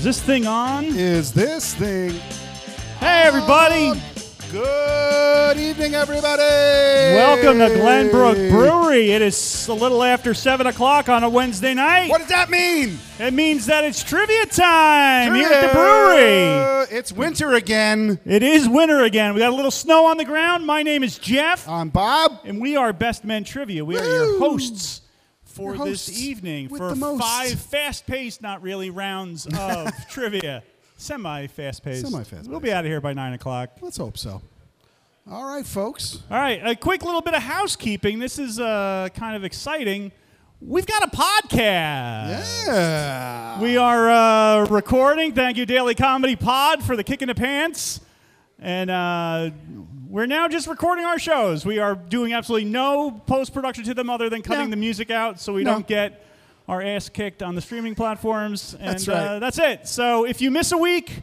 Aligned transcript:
Is 0.00 0.04
this 0.04 0.22
thing 0.22 0.46
on? 0.46 0.86
Is 0.86 1.30
this 1.30 1.74
thing? 1.74 2.12
Hey, 3.00 3.24
everybody. 3.26 4.00
Good 4.50 5.58
evening, 5.58 5.94
everybody. 5.94 6.40
Welcome 6.40 7.58
to 7.58 7.66
Glenbrook 7.66 8.50
Brewery. 8.50 9.10
It 9.10 9.20
is 9.20 9.68
a 9.68 9.74
little 9.74 10.02
after 10.02 10.32
7 10.32 10.66
o'clock 10.66 11.10
on 11.10 11.22
a 11.22 11.28
Wednesday 11.28 11.74
night. 11.74 12.08
What 12.08 12.20
does 12.22 12.30
that 12.30 12.48
mean? 12.48 12.98
It 13.18 13.34
means 13.34 13.66
that 13.66 13.84
it's 13.84 14.02
trivia 14.02 14.46
time 14.46 15.34
here 15.34 15.50
at 15.52 15.66
the 15.66 15.74
brewery. 15.74 16.96
It's 16.96 17.12
winter 17.12 17.52
again. 17.52 18.18
It 18.24 18.42
is 18.42 18.66
winter 18.70 19.04
again. 19.04 19.34
We 19.34 19.40
got 19.40 19.52
a 19.52 19.54
little 19.54 19.70
snow 19.70 20.06
on 20.06 20.16
the 20.16 20.24
ground. 20.24 20.64
My 20.64 20.82
name 20.82 21.04
is 21.04 21.18
Jeff, 21.18 21.68
I'm 21.68 21.90
Bob. 21.90 22.40
and 22.46 22.58
we 22.58 22.74
are 22.74 22.94
Best 22.94 23.22
Men 23.22 23.44
Trivia. 23.44 23.84
We 23.84 23.98
are 23.98 24.04
your 24.06 24.38
hosts 24.38 24.99
for 25.60 25.84
this 25.84 26.20
evening 26.20 26.68
for 26.68 26.94
five 26.94 27.60
fast-paced, 27.60 28.42
not 28.42 28.62
really 28.62 28.90
rounds 28.90 29.46
of 29.58 29.92
trivia. 30.08 30.62
Semi-fast-paced. 30.96 32.06
Semi-fast-paced. 32.06 32.50
We'll 32.50 32.60
be 32.60 32.72
out 32.72 32.84
of 32.84 32.90
here 32.90 33.00
by 33.00 33.12
9 33.12 33.32
o'clock. 33.34 33.70
Let's 33.80 33.96
hope 33.96 34.18
so. 34.18 34.42
All 35.30 35.44
right, 35.44 35.64
folks. 35.64 36.22
All 36.30 36.38
right, 36.38 36.60
a 36.66 36.74
quick 36.74 37.04
little 37.04 37.20
bit 37.20 37.34
of 37.34 37.42
housekeeping. 37.42 38.18
This 38.18 38.38
is 38.38 38.58
uh, 38.58 39.08
kind 39.14 39.36
of 39.36 39.44
exciting. 39.44 40.12
We've 40.60 40.86
got 40.86 41.02
a 41.04 41.08
podcast. 41.08 42.66
Yeah. 42.66 43.60
We 43.60 43.76
are 43.76 44.10
uh, 44.10 44.66
recording. 44.66 45.32
Thank 45.32 45.56
you, 45.56 45.64
Daily 45.66 45.94
Comedy 45.94 46.36
Pod, 46.36 46.82
for 46.82 46.96
the 46.96 47.04
kick 47.04 47.22
in 47.22 47.28
the 47.28 47.34
pants. 47.34 48.00
And 48.58 48.90
uh, 48.90 49.50
we're 50.10 50.26
now 50.26 50.48
just 50.48 50.66
recording 50.66 51.04
our 51.04 51.18
shows. 51.18 51.64
We 51.64 51.78
are 51.78 51.94
doing 51.94 52.32
absolutely 52.32 52.68
no 52.68 53.10
post 53.26 53.54
production 53.54 53.84
to 53.84 53.94
them 53.94 54.10
other 54.10 54.28
than 54.28 54.42
cutting 54.42 54.64
No. 54.66 54.70
the 54.70 54.76
music 54.76 55.10
out 55.10 55.38
so 55.40 55.52
we 55.52 55.62
No. 55.62 55.72
don't 55.74 55.86
get 55.86 56.26
our 56.68 56.82
ass 56.82 57.08
kicked 57.08 57.42
on 57.42 57.54
the 57.54 57.60
streaming 57.60 57.94
platforms. 57.94 58.74
And 58.74 58.88
That's 58.88 59.08
uh, 59.08 59.12
right. 59.12 59.38
that's 59.38 59.58
it. 59.58 59.86
So 59.88 60.24
if 60.24 60.40
you 60.40 60.50
miss 60.50 60.72
a 60.72 60.76
week, 60.78 61.22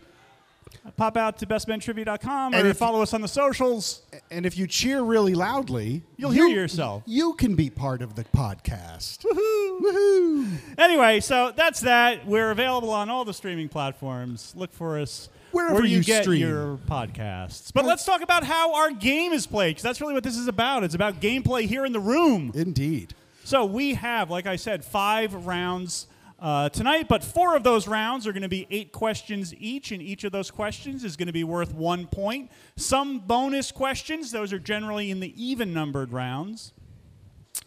pop 0.95 1.17
out 1.17 1.37
to 1.39 1.45
bestmentrivia.com 1.45 2.53
And 2.53 2.65
or 2.65 2.69
if- 2.71 2.77
follow 2.77 3.01
us 3.01 3.13
on 3.13 3.21
the 3.21 3.27
socials. 3.27 4.03
and 4.31 4.45
if 4.45 4.57
you 4.57 4.67
cheer 4.67 5.01
really 5.01 5.33
loudly, 5.35 6.03
You'll 6.15 6.33
you- 6.33 6.47
hear 6.47 6.55
yourself. 6.61 7.03
You 7.05 7.33
can 7.33 7.55
be 7.55 7.69
part 7.69 8.01
of 8.01 8.15
the 8.15 8.23
podcast. 8.25 9.19
Woohoo! 9.25 9.81
Woohoo! 9.81 10.57
Anyway, 10.77 11.19
so 11.19 11.51
that's 11.55 11.81
that. 11.81 12.25
We're 12.25 12.51
available 12.51 12.91
on 12.91 13.09
all 13.09 13.25
the 13.25 13.33
streaming 13.33 13.67
platforms. 13.69 14.53
Look 14.55 14.71
for 14.73 14.97
us 14.97 15.27
Wherever 15.51 15.75
where 15.75 15.85
you, 15.85 15.97
you 15.97 16.03
get 16.03 16.23
stream. 16.23 16.41
your 16.41 16.77
podcasts. 16.89 17.71
But 17.73 17.85
let's 17.85 18.03
talk 18.05 18.21
about 18.21 18.43
how 18.43 18.75
our 18.75 18.91
game 18.91 19.31
is 19.31 19.47
played, 19.47 19.71
because 19.71 19.83
that's 19.83 20.01
really 20.01 20.13
what 20.13 20.23
this 20.23 20.37
is 20.37 20.47
about. 20.47 20.83
It's 20.83 20.95
about 20.95 21.21
gameplay 21.21 21.63
here 21.65 21.85
in 21.85 21.93
the 21.93 21.99
room. 21.99 22.51
Indeed. 22.53 23.13
So 23.43 23.65
we 23.65 23.93
have, 23.93 24.29
like 24.29 24.45
I 24.45 24.57
said, 24.57 24.83
five 24.83 25.33
rounds 25.33 26.07
uh, 26.39 26.69
tonight, 26.69 27.07
but 27.07 27.23
four 27.23 27.55
of 27.55 27.63
those 27.63 27.87
rounds 27.87 28.27
are 28.27 28.33
going 28.33 28.43
to 28.43 28.49
be 28.49 28.67
eight 28.69 28.91
questions 28.91 29.53
each, 29.57 29.91
and 29.91 30.01
each 30.01 30.23
of 30.23 30.31
those 30.31 30.51
questions 30.51 31.03
is 31.03 31.15
going 31.15 31.27
to 31.27 31.33
be 31.33 31.45
worth 31.45 31.73
one 31.73 32.07
point. 32.07 32.51
Some 32.75 33.19
bonus 33.19 33.71
questions, 33.71 34.31
those 34.31 34.51
are 34.51 34.59
generally 34.59 35.09
in 35.09 35.19
the 35.19 35.33
even 35.41 35.73
numbered 35.73 36.11
rounds. 36.11 36.73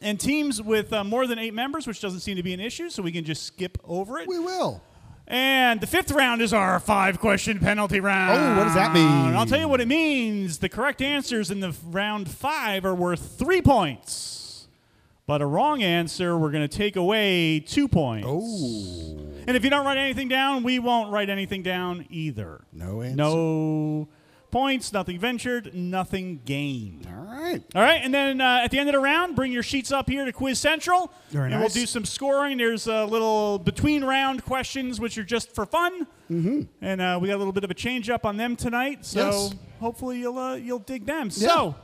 And 0.02 0.20
teams 0.20 0.62
with 0.62 0.92
uh, 0.92 1.02
more 1.02 1.26
than 1.26 1.38
eight 1.38 1.52
members, 1.52 1.86
which 1.86 2.00
doesn't 2.00 2.20
seem 2.20 2.36
to 2.36 2.42
be 2.42 2.54
an 2.54 2.60
issue, 2.60 2.90
so 2.90 3.02
we 3.02 3.10
can 3.10 3.24
just 3.24 3.42
skip 3.42 3.76
over 3.84 4.18
it. 4.18 4.28
We 4.28 4.38
will. 4.38 4.82
And 5.30 5.80
the 5.80 5.86
fifth 5.86 6.10
round 6.10 6.42
is 6.42 6.52
our 6.52 6.80
five 6.80 7.20
question 7.20 7.60
penalty 7.60 8.00
round. 8.00 8.36
Oh, 8.36 8.58
what 8.58 8.64
does 8.64 8.74
that 8.74 8.92
mean? 8.92 9.36
I'll 9.36 9.46
tell 9.46 9.60
you 9.60 9.68
what 9.68 9.80
it 9.80 9.86
means. 9.86 10.58
The 10.58 10.68
correct 10.68 11.00
answers 11.00 11.52
in 11.52 11.60
the 11.60 11.72
round 11.84 12.28
five 12.28 12.84
are 12.84 12.96
worth 12.96 13.38
three 13.38 13.62
points. 13.62 14.66
But 15.28 15.40
a 15.40 15.46
wrong 15.46 15.84
answer, 15.84 16.36
we're 16.36 16.50
going 16.50 16.68
to 16.68 16.76
take 16.76 16.96
away 16.96 17.60
two 17.60 17.86
points. 17.86 18.26
Oh. 18.28 19.20
And 19.46 19.56
if 19.56 19.62
you 19.62 19.70
don't 19.70 19.86
write 19.86 19.98
anything 19.98 20.26
down, 20.26 20.64
we 20.64 20.80
won't 20.80 21.12
write 21.12 21.30
anything 21.30 21.62
down 21.62 22.06
either. 22.10 22.64
No 22.72 23.00
answer. 23.00 23.16
No 23.16 24.08
points, 24.50 24.92
nothing 24.92 25.18
ventured, 25.18 25.74
nothing 25.74 26.40
gained. 26.44 27.06
All 27.08 27.24
right. 27.24 27.62
All 27.74 27.82
right, 27.82 28.00
and 28.02 28.12
then 28.12 28.40
uh, 28.40 28.60
at 28.64 28.70
the 28.70 28.78
end 28.78 28.88
of 28.88 28.94
the 28.94 29.00
round, 29.00 29.34
bring 29.36 29.50
your 29.52 29.62
sheets 29.62 29.90
up 29.92 30.08
here 30.08 30.24
to 30.24 30.32
Quiz 30.32 30.58
Central, 30.58 31.12
Very 31.30 31.44
and 31.46 31.52
nice. 31.54 31.60
we'll 31.74 31.82
do 31.82 31.86
some 31.86 32.04
scoring. 32.04 32.58
There's 32.58 32.86
a 32.86 33.04
little 33.04 33.58
between 33.58 34.04
round 34.04 34.44
questions, 34.44 35.00
which 35.00 35.16
are 35.18 35.24
just 35.24 35.54
for 35.54 35.66
fun, 35.66 36.06
mm-hmm. 36.30 36.62
and 36.80 37.00
uh, 37.00 37.18
we 37.20 37.28
got 37.28 37.36
a 37.36 37.38
little 37.38 37.52
bit 37.52 37.64
of 37.64 37.70
a 37.70 37.74
change 37.74 38.10
up 38.10 38.24
on 38.26 38.36
them 38.36 38.56
tonight. 38.56 39.04
So 39.04 39.20
Yes. 39.30 39.54
hopefully 39.80 40.18
you'll 40.20 40.38
uh, 40.38 40.54
you'll 40.56 40.78
dig 40.80 41.06
them. 41.06 41.30
So 41.30 41.74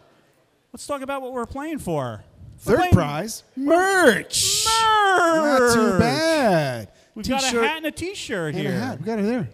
let's 0.72 0.86
talk 0.86 1.02
about 1.02 1.22
what 1.22 1.32
we're 1.32 1.46
playing 1.46 1.78
for. 1.78 2.22
We're 2.24 2.58
Third 2.58 2.76
playing 2.78 2.92
prize 2.94 3.44
merch. 3.56 4.64
Merch. 4.66 4.66
Not 4.66 5.74
too 5.74 5.98
bad. 5.98 6.88
We've 7.14 7.28
got 7.28 7.42
a 7.42 7.46
T-shirt 7.46 7.64
hat 7.64 7.76
and 7.78 7.86
a 7.86 7.90
T-shirt 7.90 8.54
and 8.54 8.62
here. 8.62 8.72
a 8.72 8.78
hat. 8.78 8.98
We 9.00 9.04
got 9.06 9.18
it 9.18 9.22
there 9.22 9.48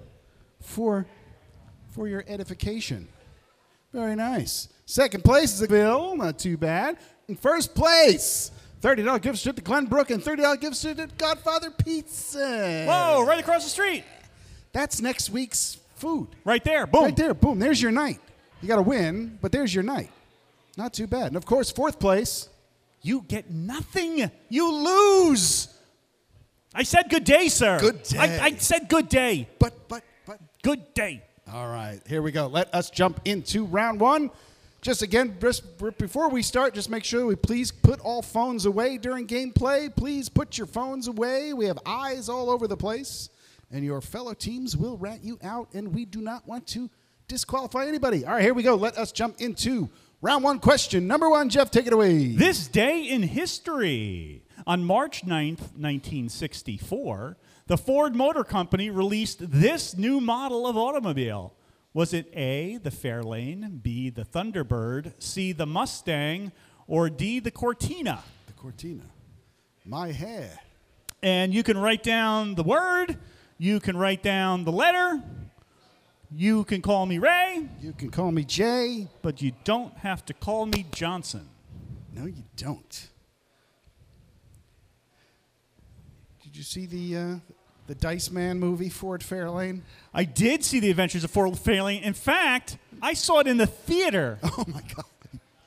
for 0.61 1.07
for 1.93 2.09
your 2.09 2.25
edification. 2.27 3.09
Very 3.93 4.17
nice. 4.17 4.69
Second 4.87 5.23
place 5.25 5.53
is 5.55 5.63
a 5.63 5.69
bill. 5.69 6.17
Not 6.17 6.39
too 6.39 6.57
bad. 6.57 6.97
In 7.29 7.37
first 7.37 7.75
place, 7.75 8.51
thirty 8.81 9.03
dollar 9.03 9.19
gift 9.19 9.39
certificate 9.39 9.65
to 9.65 9.71
Glenbrook 9.71 10.11
and 10.11 10.23
thirty 10.23 10.43
dollar 10.43 10.57
gift 10.57 10.77
certificate 10.77 11.11
to 11.11 11.25
Godfather 11.25 11.71
Pizza. 11.71 12.87
Whoa! 12.89 13.25
Right 13.27 13.39
across 13.39 13.65
the 13.65 13.71
street, 13.71 14.05
That's 14.73 15.01
next 15.01 15.31
week's 15.31 15.79
food. 15.97 16.29
right 16.45 16.65
there. 16.65 16.87
Boom. 16.87 17.05
Right 17.05 17.17
there. 17.17 17.35
Boom. 17.35 17.59
There's 17.59 17.81
your 17.81 17.93
night. 17.93 18.19
You 18.61 18.69
got 18.69 18.77
to 18.77 18.83
win, 18.83 19.39
but 19.41 19.53
there's 19.53 19.75
your 19.75 19.85
night. 19.85 20.11
Not 20.77 20.95
too 20.95 21.07
bad. 21.07 21.29
And 21.29 21.37
of 21.37 21.45
course, 21.45 21.71
fourth 21.71 21.99
place. 21.99 22.49
You 23.03 23.25
get 23.27 23.51
nothing. 23.51 24.31
You 24.49 24.73
lose. 24.73 25.69
I 26.75 26.85
said 26.85 27.11
good 27.11 27.25
day, 27.25 27.49
sir. 27.49 27.79
Good 27.81 28.03
day. 28.05 28.19
I, 28.19 28.45
I 28.47 28.55
said 28.55 28.89
good 28.89 29.09
day. 29.09 29.49
But 29.59 29.89
but 29.89 30.03
but 30.25 30.39
Good 30.63 30.95
day. 30.95 31.23
All 31.55 31.69
right, 31.69 32.01
here 32.07 32.23
we 32.23 32.33
go. 32.33 32.47
Let 32.47 32.75
us 32.75 32.89
jump 32.89 33.21
into 33.27 33.67
round 33.67 34.01
one. 34.01 34.31
Just 34.81 35.03
again, 35.03 35.37
before 35.99 36.31
we 36.31 36.41
start, 36.43 36.73
just 36.73 36.89
make 36.89 37.05
sure 37.05 37.27
we 37.27 37.37
please 37.37 37.71
put 37.71 38.01
all 38.01 38.23
phones 38.23 38.65
away 38.65 38.97
during 38.97 39.27
gameplay. 39.27 39.95
Please 39.95 40.31
put 40.31 40.57
your 40.57 40.67
phones 40.67 41.09
away. 41.09 41.53
We 41.53 41.67
have 41.67 41.79
eyes 41.85 42.31
all 42.31 42.49
over 42.49 42.67
the 42.67 42.77
place, 42.79 43.29
and 43.71 43.85
your 43.85 44.01
fellow 44.01 44.33
teams 44.33 44.79
will 44.79 44.97
rat 44.97 45.23
you 45.23 45.39
out, 45.43 45.69
and 45.75 45.95
we 45.95 46.07
do 46.07 46.23
not 46.23 46.49
want 46.49 46.67
to 46.69 46.89
disqualify 47.29 47.85
anybody. 47.85 48.25
All 48.25 48.33
right, 48.33 48.43
here 48.43 48.55
we 48.55 48.63
go. 48.63 48.75
Let 48.75 48.97
us 48.97 49.13
jump 49.13 49.39
into 49.39 49.91
round 50.23 50.43
one 50.45 50.59
question. 50.59 51.07
Number 51.07 51.29
one, 51.29 51.51
Jeff, 51.51 51.71
take 51.71 51.87
it 51.87 51.93
away. 51.93 52.29
This 52.29 52.67
day 52.67 53.03
in 53.03 53.23
history. 53.25 54.43
On 54.67 54.85
March 54.85 55.27
9th, 55.27 55.77
1964, 55.77 57.37
the 57.67 57.77
Ford 57.79 58.15
Motor 58.15 58.45
Company 58.45 58.91
released 58.91 59.39
this 59.51 59.97
new 59.97 60.21
model 60.21 60.67
of 60.67 60.77
automobile. 60.77 61.55
Was 61.95 62.13
it 62.15 62.29
A, 62.35 62.79
the 62.79 62.91
Fairlane, 62.91 63.83
B, 63.83 64.11
the 64.11 64.25
Thunderbird, 64.25 65.13
C, 65.19 65.53
the 65.53 65.67
Mustang, 65.67 66.53
or 66.87 67.09
D, 67.11 67.39
the 67.41 67.51
Cortina? 67.51 68.23
the 68.47 68.53
Cortina. 68.55 69.05
My 69.85 70.11
hair. 70.13 70.59
And 71.23 71.53
you 71.55 71.63
can 71.63 71.77
write 71.79 72.03
down 72.03 72.55
the 72.55 72.63
word, 72.63 73.19
you 73.59 73.79
can 73.79 73.97
write 73.97 74.23
down 74.23 74.65
the 74.65 74.73
letter, 74.73 75.23
you 76.35 76.65
can 76.65 76.81
call 76.81 77.05
me 77.07 77.19
Ray, 77.19 77.69
You 77.81 77.93
can 77.93 78.11
call 78.11 78.33
me 78.33 78.43
Jay. 78.45 79.07
but 79.21 79.43
you 79.43 79.53
don't 79.65 79.95
have 79.99 80.25
to 80.27 80.35
call 80.35 80.65
me 80.67 80.87
Johnson. 80.93 81.49
No, 82.15 82.25
you 82.27 82.43
don't. 82.57 83.09
Did 86.43 86.57
you 86.57 86.63
see 86.63 86.87
the 86.87 87.17
uh, 87.17 87.35
the 87.87 87.95
Dice 87.95 88.31
Man 88.31 88.59
movie, 88.59 88.89
Ford 88.89 89.21
Fairlane? 89.21 89.83
I 90.15 90.25
did 90.25 90.65
see 90.65 90.81
The 90.81 90.91
Adventures 90.91 91.25
of 91.25 91.31
Ford 91.31 91.53
Fairlane. 91.55 92.03
In 92.03 92.15
fact, 92.15 92.79
I 93.01 93.15
saw 93.15 93.41
it 93.41 93.47
in 93.47 93.57
the 93.57 93.67
theater. 93.67 94.39
Oh 94.59 94.65
my 94.69 94.83
God! 94.95 95.05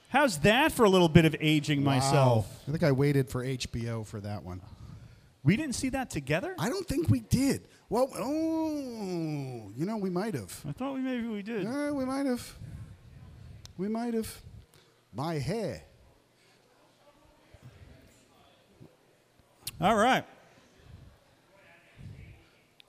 How's 0.10 0.40
that 0.40 0.72
for 0.72 0.86
a 0.86 0.90
little 0.90 1.10
bit 1.10 1.26
of 1.26 1.36
aging 1.42 1.84
myself? 1.84 2.48
I 2.68 2.72
think 2.72 2.84
I 2.84 2.94
waited 2.94 3.30
for 3.30 3.44
HBO 3.44 4.06
for 4.06 4.22
that 4.22 4.44
one. 4.44 4.62
We 5.44 5.58
didn't 5.58 5.76
see 5.76 5.90
that 5.90 6.10
together? 6.10 6.56
I 6.58 6.70
don't 6.70 6.88
think 6.88 7.10
we 7.10 7.20
did. 7.20 7.68
Well, 7.90 8.10
oh, 8.18 9.72
you 9.76 9.86
know, 9.86 9.98
we 9.98 10.10
might 10.10 10.34
have. 10.34 10.60
I 10.68 10.72
thought 10.72 10.94
we 10.94 11.02
maybe 11.02 11.28
we 11.28 11.44
did. 11.44 11.68
Uh, 11.68 11.92
we 11.94 12.06
might 12.06 12.26
have. 12.26 12.58
We 13.78 13.90
might 13.90 14.14
have. 14.14 14.42
My 15.14 15.36
hair. 15.36 15.84
All 19.80 19.96
right. 19.96 20.26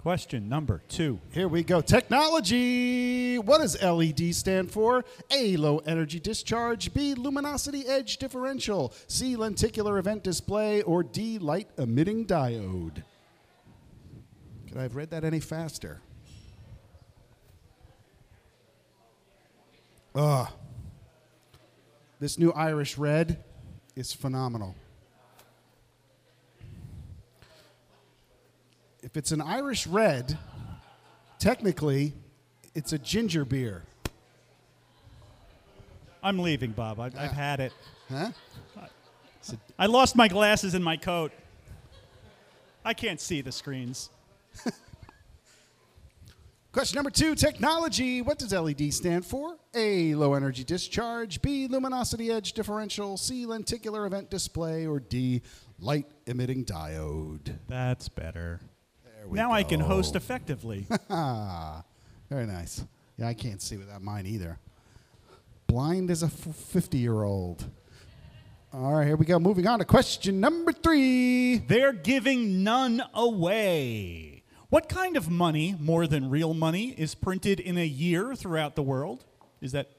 Question 0.07 0.49
number 0.49 0.83
two. 0.87 1.19
Here 1.33 1.49
we 1.49 1.65
go. 1.65 1.81
Technology. 1.81 3.41
What 3.41 3.59
does 3.59 3.83
LED 3.83 4.37
stand 4.37 4.71
for? 4.71 5.05
A. 5.33 5.57
Low 5.57 5.79
energy 5.79 6.21
discharge. 6.21 6.95
B. 6.95 7.15
Luminosity 7.15 7.89
edge 7.89 8.19
differential. 8.19 8.95
C. 9.09 9.35
Lenticular 9.35 9.99
event 9.99 10.23
display. 10.23 10.83
Or 10.83 11.03
D. 11.03 11.41
Light 11.41 11.71
emitting 11.77 12.25
diode. 12.25 13.03
Could 14.69 14.79
I 14.79 14.83
have 14.83 14.95
read 14.95 15.11
that 15.11 15.25
any 15.25 15.41
faster? 15.41 16.01
Ugh. 20.15 20.47
This 22.21 22.39
new 22.39 22.53
Irish 22.53 22.97
red 22.97 23.43
is 23.97 24.13
phenomenal. 24.13 24.77
If 29.07 29.17
it's 29.17 29.31
an 29.31 29.41
Irish 29.41 29.87
red, 29.87 30.37
technically, 31.39 32.13
it's 32.75 32.93
a 32.93 32.99
ginger 32.99 33.45
beer. 33.45 33.85
I'm 36.25 36.41
leaving, 36.41 36.73
Bob. 36.73 36.99
I've, 36.99 37.17
I've 37.17 37.31
had 37.31 37.61
it. 37.61 37.73
Huh? 38.11 38.33
I 39.79 39.87
lost 39.87 40.17
my 40.17 40.27
glasses 40.27 40.75
in 40.75 40.83
my 40.83 40.97
coat. 40.97 41.31
I 42.85 42.95
can't 42.95 43.21
see 43.21 43.43
the 43.43 43.53
screens. 43.53 44.11
Question 46.73 46.97
number 46.97 47.11
two 47.11 47.37
technology. 47.37 48.23
What 48.23 48.41
does 48.41 48.53
LED 48.53 48.93
stand 48.93 49.25
for? 49.25 49.57
A. 49.73 50.17
Low 50.17 50.35
energy 50.35 50.65
discharge. 50.65 51.41
B. 51.43 51.69
Luminosity 51.69 52.33
edge 52.33 52.55
differential. 52.55 53.17
C. 53.17 53.47
Lenticular 53.47 54.05
event 54.05 54.31
display. 54.31 54.85
Or 54.85 54.99
D. 54.99 55.43
Light 55.79 56.07
emitting 56.27 56.65
diode. 56.65 57.57
That's 57.69 58.09
better. 58.09 58.61
Now 59.31 59.53
I 59.53 59.63
can 59.63 59.81
host 59.81 60.17
effectively. 60.17 60.87
Very 61.09 62.47
nice. 62.47 62.85
Yeah, 63.17 63.29
I 63.29 63.35
can't 63.35 63.63
see 63.63 63.77
without 63.77 64.03
mine 64.03 64.27
either. 64.27 64.59
Blind 65.67 66.11
as 66.11 66.23
a 66.23 66.29
50 66.29 66.99
year 66.99 67.23
old. 67.23 67.65
All 68.73 68.95
right, 68.95 69.07
here 69.07 69.17
we 69.17 69.25
go. 69.25 69.39
Moving 69.39 69.67
on 69.67 69.79
to 69.79 69.85
question 69.85 70.41
number 70.41 70.73
three. 70.73 71.59
They're 71.59 71.93
giving 71.93 72.63
none 72.63 73.03
away. 73.15 74.43
What 74.69 74.89
kind 74.89 75.17
of 75.17 75.31
money, 75.31 75.77
more 75.79 76.07
than 76.07 76.29
real 76.29 76.53
money, 76.53 76.95
is 76.99 77.15
printed 77.15 77.61
in 77.61 77.79
a 77.79 77.87
year 77.87 78.35
throughout 78.35 78.75
the 78.75 78.83
world? 78.83 79.25
Is 79.61 79.73
that 79.73 79.93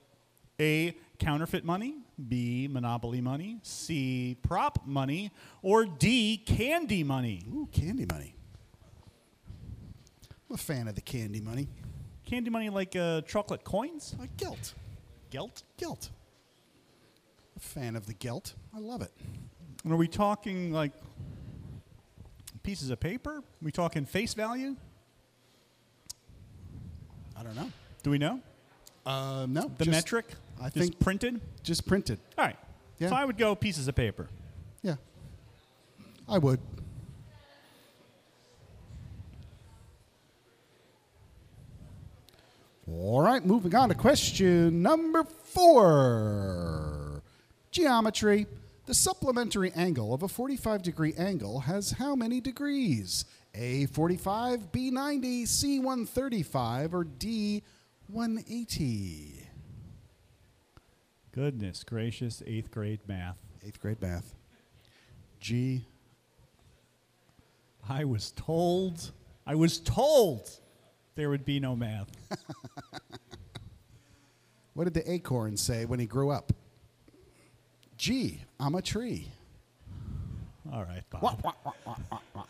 A, 0.59 0.95
counterfeit 1.17 1.65
money, 1.65 1.95
B, 2.27 2.67
monopoly 2.69 3.21
money, 3.21 3.59
C, 3.63 4.37
prop 4.43 4.85
money, 4.85 5.31
or 5.61 5.85
D, 5.85 6.37
candy 6.37 7.03
money? 7.03 7.43
Ooh, 7.49 7.67
candy 7.71 8.05
money. 8.05 8.35
I'm 10.49 10.55
a 10.55 10.57
fan 10.57 10.87
of 10.87 10.95
the 10.95 11.01
candy 11.01 11.41
money. 11.41 11.67
Candy 12.25 12.49
money 12.49 12.69
like 12.69 12.95
uh, 12.95 13.21
chocolate 13.21 13.63
coins? 13.63 14.15
Like 14.19 14.35
gelt. 14.37 14.73
Gelt? 15.29 15.63
Gelt. 15.77 16.09
A 17.55 17.59
fan 17.59 17.95
of 17.95 18.05
the 18.05 18.13
gelt. 18.13 18.53
I 18.75 18.79
love 18.79 19.01
it. 19.01 19.11
And 19.83 19.93
are 19.93 19.97
we 19.97 20.07
talking 20.07 20.71
like 20.71 20.91
pieces 22.63 22.89
of 22.89 22.99
paper? 22.99 23.37
Are 23.37 23.43
we 23.61 23.71
talking 23.71 24.05
face 24.05 24.33
value? 24.33 24.75
I 27.35 27.43
don't 27.43 27.55
know. 27.55 27.71
Do 28.03 28.09
we 28.09 28.17
know? 28.17 28.39
Uh, 29.05 29.45
no. 29.49 29.71
The 29.77 29.85
just- 29.85 29.89
metric? 29.95 30.25
I 30.59 30.65
Just 30.69 30.75
think- 30.75 30.99
printed? 30.99 31.39
Just 31.63 31.85
printed. 31.85 32.19
All 32.37 32.45
right. 32.45 32.57
Yeah. 32.99 33.09
So 33.09 33.15
I 33.15 33.25
would 33.25 33.37
go 33.37 33.53
pieces 33.55 33.87
of 33.87 33.95
paper. 33.95 34.27
Yeah. 34.81 34.95
I 36.27 36.39
would. 36.39 36.59
All 42.89 43.21
right, 43.21 43.45
moving 43.45 43.75
on 43.75 43.89
to 43.89 43.95
question 43.95 44.81
number 44.81 45.23
four. 45.23 47.21
Geometry. 47.71 48.47
The 48.85 48.93
supplementary 48.93 49.73
angle 49.73 50.13
of 50.13 50.23
a 50.23 50.29
45 50.29 50.81
degree 50.81 51.13
angle 51.17 51.59
has 51.59 51.91
how 51.91 52.15
many 52.15 52.39
degrees? 52.39 53.25
A 53.53 53.87
45, 53.87 54.71
B 54.71 54.91
90, 54.91 55.45
C 55.45 55.79
135, 55.79 56.93
or 56.93 57.03
D 57.03 57.63
180? 58.07 59.49
Goodness 61.33 61.83
gracious, 61.83 62.41
eighth 62.47 62.71
grade 62.71 63.01
math. 63.05 63.37
Eighth 63.65 63.81
grade 63.81 64.01
math. 64.01 64.33
G 65.41 65.85
I 67.89 68.03
was 68.05 68.31
told, 68.31 69.11
I 69.45 69.55
was 69.55 69.79
told 69.79 70.49
there 71.17 71.29
would 71.29 71.43
be 71.43 71.59
no 71.59 71.75
math. 71.75 72.07
What 74.73 74.83
did 74.83 74.93
the 74.93 75.11
acorn 75.11 75.57
say 75.57 75.85
when 75.85 75.99
he 75.99 76.05
grew 76.05 76.29
up? 76.29 76.53
Gee, 77.97 78.41
I'm 78.59 78.75
a 78.75 78.81
tree. 78.83 79.27
All 80.71 80.83
right, 80.83 81.01
Bob. 81.09 81.43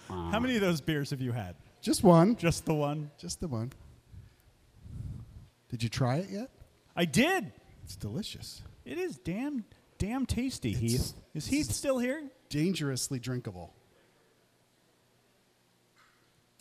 How 0.10 0.38
many 0.38 0.56
of 0.56 0.62
those 0.62 0.82
beers 0.82 1.12
have 1.12 1.22
you 1.22 1.32
had? 1.32 1.56
Just 1.82 2.04
one. 2.04 2.36
Just 2.36 2.66
the 2.66 2.74
one? 2.74 3.12
Just 3.18 3.40
the 3.40 3.48
one. 3.48 3.72
Did 5.70 5.82
you 5.82 5.88
try 5.88 6.18
it 6.18 6.30
yet? 6.30 6.50
I 6.98 7.06
did. 7.06 7.50
It's 7.86 7.96
delicious. 7.96 8.62
It 8.84 8.98
is 8.98 9.18
damn, 9.20 9.64
damn 9.98 10.26
tasty, 10.26 10.72
It's- 10.72 10.82
Heath. 10.92 11.14
Is 11.34 11.48
Heath 11.48 11.72
still 11.72 11.98
here? 11.98 12.22
Dangerously 12.50 13.20
drinkable. 13.20 13.74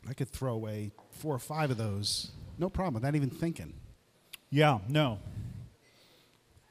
I 0.08 0.14
could 0.14 0.28
throw 0.28 0.54
away 0.54 0.92
four 1.10 1.34
or 1.34 1.38
five 1.38 1.70
of 1.70 1.76
those. 1.78 2.30
No 2.58 2.68
problem, 2.68 2.94
without 2.94 3.14
even 3.14 3.30
thinking. 3.30 3.74
Yeah, 4.50 4.78
no. 4.88 5.18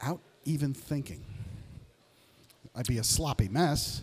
Out 0.02 0.20
even 0.46 0.74
thinking. 0.74 1.24
I'd 2.76 2.88
be 2.88 2.98
a 2.98 3.04
sloppy 3.04 3.48
mess. 3.48 4.02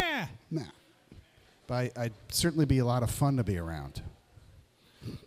Eh. 0.00 0.26
Nah. 0.50 0.62
But 1.66 1.74
I, 1.74 1.90
I'd 1.96 2.12
certainly 2.28 2.64
be 2.64 2.78
a 2.78 2.84
lot 2.84 3.02
of 3.02 3.10
fun 3.10 3.36
to 3.36 3.44
be 3.44 3.58
around. 3.58 4.02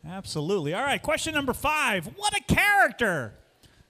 Absolutely. 0.07 0.73
All 0.73 0.83
right, 0.83 1.01
question 1.01 1.33
number 1.33 1.53
five. 1.53 2.05
What 2.15 2.33
a 2.35 2.41
character! 2.53 3.33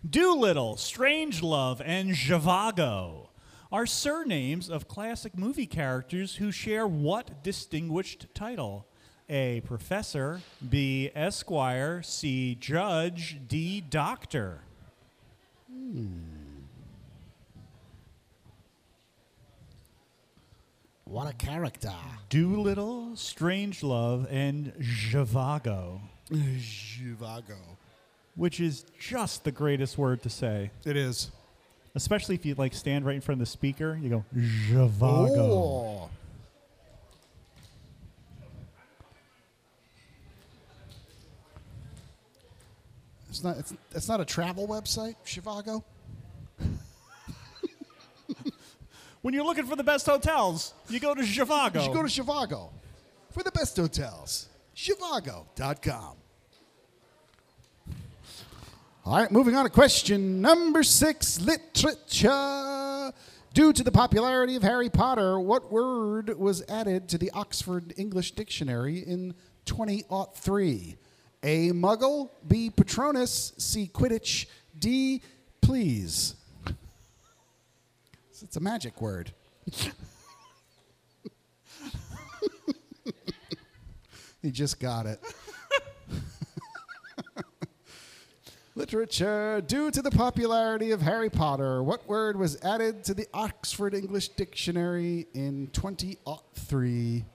Doolittle, 0.08 0.76
Strangelove, 0.76 1.82
and 1.84 2.12
Zhivago 2.12 3.28
are 3.72 3.86
surnames 3.86 4.70
of 4.70 4.88
classic 4.88 5.38
movie 5.38 5.66
characters 5.66 6.36
who 6.36 6.52
share 6.52 6.86
what 6.86 7.44
distinguished 7.44 8.28
title? 8.34 8.86
A. 9.30 9.62
Professor, 9.62 10.42
B. 10.70 11.10
Esquire, 11.16 12.02
C. 12.04 12.56
Judge, 12.60 13.38
D. 13.48 13.80
Doctor. 13.80 14.62
Hmm. 15.72 16.08
What 21.06 21.30
a 21.30 21.34
character. 21.34 21.92
Doolittle, 22.30 23.12
Strangelove, 23.16 24.28
and 24.32 24.74
Zhivago, 24.80 26.00
Zhivago. 26.32 27.58
which 28.36 28.60
is 28.62 28.86
just 28.98 29.44
the 29.44 29.52
greatest 29.52 29.98
word 29.98 30.22
to 30.24 30.30
say. 30.30 30.72
It 30.86 30.96
is. 30.96 31.32
Especially 31.94 32.36
if 32.36 32.46
you 32.46 32.56
like 32.56 32.74
stand 32.74 33.06
right 33.06 33.16
in 33.16 33.22
front 33.22 33.42
of 33.42 33.48
the 33.48 33.52
speaker, 33.52 34.00
you 34.02 34.10
go 34.10 34.26
Zhivago. 34.36 35.38
Oh. 35.38 36.10
It's 43.30 43.44
not. 43.44 43.58
It's, 43.58 43.74
it's 43.94 44.08
not 44.08 44.22
a 44.22 44.26
travel 44.26 44.68
website, 44.68 45.16
Chivago. 45.26 45.84
When 49.22 49.36
you're 49.36 49.44
looking 49.46 49.66
for 49.66 49.76
the 49.76 49.84
best 49.84 50.08
hotels, 50.08 50.74
you 50.90 51.00
go 51.00 51.14
to 51.14 51.22
Zhivago. 51.22 51.76
You 51.76 51.82
should 51.82 51.94
go 51.94 52.02
to 52.02 52.08
Chivago 52.08 52.72
for 53.30 53.44
the 53.44 53.52
best 53.52 53.78
hotels. 53.78 54.50
Chivago.com. 54.76 56.16
All 59.12 59.18
right, 59.18 59.30
moving 59.30 59.56
on 59.58 59.66
to 59.66 59.70
question 59.70 60.40
number 60.40 60.84
six 60.84 61.42
literature. 61.42 63.12
Due 63.54 63.74
to 63.74 63.84
the 63.84 63.92
popularity 63.92 64.56
of 64.56 64.64
Harry 64.64 64.90
Potter, 64.90 65.38
what 65.38 65.70
word 65.70 66.40
was 66.40 66.64
added 66.70 67.10
to 67.10 67.18
the 67.18 67.30
Oxford 67.32 67.94
English 67.98 68.32
Dictionary 68.32 69.00
in 69.00 69.34
2003? 69.66 70.96
A. 71.44 71.72
Muggle, 71.72 72.30
B. 72.48 72.70
Patronus, 72.70 73.52
C. 73.58 73.92
Quidditch, 73.94 74.46
D. 74.80 75.22
Please. 75.60 76.36
It's 78.42 78.56
a 78.56 78.62
magic 78.62 79.02
word. 79.02 79.34
he 84.42 84.52
just 84.52 84.80
got 84.80 85.06
it. 85.06 85.20
Literature. 88.74 89.62
Due 89.68 89.92
to 89.92 90.02
the 90.02 90.12
popularity 90.12 90.92
of 90.92 91.02
Harry 91.02 91.30
Potter, 91.30 91.84
what 91.84 92.08
word 92.08 92.38
was 92.38 92.58
added 92.62 93.04
to 93.04 93.14
the 93.14 93.28
Oxford 93.34 93.94
English 93.94 94.30
Dictionary 94.30 95.28
in 95.34 95.68
2003? 95.74 97.26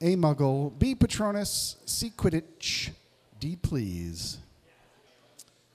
A. 0.00 0.16
Muggle. 0.16 0.78
B. 0.78 0.94
Patronus. 0.94 1.76
C. 1.86 2.12
Quidditch. 2.16 2.90
D. 3.40 3.56
Please. 3.56 4.38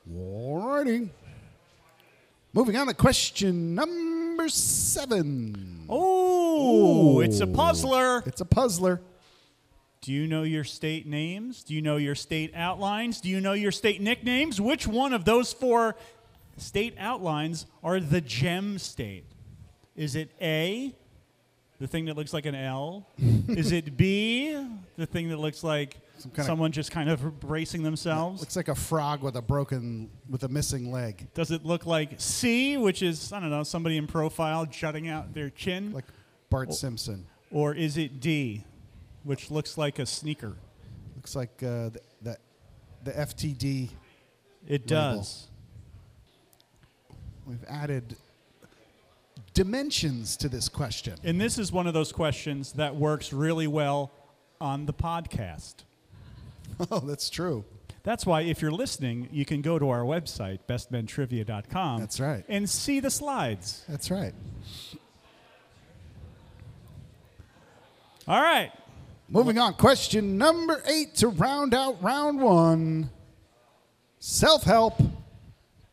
Alrighty. 0.09 1.09
Moving 2.53 2.77
on 2.77 2.87
to 2.87 2.93
question 2.93 3.75
number 3.75 4.47
seven. 4.47 5.85
Oh, 5.89 7.19
it's 7.19 7.41
a 7.41 7.47
puzzler. 7.47 8.23
It's 8.25 8.39
a 8.39 8.45
puzzler. 8.45 9.01
Do 10.05 10.13
you 10.13 10.27
know 10.27 10.43
your 10.43 10.63
state 10.63 11.07
names? 11.07 11.63
Do 11.63 11.73
you 11.73 11.81
know 11.81 11.97
your 11.97 12.13
state 12.13 12.51
outlines? 12.53 13.19
Do 13.21 13.27
you 13.29 13.41
know 13.41 13.53
your 13.53 13.71
state 13.71 14.01
nicknames? 14.01 14.61
Which 14.61 14.85
one 14.85 15.13
of 15.13 15.25
those 15.25 15.51
four 15.51 15.95
state 16.57 16.93
outlines 16.99 17.65
are 17.83 17.99
the 17.99 18.21
gem 18.21 18.77
state? 18.77 19.25
Is 19.95 20.15
it 20.15 20.29
A, 20.39 20.93
the 21.79 21.87
thing 21.87 22.05
that 22.05 22.15
looks 22.15 22.33
like 22.33 22.45
an 22.45 22.53
L? 22.53 23.07
Is 23.47 23.71
it 23.71 23.97
B, 23.97 24.55
the 24.95 25.07
thing 25.07 25.29
that 25.29 25.37
looks 25.37 25.63
like 25.63 25.97
kinda- 26.21 26.43
Someone 26.43 26.71
just 26.71 26.91
kind 26.91 27.09
of 27.09 27.39
bracing 27.39 27.81
themselves. 27.81 28.41
Looks 28.41 28.55
like 28.55 28.67
a 28.67 28.75
frog 28.75 29.23
with 29.23 29.35
a 29.37 29.41
broken, 29.41 30.11
with 30.29 30.43
a 30.43 30.47
missing 30.49 30.91
leg, 30.91 31.27
Does 31.33 31.49
it 31.49 31.65
look 31.65 31.87
like 31.87 32.11
C, 32.21 32.77
which 32.77 33.01
is, 33.01 33.33
I 33.33 33.39
don't 33.39 33.49
know, 33.49 33.63
somebody 33.63 33.97
in 33.97 34.05
profile 34.05 34.67
jutting 34.67 35.07
out 35.07 35.33
their 35.33 35.49
chin? 35.49 35.93
like 35.93 36.05
Bart 36.51 36.75
Simpson. 36.75 37.25
or 37.49 37.73
is 37.73 37.97
it 37.97 38.19
D, 38.19 38.63
which 39.25 39.51
looks 39.51 39.77
like 39.77 39.99
a 39.99 40.05
sneaker? 40.05 40.53
Looks 41.17 41.35
like 41.35 41.51
uh, 41.61 41.89
the, 41.89 41.99
the 42.21 42.37
the 43.03 43.11
FTD. 43.11 43.89
It 44.67 44.89
Label. 44.89 45.17
does. 45.17 45.47
We've 47.45 47.63
added 47.67 48.15
dimensions 49.53 50.35
to 50.37 50.49
this 50.49 50.67
question. 50.69 51.15
And 51.23 51.39
this 51.39 51.57
is 51.59 51.71
one 51.71 51.85
of 51.87 51.93
those 51.93 52.11
questions 52.11 52.73
that 52.73 52.95
works 52.95 53.31
really 53.31 53.67
well 53.67 54.11
on 54.61 54.85
the 54.85 54.93
podcast. 54.93 55.75
Oh, 56.91 56.99
that's 56.99 57.29
true. 57.29 57.63
That's 58.03 58.25
why, 58.25 58.41
if 58.41 58.61
you're 58.61 58.71
listening, 58.71 59.29
you 59.31 59.45
can 59.45 59.61
go 59.61 59.79
to 59.79 59.89
our 59.89 60.01
website, 60.01 60.59
bestmentrivia.com. 60.67 61.99
That's 62.01 62.19
right. 62.19 62.43
And 62.49 62.69
see 62.69 62.99
the 62.99 63.09
slides. 63.09 63.85
That's 63.87 64.11
right. 64.11 64.33
All 68.27 68.41
right. 68.41 68.71
Moving 69.27 69.57
on, 69.57 69.73
question 69.73 70.37
number 70.37 70.83
eight 70.87 71.15
to 71.15 71.29
round 71.29 71.73
out 71.73 72.01
round 72.01 72.39
one. 72.39 73.09
Self 74.19 74.63
help. 74.63 75.01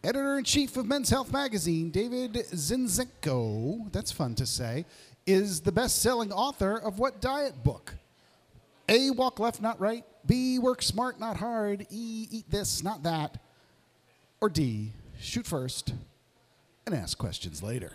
Editor 0.05 0.39
in 0.39 0.45
chief 0.45 0.77
of 0.77 0.87
Men's 0.87 1.09
Health 1.09 1.33
Magazine, 1.33 1.91
David 1.91 2.33
Zinczenko, 2.35 3.91
that's 3.93 4.11
fun 4.11 4.35
to 4.35 4.45
say, 4.45 4.85
is 5.27 5.61
the 5.61 5.71
best 5.71 6.03
selling 6.03 6.33
author 6.33 6.77
of 6.77 6.99
what 6.99 7.21
diet 7.21 7.63
book? 7.63 7.95
A. 8.89 9.11
Walk 9.11 9.39
left, 9.39 9.63
not 9.63 9.81
right. 9.81 10.05
B. 10.27 10.59
Work 10.59 10.83
smart, 10.83 11.21
not 11.21 11.37
hard. 11.37 11.87
E. 11.91 12.27
Eat 12.31 12.51
this, 12.51 12.83
not 12.83 13.05
that. 13.05 13.39
Or 14.41 14.49
D. 14.49 14.93
Shoot 15.21 15.47
first 15.47 15.95
and 16.85 16.95
ask 16.95 17.17
questions 17.17 17.63
later. 17.63 17.93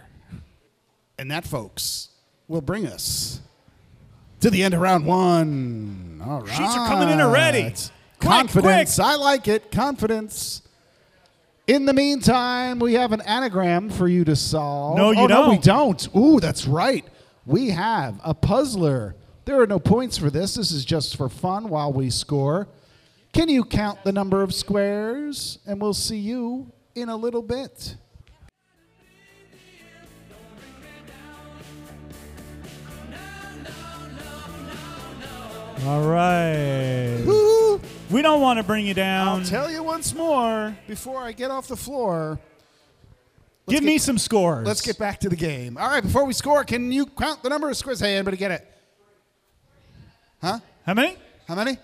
And 1.20 1.30
that, 1.30 1.46
folks, 1.46 2.10
will 2.48 2.62
bring 2.62 2.88
us 2.88 3.42
to 4.42 4.50
the 4.50 4.64
end 4.64 4.74
of 4.74 4.82
round 4.82 5.06
one. 5.06 6.22
All 6.26 6.42
right. 6.42 6.50
Sheets 6.50 6.76
are 6.76 6.88
coming 6.88 7.10
in 7.10 7.22
already. 7.22 7.64
Quick, 7.64 7.92
Confidence. 8.20 9.00
I 9.00 9.16
like 9.16 9.48
it. 9.48 9.72
Confidence. 9.72 10.62
In 11.68 11.86
the 11.86 11.94
meantime, 11.94 12.80
we 12.80 12.94
have 12.94 13.12
an 13.12 13.22
anagram 13.22 13.90
for 13.90 14.08
you 14.08 14.24
to 14.26 14.36
solve. 14.36 14.98
No, 14.98 15.12
you 15.12 15.20
oh, 15.20 15.28
No, 15.28 15.50
we 15.50 15.58
don't. 15.58 16.02
don't. 16.02 16.16
Ooh, 16.16 16.40
that's 16.40 16.66
right. 16.66 17.06
We 17.46 17.70
have 17.70 18.20
a 18.24 18.34
puzzler. 18.34 19.16
There 19.46 19.62
are 19.62 19.68
no 19.68 19.80
points 19.80 20.18
for 20.18 20.30
this. 20.30 20.56
This 20.56 20.72
is 20.72 20.86
just 20.86 21.16
for 21.18 21.30
fun 21.30 21.70
while 21.70 21.92
we 21.92 22.10
score. 22.10 22.68
Can 23.34 23.50
you 23.50 23.64
count 23.64 24.04
the 24.04 24.12
number 24.12 24.42
of 24.42 24.54
squares? 24.54 25.60
And 25.66 25.80
we'll 25.82 25.94
see 25.94 26.18
you 26.18 26.72
in 26.96 27.10
a 27.10 27.16
little 27.16 27.42
bit. 27.42 27.96
All 35.86 36.08
right. 36.08 37.22
Woo! 37.26 37.80
We 38.10 38.22
don't 38.22 38.42
want 38.42 38.58
to 38.58 38.64
bring 38.64 38.86
you 38.86 38.94
down. 38.94 39.28
I'll 39.28 39.46
tell 39.46 39.72
you 39.72 39.84
once 39.84 40.14
more 40.14 40.76
before 40.88 41.22
I 41.22 41.32
get 41.34 41.52
off 41.52 41.68
the 41.68 41.78
floor. 41.78 42.40
Give 43.68 43.82
get- 43.82 43.86
me 43.86 43.98
some 43.98 44.18
scores. 44.18 44.66
Let's 44.66 44.82
get 44.82 44.98
back 44.98 45.20
to 45.22 45.30
the 45.30 45.36
game. 45.36 45.78
All 45.78 45.88
right, 45.88 46.02
before 46.02 46.26
we 46.26 46.34
score, 46.34 46.64
can 46.64 46.92
you 46.92 47.06
count 47.06 47.44
the 47.44 47.50
number 47.50 47.70
of 47.70 47.78
squares? 47.78 48.00
Hey, 48.00 48.16
anybody 48.16 48.38
get 48.38 48.52
it? 48.52 48.74
Huh? 50.42 50.60
How 50.86 50.94
many? 50.94 51.18
How 51.48 51.56
many? 51.56 51.78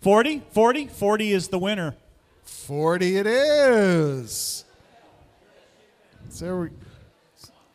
40? 0.00 0.42
40? 0.52 0.86
40 0.88 1.32
is 1.32 1.48
the 1.48 1.58
winner. 1.58 1.96
40 2.44 3.16
it 3.16 3.26
is. 3.26 4.64
So 6.28 6.56
we, 6.60 6.68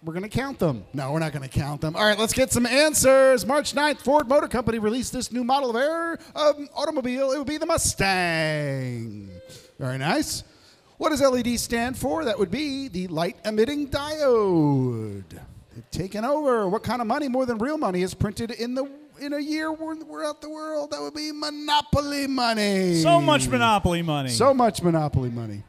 we're 0.08 0.14
going 0.14 0.24
to 0.24 0.30
count 0.30 0.58
them. 0.58 0.86
No, 0.94 1.12
we're 1.12 1.20
not 1.20 1.34
going 1.34 1.48
to 1.48 1.50
count 1.50 1.82
them. 1.82 1.94
All 1.98 2.06
right, 2.06 2.18
let's 2.18 2.32
get 2.32 2.50
some 2.50 2.66
answers. 2.66 3.46
March 3.46 3.74
9th, 3.74 4.00
Ford 4.00 4.30
Motor 4.30 4.48
Company 4.48 4.80
released 4.80 5.12
this 5.12 5.34
new 5.34 5.44
model 5.44 5.72
of 5.72 5.76
air 5.76 6.18
um, 6.34 6.70
automobile. 6.74 7.34
It 7.34 7.38
would 7.38 7.48
be 7.48 7.58
the 7.58 7.66
Mustang. 7.66 9.30
Very 9.78 9.98
nice. 9.98 10.46
What 10.98 11.10
does 11.10 11.22
LED 11.22 11.60
stand 11.60 11.98
for? 11.98 12.24
That 12.24 12.40
would 12.40 12.50
be 12.50 12.88
the 12.88 13.08
light 13.08 13.36
emitting 13.44 13.90
diode. 13.90 15.26
They've 15.76 15.92
taken 15.92 16.24
over. 16.24 16.70
What 16.70 16.84
kind 16.84 17.02
of 17.02 17.08
money, 17.08 17.28
more 17.28 17.46
than 17.46 17.58
real 17.58 17.78
money, 17.78 18.02
is 18.02 18.14
printed 18.14 18.52
in 18.52 18.76
the 18.76 18.90
in 19.20 19.34
a 19.34 19.40
year 19.40 19.74
we're, 19.74 19.96
we're 20.06 20.26
out 20.26 20.42
the 20.42 20.50
world? 20.50 20.92
That 20.92 21.02
would 21.02 21.16
be 21.16 21.34
monopoly 21.34 22.28
money. 22.28 22.96
So 23.02 23.20
much 23.20 23.50
monopoly 23.50 24.04
money. 24.04 24.30
So 24.30 24.54
much 24.54 24.82
monopoly 24.82 25.32
money. 25.32 25.64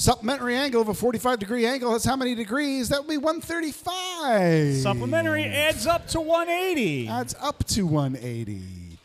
Supplementary 0.00 0.56
angle 0.56 0.80
of 0.80 0.88
a 0.88 0.94
45 0.94 1.40
degree 1.40 1.66
angle 1.66 1.92
has 1.92 2.06
how 2.06 2.16
many 2.16 2.34
degrees? 2.34 2.88
That 2.88 3.00
would 3.00 3.10
be 3.10 3.18
135. 3.18 4.76
Supplementary 4.76 5.44
adds 5.44 5.86
up 5.86 6.08
to 6.08 6.22
180. 6.22 7.06
Adds 7.06 7.34
up 7.38 7.64
to 7.64 7.82
180. 7.82 8.98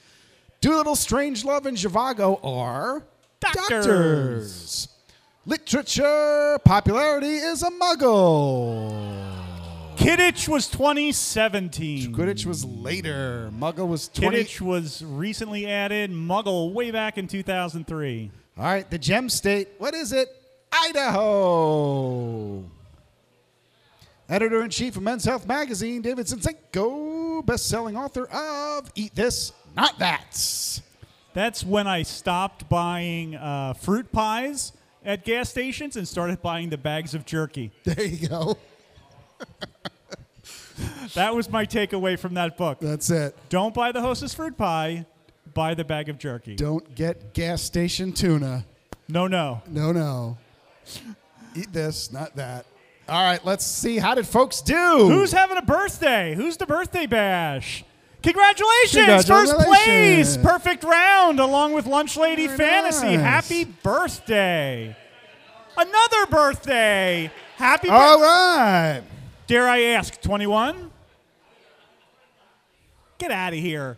Doolittle, 0.62 0.96
Strangelove, 0.96 1.66
and 1.66 1.76
Zhivago 1.76 2.40
are 2.46 3.04
Doctors. 3.42 3.68
doctors. 3.68 4.88
Literature 5.46 6.60
popularity 6.64 7.36
is 7.40 7.62
a 7.62 7.72
muggle. 7.72 9.36
Quidditch 9.98 10.48
was 10.48 10.70
2017. 10.70 12.16
Quidditch 12.16 12.46
was 12.46 12.64
later. 12.64 13.52
Muggle 13.54 13.90
was 13.90 14.08
20. 14.08 14.38
Quidditch 14.38 14.62
was 14.62 15.04
recently 15.04 15.68
added. 15.68 16.12
Muggle 16.12 16.72
way 16.72 16.92
back 16.92 17.18
in 17.18 17.28
2003. 17.28 18.32
All 18.58 18.64
right, 18.64 18.90
the 18.90 18.98
gem 18.98 19.28
state. 19.28 19.68
What 19.78 19.94
is 19.94 20.14
it? 20.14 20.30
Idaho. 20.72 22.64
Editor 24.28 24.64
in 24.64 24.70
chief 24.70 24.98
of 24.98 25.04
Men's 25.04 25.24
Health 25.24 25.46
Magazine, 25.48 26.02
David 26.02 26.26
Zinczenko, 26.26 27.46
best 27.46 27.70
selling 27.70 27.96
author 27.96 28.26
of 28.26 28.92
Eat 28.96 29.14
This, 29.14 29.52
Not 29.76 30.00
That. 30.00 30.82
That's 31.34 31.64
when 31.64 31.86
I 31.86 32.02
stopped 32.04 32.68
buying 32.68 33.36
uh, 33.36 33.74
fruit 33.74 34.12
pies 34.12 34.74
at 35.04 35.26
gas 35.26 35.50
stations 35.50 35.96
and 35.96 36.08
started 36.08 36.42
buying 36.42 36.70
the 36.70 36.78
bags 36.78 37.14
of 37.14 37.26
jerky. 37.26 37.72
There 37.84 38.04
you 38.04 38.28
go. 38.28 38.58
That 41.14 41.34
was 41.34 41.50
my 41.50 41.66
takeaway 41.66 42.20
from 42.20 42.34
that 42.34 42.58
book. 42.58 42.80
That's 42.82 43.10
it. 43.10 43.36
Don't 43.48 43.74
buy 43.74 43.94
the 43.94 44.02
hostess 44.02 44.34
fruit 44.34 44.58
pie, 44.58 45.06
buy 45.54 45.74
the 45.74 45.86
bag 45.86 46.10
of 46.10 46.18
jerky. 46.18 46.56
Don't 46.56 46.94
get 46.94 47.34
gas 47.34 47.62
station 47.62 48.12
tuna. 48.12 48.66
No, 49.08 49.26
no. 49.28 49.62
No, 49.68 49.94
no. 49.94 50.38
Eat 51.56 51.72
this, 51.72 52.12
not 52.12 52.36
that. 52.36 52.66
All 53.08 53.24
right, 53.24 53.44
let's 53.46 53.64
see. 53.66 53.98
How 53.98 54.16
did 54.16 54.26
folks 54.28 54.62
do? 54.62 54.74
Who's 55.10 55.32
having 55.32 55.58
a 55.58 55.62
birthday? 55.62 56.34
Who's 56.36 56.58
the 56.58 56.66
birthday 56.66 57.06
bash? 57.06 57.84
Congratulations! 58.24 59.28
First 59.28 59.56
place! 59.60 60.38
Perfect 60.38 60.84
round 60.84 61.40
along 61.40 61.74
with 61.74 61.86
Lunch 61.86 62.18
Lady 62.18 62.48
Very 62.48 62.58
Fantasy. 62.58 63.18
nice. 63.18 63.20
Happy 63.20 63.64
birthday! 63.66 64.96
Another 65.78 66.26
birthday! 66.32 67.30
Happy 67.58 67.90
All 67.90 68.18
birthday! 68.18 68.26
right. 68.26 69.04
Dare 69.46 69.68
I 69.70 69.82
ask, 69.84 70.20
21? 70.22 70.90
Get 73.20 73.30
out 73.30 73.54
of 73.54 73.60
here. 73.60 73.98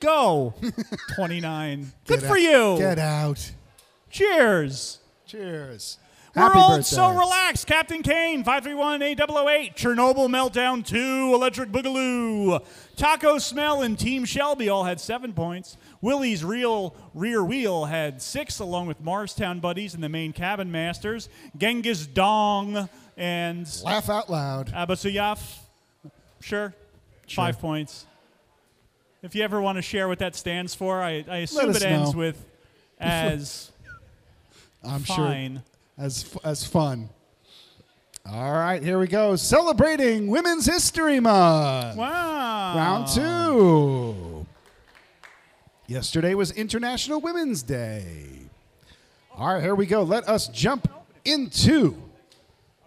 Go. 0.00 0.54
29. 1.14 1.92
Good 2.06 2.20
Get 2.20 2.28
for 2.28 2.38
you. 2.38 2.76
Get 2.78 2.98
out. 2.98 3.52
Cheers. 4.10 4.98
Cheers. 5.26 5.98
Happy 6.36 6.56
We're 6.56 6.62
all 6.62 6.76
birthday. 6.76 6.96
so 6.96 7.08
relaxed. 7.18 7.66
Captain 7.66 8.02
Kane, 8.02 8.44
531 8.44 9.00
A008. 9.00 9.74
Chernobyl 9.74 10.28
Meltdown 10.28 10.86
2. 10.86 11.32
Electric 11.34 11.70
Boogaloo. 11.70 12.64
Taco 12.96 13.38
Smell 13.38 13.82
and 13.82 13.98
Team 13.98 14.24
Shelby 14.24 14.68
all 14.68 14.84
had 14.84 15.00
seven 15.00 15.32
points. 15.32 15.78
Willie's 16.02 16.44
Real 16.44 16.94
Rear 17.14 17.42
Wheel 17.42 17.86
had 17.86 18.20
six, 18.20 18.58
along 18.60 18.86
with 18.86 19.00
Morristown 19.00 19.60
Buddies 19.60 19.94
and 19.94 20.04
the 20.04 20.08
main 20.08 20.32
cabin 20.32 20.70
masters. 20.70 21.28
Genghis 21.56 22.06
Dong 22.06 22.88
and 23.16 23.66
Laugh 23.82 24.10
out 24.10 24.30
loud. 24.30 24.68
Abasuyaf. 24.72 25.40
Sure. 26.40 26.74
sure. 27.26 27.34
Five 27.34 27.58
points. 27.58 28.06
If 29.22 29.34
you 29.34 29.42
ever 29.42 29.60
want 29.60 29.76
to 29.76 29.82
share 29.82 30.06
what 30.06 30.18
that 30.20 30.36
stands 30.36 30.74
for, 30.74 31.02
I, 31.02 31.24
I 31.28 31.38
assume 31.38 31.70
it 31.70 31.82
ends 31.82 32.14
with 32.14 32.44
as 33.00 33.72
I'm 34.86 35.02
fine. 35.02 35.54
sure 35.54 35.62
as 35.98 36.36
as 36.44 36.66
fun. 36.66 37.08
All 38.28 38.52
right, 38.52 38.82
here 38.82 38.98
we 38.98 39.06
go. 39.06 39.36
Celebrating 39.36 40.26
Women's 40.28 40.66
History 40.66 41.20
Month. 41.20 41.96
Wow. 41.96 42.76
Round 42.76 43.06
two. 43.08 44.46
Yesterday 45.86 46.34
was 46.34 46.50
International 46.50 47.20
Women's 47.20 47.62
Day. 47.62 48.26
All 49.36 49.54
right, 49.54 49.62
here 49.62 49.76
we 49.76 49.86
go. 49.86 50.02
Let 50.02 50.28
us 50.28 50.48
jump 50.48 50.88
into 51.24 51.94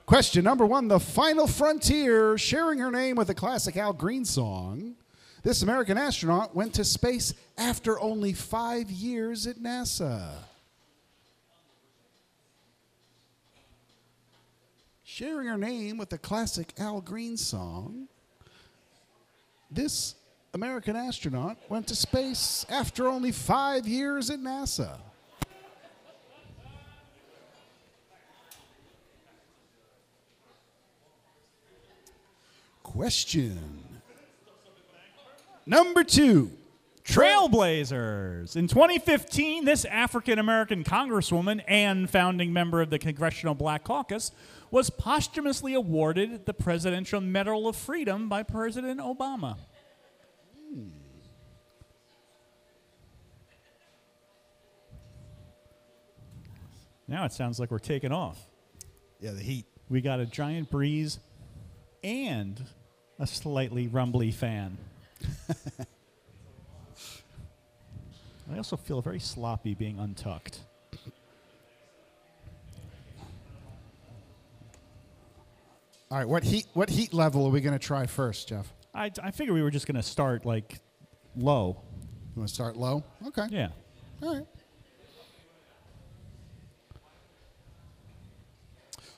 question 0.06 0.44
number 0.44 0.66
one 0.66 0.88
The 0.90 1.00
Final 1.00 1.48
Frontier, 1.48 2.38
sharing 2.38 2.80
her 2.80 2.92
name 2.92 3.16
with 3.16 3.30
a 3.30 3.34
classic 3.36 3.78
Al 3.78 3.94
Green 3.94 4.26
song, 4.26 4.96
This 5.44 5.62
American 5.62 5.98
astronaut 5.98 6.54
went 6.54 6.74
to 6.74 6.84
space 6.84 7.34
after 7.58 7.98
only 8.00 8.34
five 8.34 8.92
years 8.92 9.48
at 9.48 9.58
NASA. 9.58 10.32
Sharing 15.20 15.48
her 15.48 15.58
name 15.58 15.98
with 15.98 16.08
the 16.08 16.18
classic 16.18 16.72
Al 16.78 17.02
Green 17.02 17.36
song, 17.36 18.08
this 19.70 20.16
American 20.54 20.96
astronaut 20.96 21.58
went 21.68 21.88
to 21.88 21.96
space 21.98 22.66
after 22.70 23.10
only 23.10 23.34
five 23.34 23.86
years 23.86 24.30
at 24.30 24.40
NASA. 24.40 24.98
Question 32.82 33.60
number 35.66 36.06
two. 36.06 36.50
Trailblazers. 37.04 38.56
In 38.56 38.68
2015, 38.68 39.66
this 39.66 39.84
African 39.84 40.38
American 40.38 40.84
Congresswoman 40.84 41.64
and 41.68 42.08
founding 42.08 42.54
member 42.54 42.82
of 42.82 42.92
the 42.92 43.00
Congressional 43.00 43.56
Black 43.56 43.84
Caucus 43.84 44.32
was 44.72 44.90
posthumously 44.90 45.74
awarded 45.74 46.46
the 46.46 46.54
Presidential 46.54 47.22
Medal 47.22 47.68
of 47.68 47.76
Freedom 47.76 48.30
by 48.30 48.44
President 48.44 49.00
Obama. 49.00 49.58
Hmm. 50.72 50.90
Now 57.08 57.26
it 57.26 57.34
sounds 57.34 57.60
like 57.60 57.72
we're 57.72 57.80
taking 57.80 58.12
off. 58.12 58.38
Yeah, 59.20 59.32
the 59.32 59.42
heat. 59.42 59.66
We 59.90 60.02
got 60.02 60.20
a 60.20 60.28
giant 60.28 60.70
breeze 60.70 61.20
and 62.04 62.64
a 63.18 63.26
slightly 63.26 63.88
rumbly 63.88 64.32
fan. 64.32 64.78
I 68.52 68.58
also 68.58 68.78
feel 68.78 69.02
very 69.02 69.20
sloppy 69.20 69.74
being 69.74 70.00
untucked. 70.00 70.60
All 76.12 76.18
right, 76.18 76.28
what 76.28 76.44
heat 76.44 76.66
what 76.74 76.90
heat 76.90 77.14
level 77.14 77.46
are 77.46 77.52
we 77.52 77.62
going 77.62 77.78
to 77.78 77.86
try 77.86 78.08
first, 78.08 78.48
Jeff? 78.48 78.74
I, 78.96 79.12
I 79.22 79.30
figure 79.30 79.54
we 79.54 79.62
were 79.62 79.70
just 79.70 79.86
going 79.86 79.96
to 79.96 80.04
start 80.04 80.44
like 80.44 80.80
low. 81.36 81.84
You 82.36 82.40
want 82.40 82.50
to 82.50 82.54
start 82.54 82.76
low? 82.76 83.04
Okay. 83.28 83.46
Yeah. 83.52 83.70
All 84.24 84.36
right. 84.36 84.46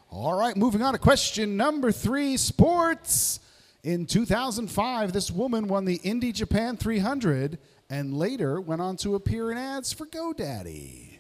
All 0.10 0.38
right, 0.38 0.57
moving 0.57 0.81
on 0.81 0.91
to 0.91 1.00
question 1.00 1.55
number 1.55 1.93
three 1.93 2.36
sports. 2.36 3.39
In 3.83 4.05
2005, 4.05 5.13
this 5.13 5.31
woman 5.31 5.69
won 5.69 5.86
the 5.86 5.95
Indy 6.03 6.33
Japan 6.33 6.75
300 6.75 7.57
and 7.89 8.13
later 8.17 8.60
went 8.60 8.81
on 8.81 8.98
to 8.98 9.15
appear 9.15 9.51
in 9.51 9.57
ads 9.57 9.93
for 9.93 10.05
GoDaddy. 10.05 11.11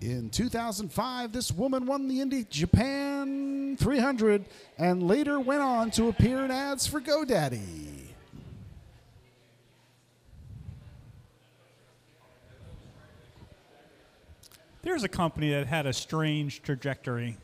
In 0.00 0.30
2005, 0.30 1.32
this 1.32 1.50
woman 1.50 1.84
won 1.86 2.06
the 2.06 2.20
Indy 2.20 2.44
Japan 2.48 3.76
300 3.78 4.44
and 4.78 5.02
later 5.02 5.40
went 5.40 5.60
on 5.60 5.90
to 5.92 6.08
appear 6.08 6.44
in 6.44 6.50
ads 6.52 6.86
for 6.86 7.00
GoDaddy. 7.00 7.86
There's 14.82 15.02
a 15.02 15.08
company 15.08 15.50
that 15.50 15.66
had 15.66 15.86
a 15.86 15.92
strange 15.92 16.62
trajectory. 16.62 17.36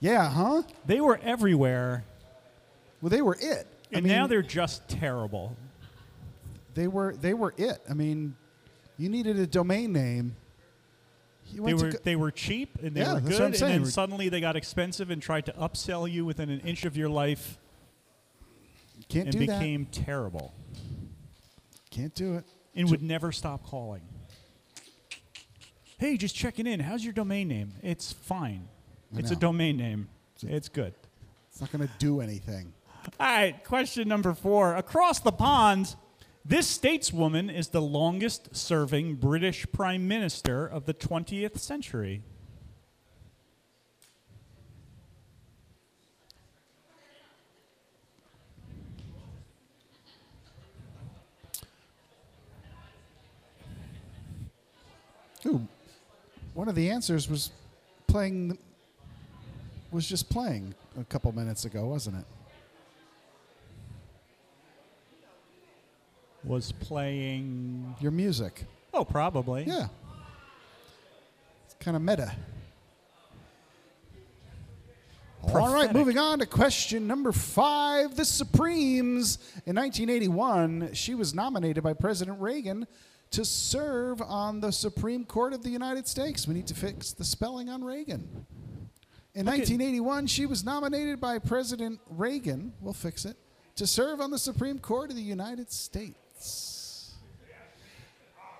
Yeah, 0.00 0.28
huh? 0.30 0.62
They 0.86 1.00
were 1.00 1.20
everywhere, 1.22 2.04
Well, 3.00 3.10
they 3.10 3.22
were 3.22 3.36
it. 3.40 3.66
I 3.92 3.96
and 3.98 4.04
mean, 4.04 4.12
now 4.12 4.26
they're 4.26 4.42
just 4.42 4.88
terrible. 4.88 5.56
they 6.74 6.86
were 6.88 7.14
they 7.14 7.34
were 7.34 7.52
it. 7.56 7.82
I 7.90 7.94
mean, 7.94 8.36
you 9.02 9.08
needed 9.08 9.36
a 9.38 9.46
domain 9.48 9.92
name. 9.92 10.36
They 11.52 11.74
were 11.74 11.90
they 11.90 12.16
were 12.16 12.30
cheap 12.30 12.78
and 12.82 12.94
they 12.94 13.00
Yeah, 13.00 13.14
were 13.14 13.20
good, 13.20 13.40
and 13.40 13.54
then 13.54 13.84
suddenly 13.84 14.28
they 14.28 14.40
got 14.40 14.54
expensive 14.56 15.10
and 15.10 15.20
tried 15.20 15.46
to 15.46 15.52
upsell 15.52 16.10
you 16.10 16.24
within 16.24 16.48
an 16.48 16.60
inch 16.60 16.84
of 16.84 16.96
your 16.96 17.08
life 17.08 17.58
can't 19.08 19.26
and 19.26 19.32
do 19.32 19.38
became 19.40 19.86
terrible. 19.86 20.54
Can't 21.90 22.14
do 22.14 22.36
it. 22.36 22.44
and 22.74 22.88
would 22.90 23.02
never 23.02 23.32
stop 23.32 23.66
calling. 23.66 24.02
Hey, 25.98 26.16
just 26.16 26.34
checking 26.34 26.66
in. 26.66 26.80
How's 26.80 27.04
your 27.04 27.12
domain 27.12 27.48
name? 27.48 27.74
It's 27.82 28.12
fine. 28.12 28.68
I 29.14 29.18
It's 29.18 29.30
a 29.30 29.36
domain 29.36 29.76
name. 29.76 30.08
It's 30.42 30.68
good. 30.68 30.94
It's 31.50 31.60
not 31.60 31.70
going 31.70 31.86
to 31.86 31.92
do 31.98 32.20
anything. 32.20 32.72
All 33.20 33.26
right, 33.26 33.62
question 33.64 34.08
number 34.08 34.32
four. 34.32 34.74
Across 34.76 35.20
the 35.20 35.32
pond, 35.32 35.96
this 36.44 36.76
stateswoman 36.76 37.54
is 37.54 37.68
the 37.68 37.80
longest 37.80 38.56
serving 38.56 39.16
British 39.16 39.66
prime 39.72 40.08
minister 40.08 40.66
of 40.66 40.86
the 40.86 40.94
20th 40.94 41.58
century. 41.58 42.22
Ooh, 55.44 55.66
one 56.54 56.68
of 56.68 56.74
the 56.74 56.90
answers 56.90 57.28
was 57.28 57.50
playing. 58.06 58.58
Was 59.90 60.08
just 60.08 60.30
playing 60.30 60.74
a 60.98 61.04
couple 61.04 61.30
minutes 61.32 61.66
ago, 61.66 61.84
wasn't 61.84 62.16
it? 62.16 62.24
Was 66.52 66.70
playing. 66.70 67.96
Your 67.98 68.10
music. 68.10 68.66
Oh, 68.92 69.06
probably. 69.06 69.64
Yeah. 69.64 69.86
It's 71.64 71.74
kind 71.80 71.96
of 71.96 72.02
meta. 72.02 72.30
All 75.44 75.72
right, 75.72 75.90
moving 75.94 76.18
on 76.18 76.40
to 76.40 76.46
question 76.46 77.06
number 77.06 77.32
five. 77.32 78.16
The 78.16 78.26
Supremes. 78.26 79.38
In 79.64 79.76
1981, 79.76 80.90
she 80.92 81.14
was 81.14 81.32
nominated 81.32 81.82
by 81.82 81.94
President 81.94 82.38
Reagan 82.38 82.86
to 83.30 83.46
serve 83.46 84.20
on 84.20 84.60
the 84.60 84.72
Supreme 84.72 85.24
Court 85.24 85.54
of 85.54 85.62
the 85.62 85.70
United 85.70 86.06
States. 86.06 86.46
We 86.46 86.52
need 86.52 86.66
to 86.66 86.74
fix 86.74 87.12
the 87.14 87.24
spelling 87.24 87.70
on 87.70 87.82
Reagan. 87.82 88.28
In 89.34 89.46
Look 89.46 89.54
at- 89.54 89.60
1981, 89.60 90.26
she 90.26 90.44
was 90.44 90.62
nominated 90.66 91.18
by 91.18 91.38
President 91.38 91.98
Reagan, 92.10 92.74
we'll 92.82 92.92
fix 92.92 93.24
it, 93.24 93.38
to 93.76 93.86
serve 93.86 94.20
on 94.20 94.30
the 94.30 94.38
Supreme 94.38 94.78
Court 94.78 95.08
of 95.08 95.16
the 95.16 95.22
United 95.22 95.72
States. 95.72 96.18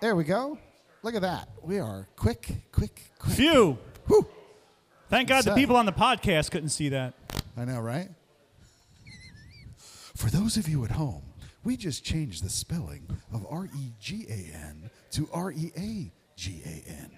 There 0.01 0.17
we 0.17 0.25
go. 0.25 0.59
Look 1.03 1.15
at 1.15 1.23
that. 1.23 1.49
We 1.63 1.79
are 1.79 2.09
quick, 2.17 2.49
quick, 2.73 3.11
quick. 3.19 3.35
Phew. 3.37 3.79
Whew. 4.07 4.27
Thank 5.09 5.29
God 5.29 5.45
the 5.45 5.55
people 5.55 5.77
on 5.77 5.87
the 5.87 5.93
podcast 5.93 6.51
couldn't 6.51 6.71
see 6.71 6.89
that. 6.89 7.15
I 7.57 7.65
know, 7.65 7.81
right? 7.81 8.09
For 9.77 10.31
those 10.31 10.57
of 10.57 10.69
you 10.69 10.85
at 10.85 10.91
home, 10.93 11.23
we 11.65 11.77
just 11.77 12.05
changed 12.05 12.45
the 12.45 12.49
spelling 12.49 13.07
of 13.33 13.47
R 13.49 13.67
E 13.67 13.93
G 14.01 14.27
A 14.29 14.57
N 14.57 14.91
to 15.13 15.29
R 15.33 15.53
E 15.53 15.73
A 15.77 16.13
G 16.37 16.63
A 16.65 16.91
N. 16.91 17.11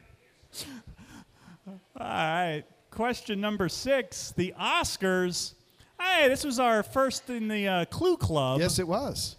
All 1.66 1.76
right. 1.96 2.64
Question 2.90 3.40
number 3.40 3.68
six. 3.68 4.32
The 4.36 4.54
Oscars. 4.60 5.54
Hey, 6.00 6.28
this 6.28 6.44
was 6.44 6.58
our 6.58 6.82
first 6.82 7.30
in 7.30 7.48
the 7.48 7.66
uh, 7.68 7.84
Clue 7.86 8.16
Club. 8.16 8.60
Yes, 8.60 8.78
it 8.78 8.86
was. 8.86 9.36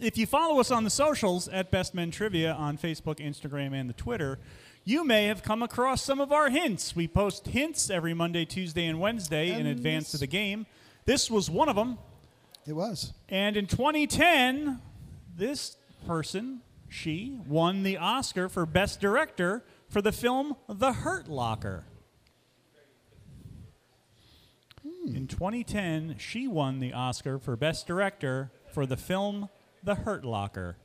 If 0.00 0.16
you 0.16 0.26
follow 0.26 0.60
us 0.60 0.70
on 0.70 0.84
the 0.84 0.90
socials 0.90 1.48
at 1.48 1.72
Best 1.72 1.92
Men 1.92 2.12
Trivia 2.12 2.52
on 2.52 2.78
Facebook, 2.78 3.16
Instagram, 3.16 3.72
and 3.72 3.90
the 3.90 3.94
Twitter, 3.94 4.38
you 4.84 5.02
may 5.02 5.26
have 5.26 5.42
come 5.42 5.60
across 5.60 6.02
some 6.02 6.20
of 6.20 6.30
our 6.30 6.50
hints. 6.50 6.94
We 6.94 7.08
post 7.08 7.48
hints 7.48 7.90
every 7.90 8.14
Monday, 8.14 8.44
Tuesday, 8.44 8.86
and 8.86 9.00
Wednesday 9.00 9.50
in 9.50 9.66
advance 9.66 10.14
of 10.14 10.20
the 10.20 10.28
game. 10.28 10.66
This 11.04 11.28
was 11.28 11.50
one 11.50 11.68
of 11.68 11.74
them. 11.74 11.98
It 12.64 12.74
was. 12.74 13.12
And 13.28 13.56
in 13.56 13.66
2010, 13.66 14.80
this 15.36 15.76
person, 16.06 16.60
she, 16.88 17.40
won 17.48 17.82
the 17.82 17.96
Oscar 17.96 18.48
for 18.48 18.66
Best 18.66 19.00
Director 19.00 19.64
for 19.88 20.00
the 20.00 20.12
film 20.12 20.54
The 20.68 20.92
Hurt 20.92 21.26
Locker. 21.26 21.86
Hmm. 24.82 25.16
In 25.16 25.26
2010, 25.26 26.18
she 26.18 26.46
won 26.46 26.78
the 26.78 26.92
Oscar 26.92 27.40
for 27.40 27.56
Best 27.56 27.88
Director 27.88 28.52
for 28.72 28.86
the 28.86 28.96
film 28.96 29.48
The 29.84 29.94
Hurt 29.94 30.24
Locker. 30.24 30.76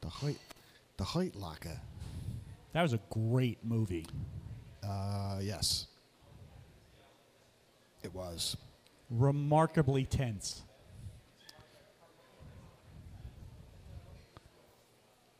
The 0.00 0.08
height, 0.08 0.38
the 0.96 1.04
height 1.04 1.36
locker. 1.36 1.80
That 2.72 2.82
was 2.82 2.92
a 2.92 3.00
great 3.10 3.64
movie. 3.64 4.06
Uh, 4.82 5.38
yes. 5.40 5.86
It 8.02 8.12
was. 8.14 8.56
Remarkably 9.10 10.04
tense. 10.04 10.62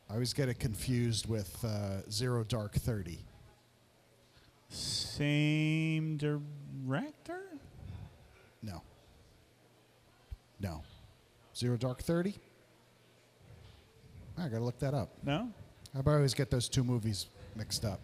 I 0.09 0.15
always 0.15 0.33
get 0.33 0.49
it 0.49 0.59
confused 0.59 1.27
with 1.29 1.65
uh, 1.65 2.09
Zero 2.11 2.45
Dark 2.45 2.75
Thirty. 2.75 3.25
Same 4.69 6.19
director? 6.19 7.43
No. 8.63 8.83
No. 10.63 10.83
Zero 11.57 11.77
Dark 11.77 12.03
Thirty. 12.03 12.37
I 14.39 14.49
gotta 14.49 14.65
look 14.65 14.79
that 14.79 14.95
up. 14.95 15.11
No? 15.25 15.51
I 15.95 16.11
always 16.11 16.33
get 16.35 16.51
those 16.51 16.69
two 16.69 16.85
movies 16.85 17.27
mixed 17.57 17.85
up. 17.85 18.01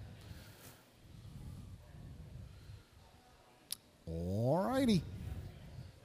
Alrighty. 4.11 5.03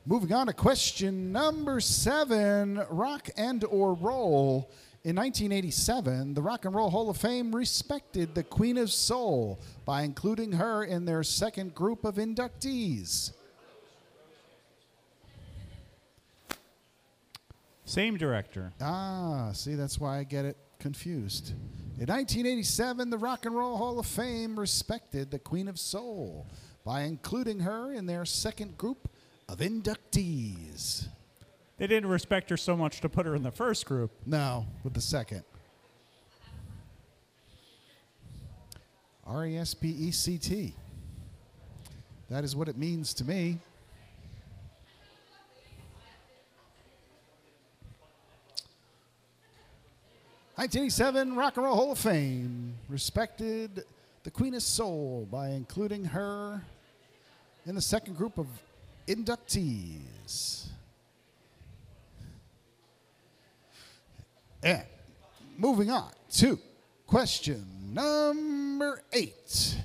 Moving 0.05 0.31
on 0.33 0.47
to 0.47 0.53
question 0.53 1.31
number 1.31 1.79
seven: 1.79 2.81
Rock 2.89 3.29
and 3.35 3.63
or 3.65 3.93
roll. 3.93 4.69
In 5.05 5.17
1987, 5.17 6.33
the 6.33 6.41
Rock 6.41 6.63
and 6.63 6.73
Roll 6.73 6.89
Hall 6.89 7.09
of 7.09 7.17
Fame 7.17 7.53
respected 7.53 8.33
the 8.33 8.43
Queen 8.43 8.77
of 8.77 8.89
Soul 8.89 9.59
by 9.83 10.03
including 10.03 10.53
her 10.53 10.85
in 10.85 11.03
their 11.03 11.23
second 11.23 11.75
group 11.75 12.05
of 12.05 12.15
inductees. 12.15 13.33
Same 17.93 18.17
director. 18.17 18.73
Ah, 18.81 19.51
see, 19.53 19.75
that's 19.75 19.99
why 19.99 20.17
I 20.17 20.23
get 20.23 20.45
it 20.45 20.57
confused. 20.79 21.51
In 21.99 22.07
1987, 22.07 23.11
the 23.11 23.19
Rock 23.19 23.45
and 23.45 23.55
Roll 23.55 23.77
Hall 23.77 23.99
of 23.99 24.07
Fame 24.07 24.59
respected 24.59 25.29
the 25.29 25.37
Queen 25.37 25.67
of 25.67 25.77
Soul 25.77 26.47
by 26.83 27.01
including 27.01 27.59
her 27.59 27.93
in 27.93 28.07
their 28.07 28.25
second 28.25 28.79
group 28.79 29.11
of 29.47 29.59
inductees. 29.59 31.05
They 31.77 31.85
didn't 31.85 32.09
respect 32.09 32.49
her 32.49 32.57
so 32.57 32.75
much 32.75 32.99
to 33.01 33.09
put 33.09 33.27
her 33.27 33.35
in 33.35 33.43
the 33.43 33.51
first 33.51 33.85
group. 33.85 34.09
No, 34.25 34.65
with 34.83 34.95
the 34.95 35.01
second. 35.01 35.43
R 39.23 39.45
E 39.45 39.55
S 39.55 39.75
P 39.75 39.89
E 39.89 40.09
C 40.09 40.39
T. 40.39 40.73
That 42.31 42.43
is 42.43 42.55
what 42.55 42.67
it 42.67 42.75
means 42.75 43.13
to 43.13 43.23
me. 43.23 43.59
Nineteen 50.57 50.83
eighty-seven 50.83 51.35
Rock 51.35 51.57
and 51.57 51.65
Roll 51.65 51.75
Hall 51.75 51.91
of 51.91 51.97
Fame 51.97 52.75
respected 52.87 53.85
the 54.23 54.31
Queen 54.31 54.53
of 54.53 54.61
Soul 54.61 55.27
by 55.31 55.49
including 55.49 56.05
her 56.05 56.61
in 57.65 57.75
the 57.75 57.81
second 57.81 58.17
group 58.17 58.37
of 58.37 58.47
inductees. 59.07 60.67
And 64.61 64.83
moving 65.57 65.89
on 65.89 66.11
to 66.33 66.59
question 67.07 67.65
number 67.91 69.01
eight. 69.11 69.77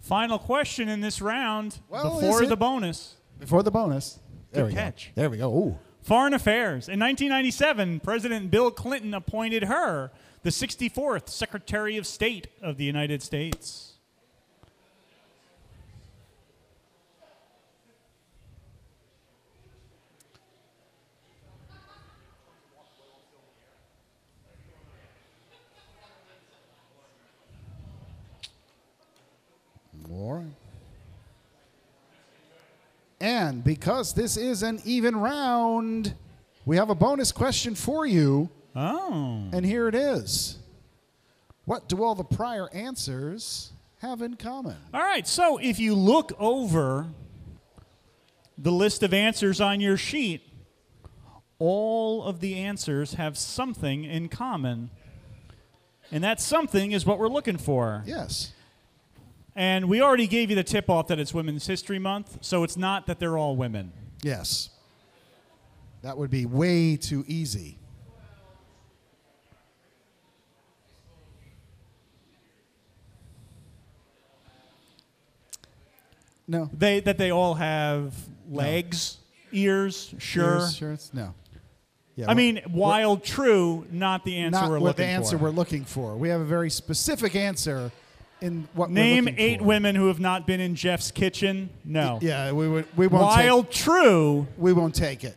Final 0.00 0.38
question 0.38 0.88
in 0.88 1.00
this 1.00 1.20
round 1.20 1.78
Well, 1.88 2.20
before 2.20 2.46
the 2.46 2.56
bonus. 2.56 3.16
Before 3.38 3.62
the 3.62 3.70
bonus. 3.70 4.18
There 4.52 4.64
Good 4.64 4.72
we 4.72 4.74
catch. 4.74 5.12
go. 5.14 5.20
There 5.20 5.30
we 5.30 5.36
go. 5.36 5.52
Ooh. 5.54 5.78
Foreign 6.06 6.34
Affairs. 6.34 6.88
In 6.88 7.00
1997, 7.00 7.98
President 7.98 8.48
Bill 8.48 8.70
Clinton 8.70 9.12
appointed 9.12 9.64
her 9.64 10.12
the 10.44 10.50
64th 10.50 11.28
Secretary 11.28 11.96
of 11.96 12.06
State 12.06 12.46
of 12.62 12.76
the 12.76 12.84
United 12.84 13.24
States. 13.24 13.94
All 30.08 30.34
right. 30.34 30.65
And 33.26 33.64
because 33.64 34.14
this 34.14 34.36
is 34.36 34.62
an 34.62 34.80
even 34.84 35.16
round, 35.16 36.14
we 36.64 36.76
have 36.76 36.90
a 36.90 36.94
bonus 36.94 37.32
question 37.32 37.74
for 37.74 38.06
you. 38.06 38.50
Oh. 38.76 39.48
And 39.52 39.66
here 39.66 39.88
it 39.88 39.96
is. 39.96 40.58
What 41.64 41.88
do 41.88 42.04
all 42.04 42.14
the 42.14 42.22
prior 42.22 42.72
answers 42.72 43.72
have 43.98 44.22
in 44.22 44.36
common? 44.36 44.76
All 44.94 45.02
right, 45.02 45.26
so 45.26 45.58
if 45.58 45.80
you 45.80 45.96
look 45.96 46.30
over 46.38 47.08
the 48.56 48.70
list 48.70 49.02
of 49.02 49.12
answers 49.12 49.60
on 49.60 49.80
your 49.80 49.96
sheet, 49.96 50.48
all 51.58 52.22
of 52.22 52.38
the 52.38 52.54
answers 52.54 53.14
have 53.14 53.36
something 53.36 54.04
in 54.04 54.28
common. 54.28 54.90
And 56.12 56.22
that 56.22 56.40
something 56.40 56.92
is 56.92 57.04
what 57.04 57.18
we're 57.18 57.26
looking 57.26 57.58
for. 57.58 58.04
Yes. 58.06 58.52
And 59.56 59.88
we 59.88 60.02
already 60.02 60.26
gave 60.26 60.50
you 60.50 60.56
the 60.56 60.62
tip 60.62 60.90
off 60.90 61.08
that 61.08 61.18
it's 61.18 61.32
Women's 61.32 61.66
History 61.66 61.98
Month, 61.98 62.38
so 62.42 62.62
it's 62.62 62.76
not 62.76 63.06
that 63.06 63.18
they're 63.18 63.38
all 63.38 63.56
women. 63.56 63.90
Yes. 64.22 64.68
That 66.02 66.18
would 66.18 66.30
be 66.30 66.44
way 66.44 66.96
too 66.96 67.24
easy. 67.26 67.78
No. 76.46 76.70
They 76.72 77.00
that 77.00 77.18
they 77.18 77.32
all 77.32 77.54
have 77.54 78.14
legs, 78.48 79.16
ears, 79.50 80.14
sure. 80.18 80.58
Ears, 80.58 80.76
shirts? 80.76 81.10
No. 81.12 81.34
Yeah, 82.14 82.30
I 82.30 82.34
mean, 82.34 82.62
wild 82.70 83.24
true, 83.24 83.86
not 83.90 84.24
the 84.24 84.36
answer 84.36 84.60
not 84.60 84.70
we're 84.70 84.78
what 84.78 84.96
the 84.96 85.04
answer 85.04 85.36
for. 85.36 85.44
we're 85.44 85.50
looking 85.50 85.84
for. 85.84 86.16
We 86.16 86.28
have 86.28 86.40
a 86.40 86.44
very 86.44 86.70
specific 86.70 87.34
answer 87.34 87.90
in 88.40 88.68
what 88.74 88.90
Name 88.90 89.28
eight 89.38 89.58
for. 89.60 89.64
women 89.64 89.94
who 89.94 90.08
have 90.08 90.20
not 90.20 90.46
been 90.46 90.60
in 90.60 90.74
Jeff's 90.74 91.10
kitchen. 91.10 91.70
No. 91.84 92.18
Yeah, 92.20 92.52
we 92.52 92.68
would. 92.68 92.86
We 92.96 93.06
won't 93.06 93.24
Wild 93.24 93.70
true. 93.70 94.46
We 94.58 94.72
won't 94.72 94.94
take 94.94 95.24
it. 95.24 95.36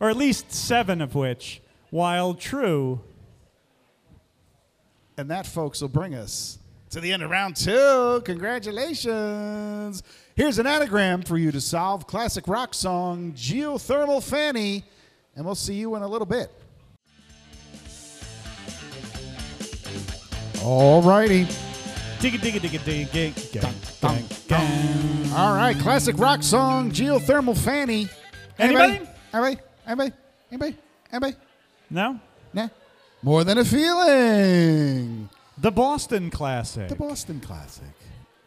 or 0.00 0.10
at 0.10 0.16
least 0.16 0.52
seven 0.52 1.00
of 1.00 1.14
which. 1.14 1.60
Wild 1.90 2.40
true. 2.40 3.00
And 5.16 5.30
that, 5.30 5.46
folks, 5.46 5.80
will 5.82 5.88
bring 5.88 6.14
us 6.14 6.58
to 6.90 7.00
the 7.00 7.12
end 7.12 7.22
of 7.22 7.30
round 7.30 7.54
two. 7.56 8.22
Congratulations. 8.24 10.02
Here's 10.34 10.58
an 10.58 10.66
anagram 10.66 11.22
for 11.22 11.36
you 11.36 11.52
to 11.52 11.60
solve 11.60 12.06
classic 12.06 12.48
rock 12.48 12.72
song 12.74 13.32
Geothermal 13.36 14.22
Fanny. 14.22 14.84
And 15.36 15.44
we'll 15.44 15.54
see 15.54 15.74
you 15.74 15.94
in 15.96 16.02
a 16.02 16.08
little 16.08 16.26
bit. 16.26 16.50
All 20.62 21.02
righty. 21.02 21.46
Digga 22.20 22.38
digga 22.38 22.60
digga 22.60 22.78
digga 22.80 23.12
gang 23.12 23.34
gang 23.50 23.74
gang 24.02 24.24
gang. 24.46 25.32
All 25.32 25.54
right, 25.54 25.74
classic 25.78 26.18
rock 26.18 26.42
song 26.42 26.90
Geothermal 26.90 27.56
Fanny. 27.56 28.10
Anybody? 28.58 29.00
Anybody? 29.32 29.58
Anybody? 29.86 30.12
Anybody? 30.50 30.76
Anybody? 31.10 31.36
No? 31.88 32.20
Nah. 32.52 32.68
More 33.22 33.42
than 33.42 33.56
a 33.56 33.64
feeling. 33.64 35.30
The 35.56 35.70
Boston 35.70 36.28
Classic. 36.30 36.88
The 36.90 36.94
Boston 36.94 37.40
Classic. 37.40 37.84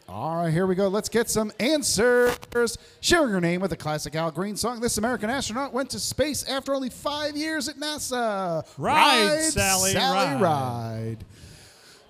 All 0.08 0.36
right, 0.36 0.54
here 0.54 0.68
we 0.68 0.76
go. 0.76 0.88
Let's 0.90 1.10
get 1.10 1.28
some 1.28 1.52
answers. 1.60 2.78
Sharing 3.02 3.32
her 3.32 3.42
name 3.42 3.60
with 3.60 3.72
the 3.72 3.78
classic 3.78 4.14
Al 4.14 4.30
Green 4.30 4.56
song, 4.56 4.82
this 4.82 5.00
American 5.00 5.32
astronaut 5.32 5.74
went 5.74 5.90
to 5.90 6.00
space 6.00 6.44
after 6.48 6.76
only 6.76 6.92
five 6.92 7.36
years 7.36 7.68
at 7.68 7.78
NASA. 7.78 8.64
Ride, 8.78 9.40
Sally, 9.42 9.96
ride. 9.96 10.40
ride. 10.42 11.26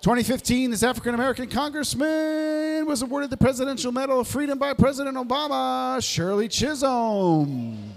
2015, 0.04 0.72
this 0.72 0.84
African 0.84 1.16
American 1.16 1.48
congressman 1.48 2.86
was 2.86 3.02
awarded 3.02 3.30
the 3.30 3.38
Presidential 3.38 3.90
Medal 3.90 4.20
of 4.20 4.28
Freedom 4.28 4.60
by 4.60 4.74
President 4.74 5.16
Obama, 5.16 6.04
Shirley 6.04 6.50
Chisholm. 6.50 7.94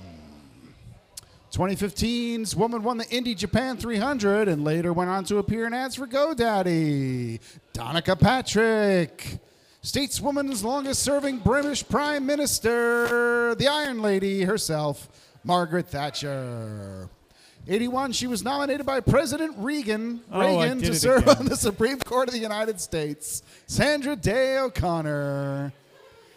2015, 1.51 2.43
this 2.43 2.55
woman 2.55 2.85
won 2.85 2.97
the 2.97 3.09
Indy 3.11 3.35
Japan 3.35 3.77
300 3.77 4.47
and 4.47 4.63
later 4.63 4.93
went 4.93 5.11
on 5.11 5.25
to 5.25 5.39
appear 5.39 5.67
in 5.67 5.75
ads 5.75 5.97
for 5.97 6.07
GoDaddy. 6.07 7.41
Danica 7.75 8.17
Patrick. 8.17 9.41
Stateswoman's 9.83 10.63
longest 10.63 11.03
serving 11.03 11.39
British 11.39 11.89
Prime 11.89 12.25
Minister, 12.25 13.57
the 13.57 13.67
Iron 13.67 14.01
Lady 14.01 14.45
herself, 14.45 15.09
Margaret 15.43 15.89
Thatcher. 15.89 17.11
81, 17.69 18.13
she 18.13 18.27
was 18.27 18.45
nominated 18.45 18.87
by 18.87 19.01
President 19.01 19.55
Reagan, 19.59 20.21
Oh, 20.31 20.41
Reagan 20.61 20.81
to 20.83 20.95
serve 20.95 21.23
again. 21.27 21.37
on 21.39 21.47
the 21.47 21.57
Supreme 21.57 21.99
Court 21.99 22.29
of 22.29 22.35
the 22.35 22.41
United 22.41 22.81
States. 22.81 23.43
Sandra 23.67 24.15
Day 24.17 24.59
O'Connor. 24.59 25.73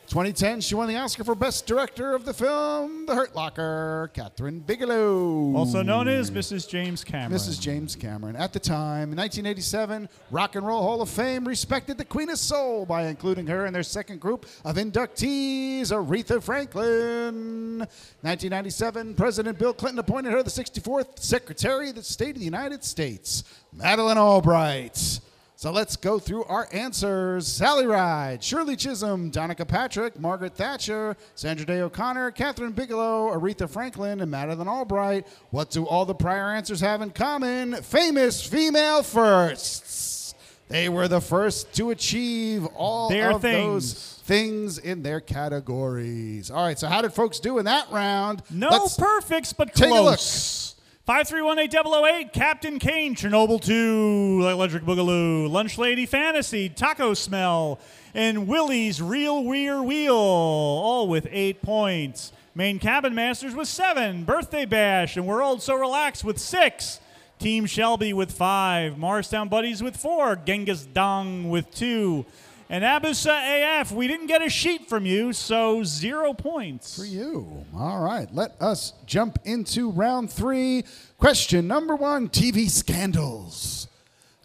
2010, 0.09 0.61
she 0.61 0.73
won 0.73 0.87
the 0.87 0.97
Oscar 0.97 1.23
for 1.23 1.35
Best 1.35 1.67
Director 1.67 2.15
of 2.15 2.25
the 2.25 2.33
film 2.33 3.05
The 3.05 3.13
Hurt 3.13 3.35
Locker, 3.35 4.09
Kathryn 4.15 4.65
Bigelow. 4.65 5.55
also 5.55 5.83
known 5.83 6.07
as 6.07 6.31
Mrs. 6.31 6.67
James 6.67 7.03
Cameron. 7.03 7.31
Mrs. 7.39 7.61
James 7.61 7.95
Cameron. 7.95 8.35
At 8.35 8.51
the 8.51 8.59
time, 8.59 9.11
in 9.11 9.17
1987, 9.17 10.09
Rock 10.31 10.55
and 10.55 10.65
Roll 10.65 10.81
Hall 10.81 11.03
of 11.03 11.09
Fame 11.09 11.47
respected 11.47 11.99
the 11.99 12.05
Queen 12.05 12.31
of 12.31 12.39
Soul 12.39 12.87
by 12.87 13.03
including 13.05 13.45
her 13.45 13.67
in 13.67 13.73
their 13.73 13.83
second 13.83 14.19
group 14.19 14.47
of 14.65 14.77
inductees, 14.77 15.91
Aretha 15.91 16.41
Franklin. 16.41 17.77
1997, 18.21 19.13
President 19.13 19.59
Bill 19.59 19.73
Clinton 19.73 19.99
appointed 19.99 20.31
her 20.31 20.41
the 20.41 20.49
64th 20.49 21.19
Secretary 21.19 21.89
of 21.89 21.95
the 21.95 22.01
State 22.03 22.31
of 22.31 22.39
the 22.39 22.45
United 22.45 22.83
States, 22.83 23.43
Madeleine 23.71 24.17
Albright. 24.17 25.19
So 25.59 25.71
let's 25.73 25.97
go 25.97 26.19
through 26.19 26.45
our 26.45 26.69
answers. 26.71 27.45
Sally 27.45 27.85
Ride, 27.85 28.41
Shirley 28.41 28.77
Chisholm, 28.77 29.29
Danica 29.29 29.67
Patrick, 29.67 30.17
Margaret 30.17 30.55
Thatcher, 30.55 31.17
Sandra 31.35 31.65
Day 31.65 31.81
O'Connor, 31.81 32.31
Kathryn 32.31 32.73
Bigelow, 32.73 33.37
Aretha 33.37 33.69
Franklin, 33.69 34.21
and 34.21 34.31
Madeleine 34.31 34.69
Albright. 34.69 35.27
What 35.49 35.69
do 35.69 35.85
all 35.85 36.05
the 36.05 36.15
prior 36.15 36.51
answers 36.51 36.79
have 36.79 37.01
in 37.01 37.09
common? 37.09 37.73
Famous 37.81 38.41
female 38.41 39.03
firsts. 39.03 40.33
They 40.69 40.87
were 40.87 41.09
the 41.09 41.19
first 41.19 41.73
to 41.73 41.89
achieve 41.89 42.65
all 42.67 43.09
Their 43.09 43.31
of 43.31 43.41
things. 43.41 43.93
those 43.93 43.93
things 44.23 44.77
in 44.77 45.03
their 45.03 45.19
categories. 45.19 46.49
All 46.49 46.63
right, 46.63 46.79
so 46.79 46.87
how 46.87 47.01
did 47.01 47.11
folks 47.11 47.37
do 47.41 47.57
in 47.57 47.65
that 47.65 47.91
round? 47.91 48.43
No 48.49 48.69
Let's- 48.69 48.95
perfects, 48.95 49.51
but 49.51 49.75
take 49.75 49.89
a 49.89 49.93
look. 49.93 50.03
close. 50.19 50.75
5318008, 51.09 52.33
Captain 52.33 52.77
Kane, 52.77 53.15
Chernobyl 53.15 53.59
2, 53.59 54.47
Electric 54.47 54.83
Boogaloo, 54.83 55.49
Lunch 55.49 55.79
Lady 55.79 56.05
Fantasy, 56.05 56.69
Taco 56.69 57.15
Smell, 57.15 57.79
and 58.13 58.47
Willie's 58.47 59.01
Real 59.01 59.43
Weir 59.43 59.81
Wheel, 59.81 60.13
all 60.13 61.07
with 61.07 61.27
eight 61.31 61.63
points. 61.63 62.31
Main 62.53 62.77
Cabin 62.77 63.15
Masters 63.15 63.55
with 63.55 63.67
seven, 63.67 64.23
Birthday 64.23 64.65
Bash, 64.65 65.17
and 65.17 65.25
We're 65.25 65.41
Old 65.41 65.63
So 65.63 65.73
Relaxed 65.73 66.23
with 66.23 66.37
six. 66.37 66.99
Team 67.39 67.65
Shelby 67.65 68.13
with 68.13 68.31
five, 68.31 68.99
Morristown 68.99 69.49
Buddies 69.49 69.81
with 69.81 69.97
four, 69.97 70.35
Genghis 70.35 70.85
Dong 70.85 71.49
with 71.49 71.73
two, 71.73 72.23
and 72.69 72.83
Abusa 72.83 73.81
AF. 73.81 73.91
We 73.91 74.07
didn't 74.07 74.27
get 74.27 74.45
a 74.45 74.49
sheet 74.49 74.87
from 74.87 75.05
you, 75.05 75.33
so 75.33 75.83
zero 75.83 76.33
points. 76.33 76.95
for 76.97 77.05
you. 77.05 77.65
All 77.75 77.99
right, 78.01 78.33
let 78.33 78.51
us 78.61 78.93
jump 79.05 79.39
into 79.43 79.89
round 79.89 80.31
three. 80.31 80.83
Question 81.17 81.67
number 81.67 81.95
one 81.95 82.29
TV 82.29 82.69
scandals. 82.69 83.87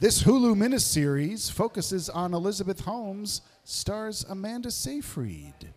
This 0.01 0.23
Hulu 0.25 0.55
miniseries 0.57 1.51
focuses 1.53 2.09
on 2.09 2.35
Elizabeth 2.35 2.81
Holmes, 2.81 3.43
stars 3.65 4.25
Amanda 4.29 4.71
Seyfried. 4.71 5.73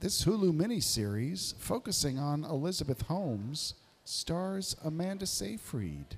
This 0.00 0.24
Hulu 0.24 0.52
miniseries 0.52 1.54
focusing 1.58 2.18
on 2.18 2.44
Elizabeth 2.44 3.02
Holmes 3.02 3.74
stars 4.04 4.76
Amanda 4.84 5.26
Seyfried. 5.26 6.16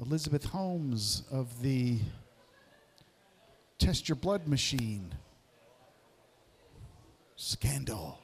Elizabeth 0.00 0.44
Holmes 0.44 1.22
of 1.30 1.60
the 1.62 1.98
Test 3.78 4.08
Your 4.08 4.16
Blood 4.16 4.46
Machine. 4.48 5.12
Scandal. 7.36 8.18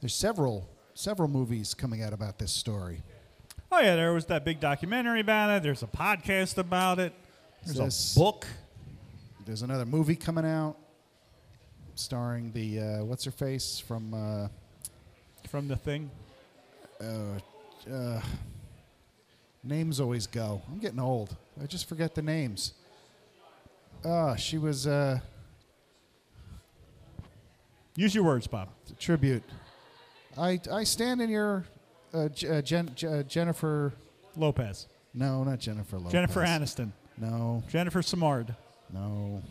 There's 0.00 0.14
several 0.14 0.68
several 0.94 1.28
movies 1.28 1.74
coming 1.74 2.02
out 2.02 2.12
about 2.12 2.38
this 2.38 2.52
story. 2.52 3.02
Oh 3.70 3.80
yeah, 3.80 3.96
there 3.96 4.12
was 4.12 4.26
that 4.26 4.44
big 4.44 4.60
documentary 4.60 5.20
about 5.20 5.50
it. 5.50 5.62
There's 5.62 5.82
a 5.82 5.86
podcast 5.86 6.58
about 6.58 6.98
it. 6.98 7.12
There's 7.64 7.78
This- 7.78 8.16
a 8.16 8.18
book. 8.18 8.46
There's 9.46 9.62
another 9.62 9.86
movie 9.86 10.16
coming 10.16 10.44
out 10.44 10.76
starring 11.94 12.52
the 12.52 12.80
uh, 12.80 13.04
what's 13.04 13.24
her 13.24 13.30
face 13.30 13.78
from 13.78 14.14
uh, 14.14 14.48
from 15.48 15.68
the 15.68 15.76
thing. 15.76 16.10
uh, 17.00 17.38
uh, 17.92 18.20
names 19.64 20.00
always 20.00 20.26
go. 20.26 20.62
I'm 20.70 20.78
getting 20.78 21.00
old. 21.00 21.36
I 21.62 21.66
just 21.66 21.88
forget 21.88 22.14
the 22.14 22.22
names. 22.22 22.74
Uh, 24.04 24.34
she 24.36 24.58
was 24.58 24.86
uh, 24.86 25.18
Use 27.96 28.14
your 28.14 28.24
words, 28.24 28.46
Bob. 28.46 28.68
a 28.90 28.94
tribute. 28.94 29.42
I, 30.38 30.58
I 30.72 30.84
stand 30.84 31.20
in 31.20 31.28
your 31.28 31.64
uh, 32.14 32.28
J- 32.28 32.48
uh, 32.58 32.62
Jen, 32.62 32.90
J- 32.94 33.06
uh, 33.06 33.22
Jennifer. 33.24 33.92
Lopez. 34.36 34.86
No, 35.12 35.44
not 35.44 35.58
Jennifer 35.58 35.98
Lopez. 35.98 36.12
Jennifer 36.12 36.40
Aniston. 36.40 36.90
No, 37.18 37.62
Jennifer 37.68 38.00
Samard. 38.00 38.56
no, 38.92 39.42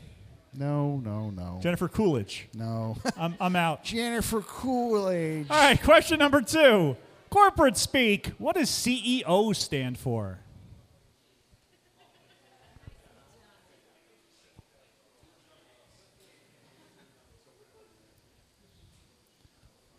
no, 0.53 0.97
no, 0.97 1.29
no, 1.29 1.59
Jennifer 1.61 1.87
Coolidge. 1.87 2.47
no. 2.53 2.97
I'm, 3.17 3.35
I'm 3.39 3.55
out. 3.55 3.83
Jennifer 3.83 4.41
Coolidge. 4.41 5.47
All 5.49 5.57
right, 5.57 5.81
question 5.81 6.19
number 6.19 6.41
two. 6.41 6.97
Corporate 7.29 7.77
speak. 7.77 8.33
What 8.37 8.55
does 8.55 8.69
CEO 8.69 9.55
stand 9.55 9.97
for? 9.97 10.39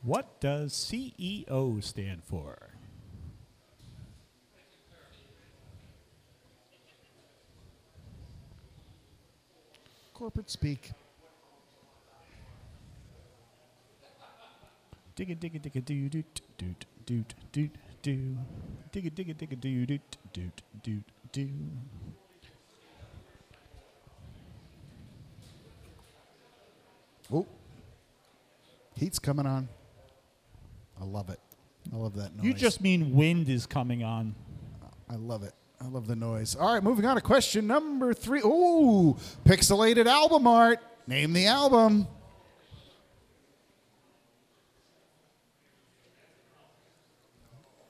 What 0.02 0.40
does 0.40 0.72
CEO 0.72 1.82
stand 1.82 2.24
for? 2.24 2.71
Corporate 10.22 10.50
speak. 10.50 10.92
Digga 15.16 15.36
digga 15.36 15.60
digga 15.60 15.84
doo 15.84 16.08
doot 16.08 16.40
doot 16.56 16.84
doot 17.04 17.34
doot 17.50 17.70
doo. 18.02 18.36
Digga 18.92 19.10
digga 19.10 19.34
digga 19.34 19.60
doo 19.60 19.84
doot 19.84 20.16
doot 20.32 20.62
doot 20.84 21.02
doo. 21.32 21.48
Oh, 27.32 27.48
heat's 28.94 29.18
coming 29.18 29.46
on. 29.46 29.68
I 31.00 31.04
love 31.04 31.30
it. 31.30 31.40
I 31.92 31.96
love 31.96 32.14
that 32.14 32.36
noise. 32.36 32.46
You 32.46 32.54
just 32.54 32.80
mean 32.80 33.12
wind 33.16 33.48
is 33.48 33.66
coming 33.66 34.04
on. 34.04 34.36
I 35.10 35.16
love 35.16 35.42
it. 35.42 35.54
I 35.82 35.88
love 35.88 36.06
the 36.06 36.14
noise. 36.14 36.54
All 36.54 36.72
right, 36.72 36.82
moving 36.82 37.04
on 37.04 37.16
to 37.16 37.20
question 37.20 37.66
number 37.66 38.14
three. 38.14 38.40
Ooh, 38.40 39.16
pixelated 39.44 40.06
album 40.06 40.46
art. 40.46 40.78
Name 41.08 41.32
the 41.32 41.46
album. 41.46 42.06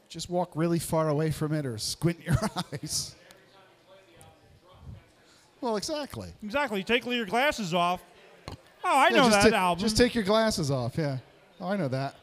Just 0.08 0.28
walk 0.28 0.52
really 0.54 0.78
far 0.78 1.08
away 1.08 1.30
from 1.30 1.52
it 1.52 1.64
or 1.64 1.78
squint 1.78 2.18
your 2.24 2.36
eyes. 2.72 3.14
Well, 5.60 5.76
exactly. 5.76 6.28
Exactly. 6.42 6.82
Take 6.82 7.06
your 7.06 7.24
glasses 7.26 7.72
off. 7.72 8.02
Oh, 8.48 8.54
I 8.84 9.10
know 9.10 9.28
just 9.30 9.42
that 9.44 9.50
ta- 9.50 9.56
album. 9.56 9.80
Just 9.82 9.96
take 9.96 10.14
your 10.14 10.24
glasses 10.24 10.70
off. 10.70 10.98
Yeah. 10.98 11.18
Oh, 11.60 11.68
I 11.68 11.76
know 11.76 11.88
that. 11.88 12.16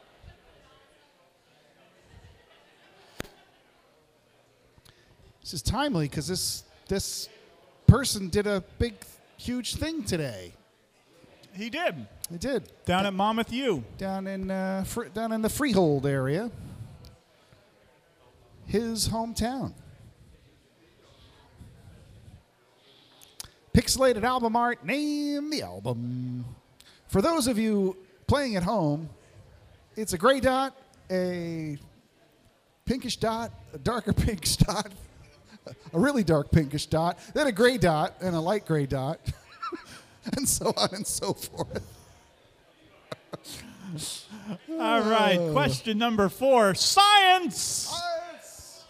This 5.50 5.54
is 5.54 5.62
timely 5.62 6.06
because 6.06 6.28
this 6.28 6.62
this 6.86 7.28
person 7.88 8.28
did 8.28 8.46
a 8.46 8.62
big, 8.78 8.94
huge 9.36 9.74
thing 9.74 10.04
today. 10.04 10.52
he 11.54 11.68
did. 11.68 12.06
He 12.30 12.38
did 12.38 12.70
Down 12.84 13.04
at 13.04 13.12
Monmouth 13.12 13.52
U. 13.52 13.82
down 13.98 14.28
in 14.28 14.48
uh, 14.48 14.84
fr- 14.86 15.06
down 15.06 15.32
in 15.32 15.42
the 15.42 15.48
Freehold 15.48 16.06
area, 16.06 16.52
his 18.66 19.08
hometown. 19.08 19.72
Pixelated 23.74 24.22
album 24.22 24.54
art. 24.54 24.84
Name 24.84 25.50
the 25.50 25.62
album. 25.62 26.44
For 27.08 27.20
those 27.20 27.48
of 27.48 27.58
you 27.58 27.96
playing 28.28 28.54
at 28.54 28.62
home, 28.62 29.08
it's 29.96 30.12
a 30.12 30.18
gray 30.18 30.38
dot, 30.38 30.76
a 31.10 31.76
pinkish 32.84 33.16
dot, 33.16 33.50
a 33.74 33.78
darker 33.78 34.12
pink 34.12 34.46
dot, 34.58 34.92
a 35.92 35.98
really 35.98 36.24
dark 36.24 36.50
pinkish 36.50 36.86
dot, 36.86 37.18
then 37.34 37.46
a 37.46 37.52
gray 37.52 37.78
dot, 37.78 38.14
and 38.20 38.34
a 38.34 38.40
light 38.40 38.66
gray 38.66 38.86
dot, 38.86 39.20
and 40.36 40.48
so 40.48 40.72
on 40.76 40.88
and 40.92 41.06
so 41.06 41.32
forth. 41.32 41.82
All 44.70 45.00
right. 45.02 45.38
Question 45.52 45.98
number 45.98 46.28
four 46.28 46.74
Science. 46.74 47.92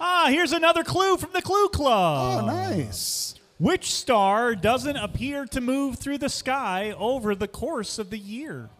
Ah, 0.03 0.29
here's 0.31 0.53
another 0.53 0.83
clue 0.83 1.19
from 1.19 1.31
the 1.33 1.43
Clue 1.43 1.69
Club. 1.69 2.45
Oh, 2.45 2.47
nice. 2.47 3.35
Which 3.59 3.93
star 3.93 4.55
doesn't 4.55 4.97
appear 4.97 5.45
to 5.47 5.61
move 5.61 5.99
through 5.99 6.17
the 6.19 6.31
sky 6.31 6.95
over 6.97 7.35
the 7.35 7.49
course 7.49 7.99
of 7.99 8.09
the 8.09 8.19
year? 8.19 8.71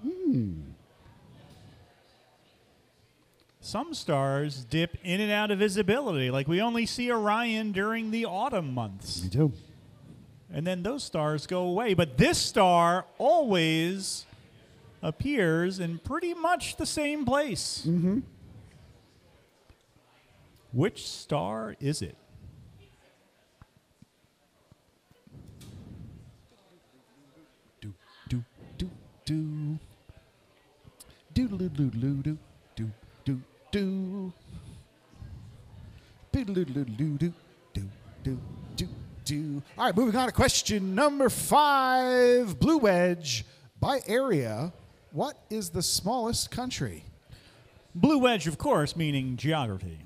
Some 3.61 3.93
stars 3.93 4.65
dip 4.65 4.97
in 5.05 5.21
and 5.21 5.31
out 5.31 5.51
of 5.51 5.59
visibility, 5.59 6.31
like 6.31 6.49
we 6.49 6.63
only 6.63 6.87
see 6.87 7.13
Orion 7.13 7.73
during 7.73 8.11
the 8.11 8.25
autumn 8.25 8.73
months. 8.73 9.21
You 9.23 9.31
do. 9.31 9.53
And 10.53 10.67
then 10.67 10.83
those 10.83 11.05
stars 11.05 11.47
go 11.47 11.63
away. 11.63 11.95
But 11.95 12.17
this 12.17 12.39
star 12.39 13.05
always 13.19 14.25
appears 15.03 15.79
in 15.79 15.99
pretty 15.99 16.35
much 16.35 16.77
the 16.77 16.87
same 16.87 17.25
place. 17.25 17.85
Mm-hmm. 17.87 18.21
Which 20.73 21.07
star 21.07 21.77
is 21.81 22.01
it? 22.01 22.17
Do, 27.81 27.93
do, 28.29 28.45
do, 28.79 28.91
do. 29.25 29.79
Doodle 31.35 31.69
Do 33.71 34.33
do 36.33 36.45
do 36.45 36.65
do 36.65 36.85
do 36.85 37.19
do 37.19 37.33
doo 38.25 38.39
doo 38.77 38.89
doo. 39.25 39.63
All 39.79 39.85
right, 39.87 39.97
moving 39.97 40.17
on 40.19 40.27
to 40.27 40.33
question 40.33 40.95
number 40.95 41.29
five. 41.29 42.59
Blue 42.59 42.79
Wedge. 42.79 43.45
By 43.81 44.01
area, 44.07 44.73
what 45.13 45.39
is 45.49 45.71
the 45.71 45.83
smallest 45.83 46.51
country? 46.51 47.05
Blue 47.95 48.19
wedge, 48.19 48.47
of 48.47 48.59
course, 48.59 48.95
meaning 48.95 49.37
geography. 49.37 49.99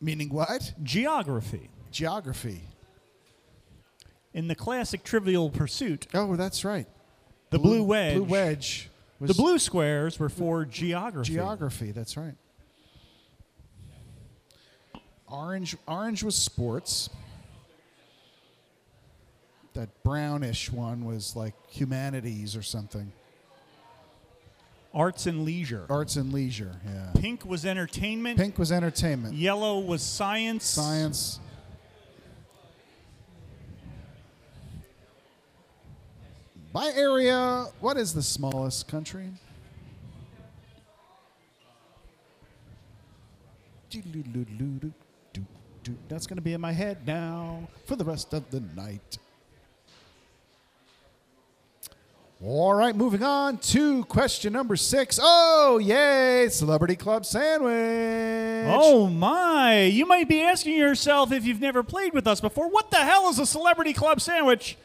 Meaning 0.00 0.30
what? 0.30 0.72
Geography. 0.82 1.68
Geography. 1.90 2.62
In 4.32 4.48
the 4.48 4.54
classic 4.54 5.04
Trivial 5.04 5.50
Pursuit, 5.50 6.06
Oh, 6.14 6.36
that's 6.36 6.64
right. 6.64 6.86
the 7.50 7.58
blue, 7.58 7.82
wedge. 7.82 8.14
Blue 8.14 8.24
wedge. 8.24 8.88
The 9.20 9.34
blue 9.34 9.58
squares 9.58 10.18
were 10.18 10.28
for 10.28 10.64
geography. 10.64 11.32
geography. 11.32 11.90
That's 11.90 12.16
right. 12.16 12.34
Orange. 15.26 15.76
Orange 15.86 16.22
was 16.22 16.36
sports. 16.36 17.10
That 19.74 19.88
brownish 20.02 20.72
one 20.72 21.04
was 21.04 21.36
like 21.36 21.54
humanities 21.68 22.56
or 22.56 22.62
something. 22.62 23.12
Arts 24.94 25.26
and 25.26 25.44
leisure. 25.44 25.84
Arts 25.90 26.16
and 26.16 26.32
leisure. 26.32 26.80
Yeah. 26.86 27.10
Pink 27.20 27.44
was 27.44 27.66
entertainment. 27.66 28.38
Pink 28.38 28.58
was 28.58 28.72
entertainment. 28.72 29.34
Yellow 29.34 29.78
was 29.80 30.02
science. 30.02 30.64
Science. 30.64 31.40
By 36.72 36.92
area, 36.94 37.66
what 37.80 37.96
is 37.96 38.12
the 38.14 38.22
smallest 38.22 38.88
country? 38.88 39.30
That's 46.08 46.26
going 46.26 46.36
to 46.36 46.42
be 46.42 46.52
in 46.52 46.60
my 46.60 46.72
head 46.72 47.06
now 47.06 47.68
for 47.86 47.96
the 47.96 48.04
rest 48.04 48.34
of 48.34 48.50
the 48.50 48.60
night. 48.76 49.18
All 52.44 52.74
right, 52.74 52.94
moving 52.94 53.24
on 53.24 53.58
to 53.58 54.04
question 54.04 54.52
number 54.52 54.76
six. 54.76 55.18
Oh, 55.20 55.78
yay! 55.78 56.48
Celebrity 56.50 56.94
Club 56.94 57.26
Sandwich. 57.26 57.72
Oh 58.72 59.08
my! 59.08 59.82
You 59.84 60.06
might 60.06 60.28
be 60.28 60.42
asking 60.42 60.76
yourself 60.76 61.32
if 61.32 61.44
you've 61.44 61.60
never 61.60 61.82
played 61.82 62.12
with 62.12 62.28
us 62.28 62.40
before, 62.40 62.68
what 62.68 62.92
the 62.92 62.98
hell 62.98 63.28
is 63.28 63.40
a 63.40 63.46
celebrity 63.46 63.92
club 63.92 64.20
sandwich? 64.20 64.76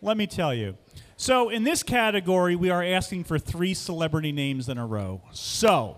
Let 0.00 0.16
me 0.16 0.28
tell 0.28 0.54
you. 0.54 0.76
So, 1.18 1.48
in 1.48 1.64
this 1.64 1.82
category, 1.82 2.56
we 2.56 2.68
are 2.68 2.84
asking 2.84 3.24
for 3.24 3.38
three 3.38 3.72
celebrity 3.72 4.32
names 4.32 4.68
in 4.68 4.76
a 4.76 4.86
row. 4.86 5.22
So, 5.32 5.96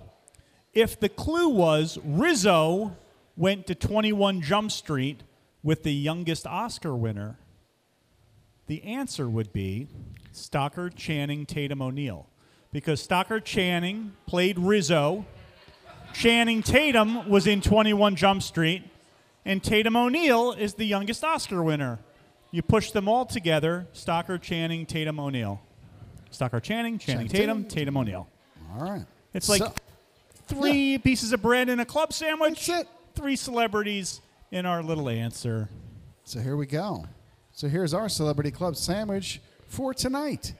if 0.73 0.99
the 1.01 1.09
clue 1.09 1.49
was 1.49 1.99
Rizzo 2.05 2.97
went 3.37 3.67
to 3.67 3.75
21 3.75 4.43
Jump 4.43 4.71
Street 4.71 5.25
with 5.65 5.83
the 5.83 5.93
youngest 5.93 6.47
Oscar 6.47 6.95
winner, 6.95 7.37
the 8.69 8.81
answer 8.85 9.29
would 9.29 9.53
be 9.53 9.89
Stockard 10.31 10.95
Channing 10.95 11.47
Tatum 11.47 11.83
O'Neal. 11.83 12.29
Because 12.71 13.03
Stockard 13.03 13.45
Channing 13.45 14.13
played 14.27 14.57
Rizzo, 14.57 15.27
Channing 16.13 16.63
Tatum 16.63 17.29
was 17.29 17.49
in 17.49 17.61
21 17.61 18.15
Jump 18.15 18.43
Street, 18.43 18.85
and 19.45 19.65
Tatum 19.65 19.97
O'Neal 19.97 20.53
is 20.53 20.75
the 20.75 20.85
youngest 20.85 21.25
Oscar 21.25 21.61
winner. 21.61 21.99
You 22.51 22.63
push 22.63 22.91
them 22.93 23.09
all 23.09 23.27
together 23.27 23.87
Stockard, 23.93 24.43
Channing, 24.43 24.87
Tatum, 24.87 25.21
O'Neal. 25.21 25.61
Stockard, 26.31 26.63
Channing, 26.63 26.99
Channing, 26.99 27.29
Channing 27.29 27.29
Tatum, 27.29 27.63
Tatum. 27.65 27.69
Tatum, 27.69 27.97
O'Neal. 27.99 28.29
All 28.75 28.91
right. 28.91 29.05
It's 29.35 29.49
like 29.49 29.61
So- 29.63 29.73
three 30.47 30.99
pieces 30.99 31.33
of 31.33 31.43
bread 31.43 31.69
in 31.69 31.81
a 31.81 31.85
club 31.85 32.13
sandwich. 32.13 32.67
That's 32.67 32.83
it. 32.83 32.89
Three 33.15 33.37
celebrities 33.37 34.21
in 34.51 34.65
our 34.67 34.83
little 34.83 35.09
answer. 35.09 35.69
So 36.25 36.41
here 36.41 36.57
we 36.57 36.67
go. 36.67 37.07
So 37.53 37.69
here's 37.69 37.93
our 37.93 38.09
Celebrity 38.09 38.51
Club 38.51 38.77
sandwich 38.77 39.41
for 39.67 39.93
tonight. 39.93 40.55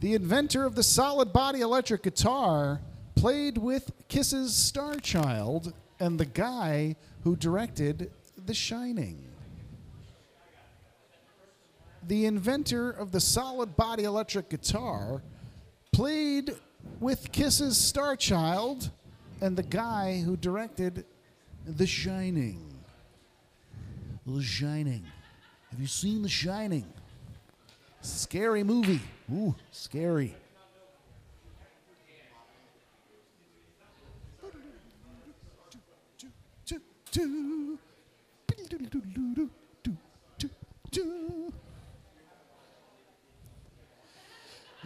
The 0.00 0.14
inventor 0.14 0.64
of 0.66 0.74
the 0.74 0.82
solid 0.82 1.32
body 1.32 1.60
electric 1.62 2.02
guitar 2.02 2.80
played 3.14 3.56
with 3.56 3.90
Kiss's 4.08 4.54
Star 4.54 4.96
Child 4.96 5.72
and 5.98 6.20
the 6.20 6.26
guy 6.26 6.96
who 7.24 7.34
directed 7.36 8.10
The 8.44 8.52
Shining. 8.52 9.25
The 12.06 12.26
inventor 12.26 12.90
of 12.90 13.10
the 13.10 13.20
solid 13.20 13.76
body 13.76 14.04
electric 14.04 14.48
guitar 14.48 15.22
played 15.92 16.54
with 17.00 17.32
Kiss's 17.32 17.76
Star 17.76 18.14
Child 18.14 18.90
and 19.40 19.56
the 19.56 19.64
guy 19.64 20.20
who 20.20 20.36
directed 20.36 21.04
The 21.66 21.86
Shining. 21.86 22.72
The 24.24 24.40
Shining. 24.40 25.04
Have 25.70 25.80
you 25.80 25.88
seen 25.88 26.22
The 26.22 26.28
Shining? 26.28 26.86
Scary 28.02 28.62
movie. 28.62 29.00
Ooh, 29.32 29.56
scary. 29.72 30.36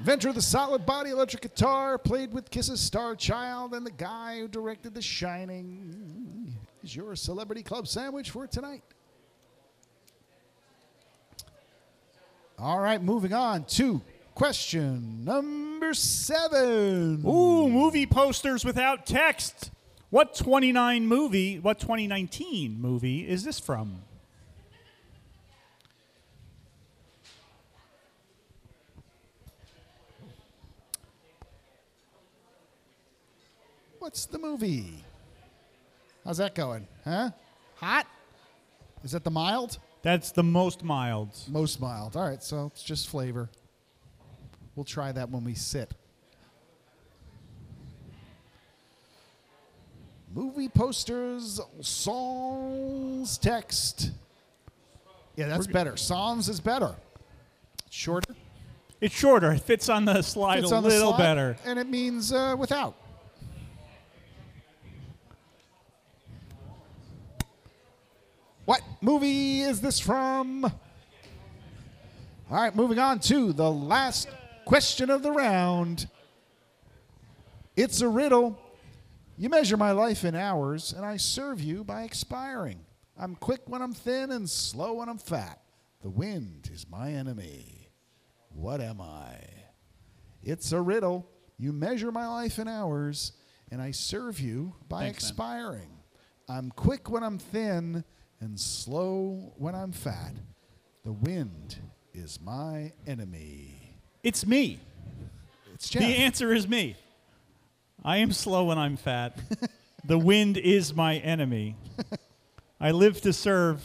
Inventor 0.00 0.30
of 0.30 0.34
the 0.34 0.40
solid 0.40 0.86
body 0.86 1.10
electric 1.10 1.42
guitar, 1.42 1.98
played 1.98 2.32
with 2.32 2.50
Kiss's 2.50 2.80
Star 2.80 3.14
Child, 3.14 3.74
and 3.74 3.84
the 3.84 3.90
guy 3.90 4.38
who 4.38 4.48
directed 4.48 4.94
The 4.94 5.02
Shining 5.02 6.56
is 6.82 6.96
your 6.96 7.14
celebrity 7.14 7.62
club 7.62 7.86
sandwich 7.86 8.30
for 8.30 8.46
tonight. 8.46 8.82
All 12.58 12.78
right, 12.80 13.02
moving 13.02 13.34
on 13.34 13.64
to 13.64 14.00
question 14.34 15.22
number 15.22 15.92
seven. 15.92 17.22
Ooh, 17.26 17.68
movie 17.68 18.06
posters 18.06 18.64
without 18.64 19.04
text. 19.04 19.70
What 20.08 20.34
29 20.34 21.06
movie, 21.06 21.58
what 21.58 21.78
2019 21.78 22.80
movie 22.80 23.28
is 23.28 23.44
this 23.44 23.60
from? 23.60 24.00
What's 34.10 34.26
the 34.26 34.40
movie? 34.40 35.04
How's 36.24 36.38
that 36.38 36.56
going? 36.56 36.88
Huh? 37.04 37.30
Hot? 37.76 38.08
Is 39.04 39.12
that 39.12 39.22
the 39.22 39.30
mild? 39.30 39.78
That's 40.02 40.32
the 40.32 40.42
most 40.42 40.82
mild. 40.82 41.38
Most 41.46 41.80
mild. 41.80 42.16
All 42.16 42.28
right, 42.28 42.42
so 42.42 42.72
it's 42.74 42.82
just 42.82 43.08
flavor. 43.08 43.48
We'll 44.74 44.82
try 44.82 45.12
that 45.12 45.30
when 45.30 45.44
we 45.44 45.54
sit. 45.54 45.94
Movie 50.34 50.68
posters, 50.68 51.60
songs, 51.80 53.38
text. 53.38 54.10
Yeah, 55.36 55.46
that's 55.46 55.68
better. 55.68 55.96
Songs 55.96 56.48
is 56.48 56.58
better. 56.58 56.96
Shorter. 57.90 58.34
It's 59.00 59.14
shorter. 59.14 59.52
It 59.52 59.60
fits 59.60 59.88
on 59.88 60.04
the 60.04 60.20
slide 60.22 60.62
Fits 60.62 60.72
a 60.72 60.74
on 60.74 60.82
the 60.82 60.88
little 60.88 61.10
slide, 61.10 61.18
better. 61.18 61.56
And 61.64 61.78
it 61.78 61.88
means 61.88 62.32
uh, 62.32 62.56
without. 62.58 62.96
What 68.70 68.82
movie 69.00 69.62
is 69.62 69.80
this 69.80 69.98
from? 69.98 70.64
All 70.64 70.72
right, 72.48 72.72
moving 72.72 73.00
on 73.00 73.18
to 73.22 73.52
the 73.52 73.68
last 73.68 74.28
question 74.64 75.10
of 75.10 75.24
the 75.24 75.32
round. 75.32 76.08
It's 77.74 78.00
a 78.00 78.06
riddle. 78.06 78.56
You 79.36 79.48
measure 79.48 79.76
my 79.76 79.90
life 79.90 80.24
in 80.24 80.36
hours, 80.36 80.92
and 80.92 81.04
I 81.04 81.16
serve 81.16 81.60
you 81.60 81.82
by 81.82 82.04
expiring. 82.04 82.78
I'm 83.18 83.34
quick 83.34 83.62
when 83.66 83.82
I'm 83.82 83.92
thin 83.92 84.30
and 84.30 84.48
slow 84.48 84.92
when 84.92 85.08
I'm 85.08 85.18
fat. 85.18 85.60
The 86.02 86.10
wind 86.10 86.70
is 86.72 86.86
my 86.88 87.10
enemy. 87.10 87.88
What 88.50 88.80
am 88.80 89.00
I? 89.00 89.34
It's 90.44 90.70
a 90.70 90.80
riddle. 90.80 91.28
You 91.58 91.72
measure 91.72 92.12
my 92.12 92.28
life 92.28 92.60
in 92.60 92.68
hours, 92.68 93.32
and 93.72 93.82
I 93.82 93.90
serve 93.90 94.38
you 94.38 94.74
by 94.88 95.06
Thanks, 95.06 95.24
man. 95.24 95.28
expiring. 95.28 95.90
I'm 96.48 96.70
quick 96.70 97.10
when 97.10 97.24
I'm 97.24 97.38
thin 97.38 98.04
and 98.40 98.58
slow 98.58 99.52
when 99.56 99.74
I'm 99.74 99.92
fat. 99.92 100.32
The 101.04 101.12
wind 101.12 101.76
is 102.14 102.40
my 102.40 102.92
enemy. 103.06 103.98
It's 104.22 104.46
me. 104.46 104.80
It's 105.74 105.88
Jeff. 105.88 106.02
The 106.02 106.16
answer 106.16 106.52
is 106.52 106.66
me. 106.66 106.96
I 108.04 108.18
am 108.18 108.32
slow 108.32 108.64
when 108.64 108.78
I'm 108.78 108.96
fat. 108.96 109.38
the 110.04 110.18
wind 110.18 110.56
is 110.56 110.94
my 110.94 111.16
enemy. 111.18 111.76
I 112.80 112.92
live 112.92 113.20
to 113.22 113.32
serve, 113.32 113.82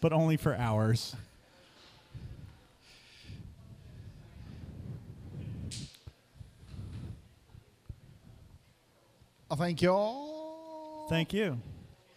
but 0.00 0.12
only 0.12 0.38
for 0.38 0.54
hours. 0.54 1.14
I 9.50 9.56
thank 9.56 9.82
y'all. 9.82 11.08
Thank 11.08 11.32
you. 11.32 11.60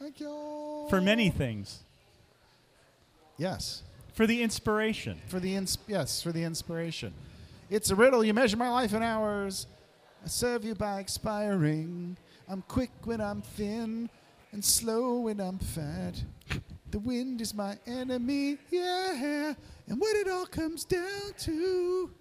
Thank 0.04 0.20
you 0.20 0.86
for 0.90 1.00
many 1.00 1.30
things. 1.30 1.80
Yes. 3.38 3.84
For 4.16 4.28
the 4.28 4.44
inspiration. 4.44 5.22
For 5.28 5.40
the 5.40 5.56
ins- 5.56 5.78
yes, 5.88 6.22
for 6.22 6.34
the 6.34 6.44
inspiration. 6.44 7.14
It's 7.70 7.90
a 7.90 7.96
riddle. 7.96 8.22
You 8.22 8.34
measure 8.34 8.58
my 8.58 8.68
life 8.68 8.94
in 8.94 9.02
hours. 9.02 9.66
I 10.22 10.28
serve 10.28 10.66
you 10.66 10.76
by 10.76 11.00
expiring. 11.00 12.18
I'm 12.50 12.64
quick 12.64 12.92
when 13.06 13.22
I'm 13.22 13.44
thin 13.44 14.10
and 14.52 14.64
slow 14.64 15.20
when 15.20 15.40
I'm 15.40 15.58
fat. 15.58 16.22
The 16.92 17.00
wind 17.00 17.40
is 17.40 17.54
my 17.54 17.78
enemy, 17.88 18.58
yeah. 18.72 19.54
And 19.88 20.02
what 20.02 20.18
it 20.18 20.28
all 20.28 20.48
comes 20.48 20.84
down 20.84 21.32
to 21.44 22.12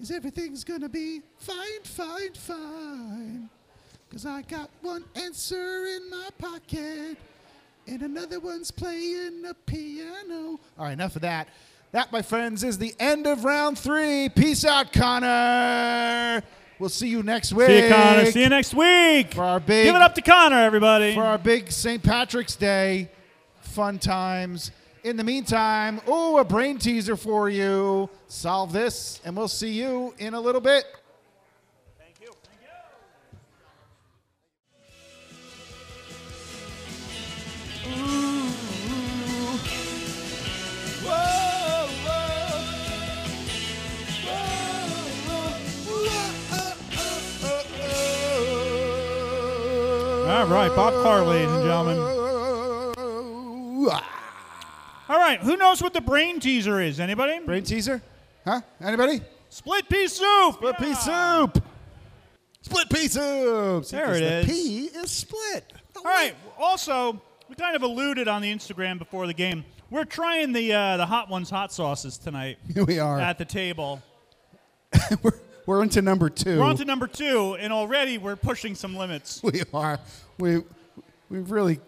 is 0.00 0.10
everything's 0.10 0.64
gonna 0.64 0.88
be 0.88 1.22
fine, 1.38 1.84
fine, 1.84 2.34
fine. 2.34 3.50
Cause 4.12 4.26
I 4.26 4.42
got 4.42 4.68
one 4.82 5.04
answer 5.16 5.86
in 5.86 6.10
my 6.10 6.28
pocket 6.36 7.16
and 7.86 8.02
another 8.02 8.40
one's 8.40 8.70
playing 8.70 9.42
a 9.48 9.54
piano. 9.54 10.60
All 10.78 10.84
right, 10.84 10.92
enough 10.92 11.16
of 11.16 11.22
that. 11.22 11.48
That, 11.92 12.12
my 12.12 12.20
friends, 12.20 12.62
is 12.62 12.76
the 12.76 12.94
end 13.00 13.26
of 13.26 13.44
round 13.44 13.78
three. 13.78 14.28
Peace 14.28 14.66
out, 14.66 14.92
Connor. 14.92 16.42
We'll 16.78 16.90
see 16.90 17.08
you 17.08 17.22
next 17.22 17.54
week. 17.54 17.68
See 17.68 17.84
you, 17.84 17.88
Connor. 17.88 18.26
See 18.26 18.42
you 18.42 18.48
next 18.50 18.74
week. 18.74 19.32
For 19.32 19.44
our 19.44 19.60
big- 19.60 19.86
Give 19.86 19.96
it 19.96 20.02
up 20.02 20.14
to 20.16 20.22
Connor, 20.22 20.60
everybody. 20.60 21.14
for 21.14 21.22
our 21.22 21.38
big 21.38 21.70
St. 21.70 22.02
Patrick's 22.02 22.54
Day 22.54 23.10
fun 23.60 23.98
times. 23.98 24.72
In 25.04 25.16
the 25.16 25.24
meantime, 25.24 26.02
oh, 26.06 26.36
a 26.38 26.44
brain 26.44 26.78
teaser 26.78 27.16
for 27.16 27.48
you. 27.48 28.10
Solve 28.28 28.74
this, 28.74 29.22
and 29.24 29.34
we'll 29.34 29.48
see 29.48 29.72
you 29.72 30.14
in 30.18 30.34
a 30.34 30.40
little 30.40 30.60
bit. 30.60 30.84
Right, 50.52 50.74
Bob 50.74 50.92
Carr, 51.02 51.22
ladies 51.24 51.50
and 51.50 51.62
gentlemen. 51.64 51.98
All 55.08 55.18
right, 55.18 55.40
who 55.40 55.56
knows 55.56 55.82
what 55.82 55.92
the 55.92 56.00
brain 56.00 56.40
teaser 56.40 56.80
is? 56.80 57.00
Anybody? 57.00 57.40
Brain 57.44 57.62
teaser? 57.64 58.00
Huh? 58.44 58.60
Anybody? 58.80 59.20
Split 59.50 59.88
pea 59.88 60.08
soup. 60.08 60.54
Split 60.54 60.78
pea 60.78 60.94
soup. 60.94 61.64
Split 62.62 62.90
pea 62.90 63.08
soup. 63.08 63.84
See, 63.84 63.96
There 63.96 64.14
it 64.14 64.20
the 64.20 64.38
is. 64.40 64.46
Pea 64.46 64.84
is 64.98 65.10
split. 65.10 65.72
All 65.96 66.04
right. 66.04 66.34
Also, 66.58 67.20
we 67.48 67.54
kind 67.56 67.76
of 67.76 67.82
alluded 67.82 68.28
on 68.28 68.40
the 68.40 68.52
Instagram 68.52 68.98
before 68.98 69.26
the 69.26 69.34
game. 69.34 69.64
We're 69.90 70.04
trying 70.06 70.52
the 70.52 70.72
uh, 70.72 70.96
the 70.96 71.04
hot 71.06 71.28
ones 71.28 71.50
hot 71.50 71.70
sauces 71.72 72.16
tonight 72.16 72.56
Here 72.72 72.84
we 72.86 72.98
are. 72.98 73.20
at 73.20 73.36
the 73.36 73.44
table. 73.44 74.00
we're, 75.22 75.32
we're 75.66 75.82
into 75.82 76.02
number 76.02 76.28
2 76.30 76.58
We're 76.58 76.64
on 76.64 76.76
to 76.76 76.84
number 76.84 77.06
two, 77.06 77.56
and 77.58 77.72
already 77.72 78.18
we're 78.18 78.36
pushing 78.36 78.74
some 78.74 78.96
limits. 78.96 79.42
we 79.44 79.62
are. 79.72 79.98
We 80.38 80.62
we've 81.30 81.50
really 81.50 81.80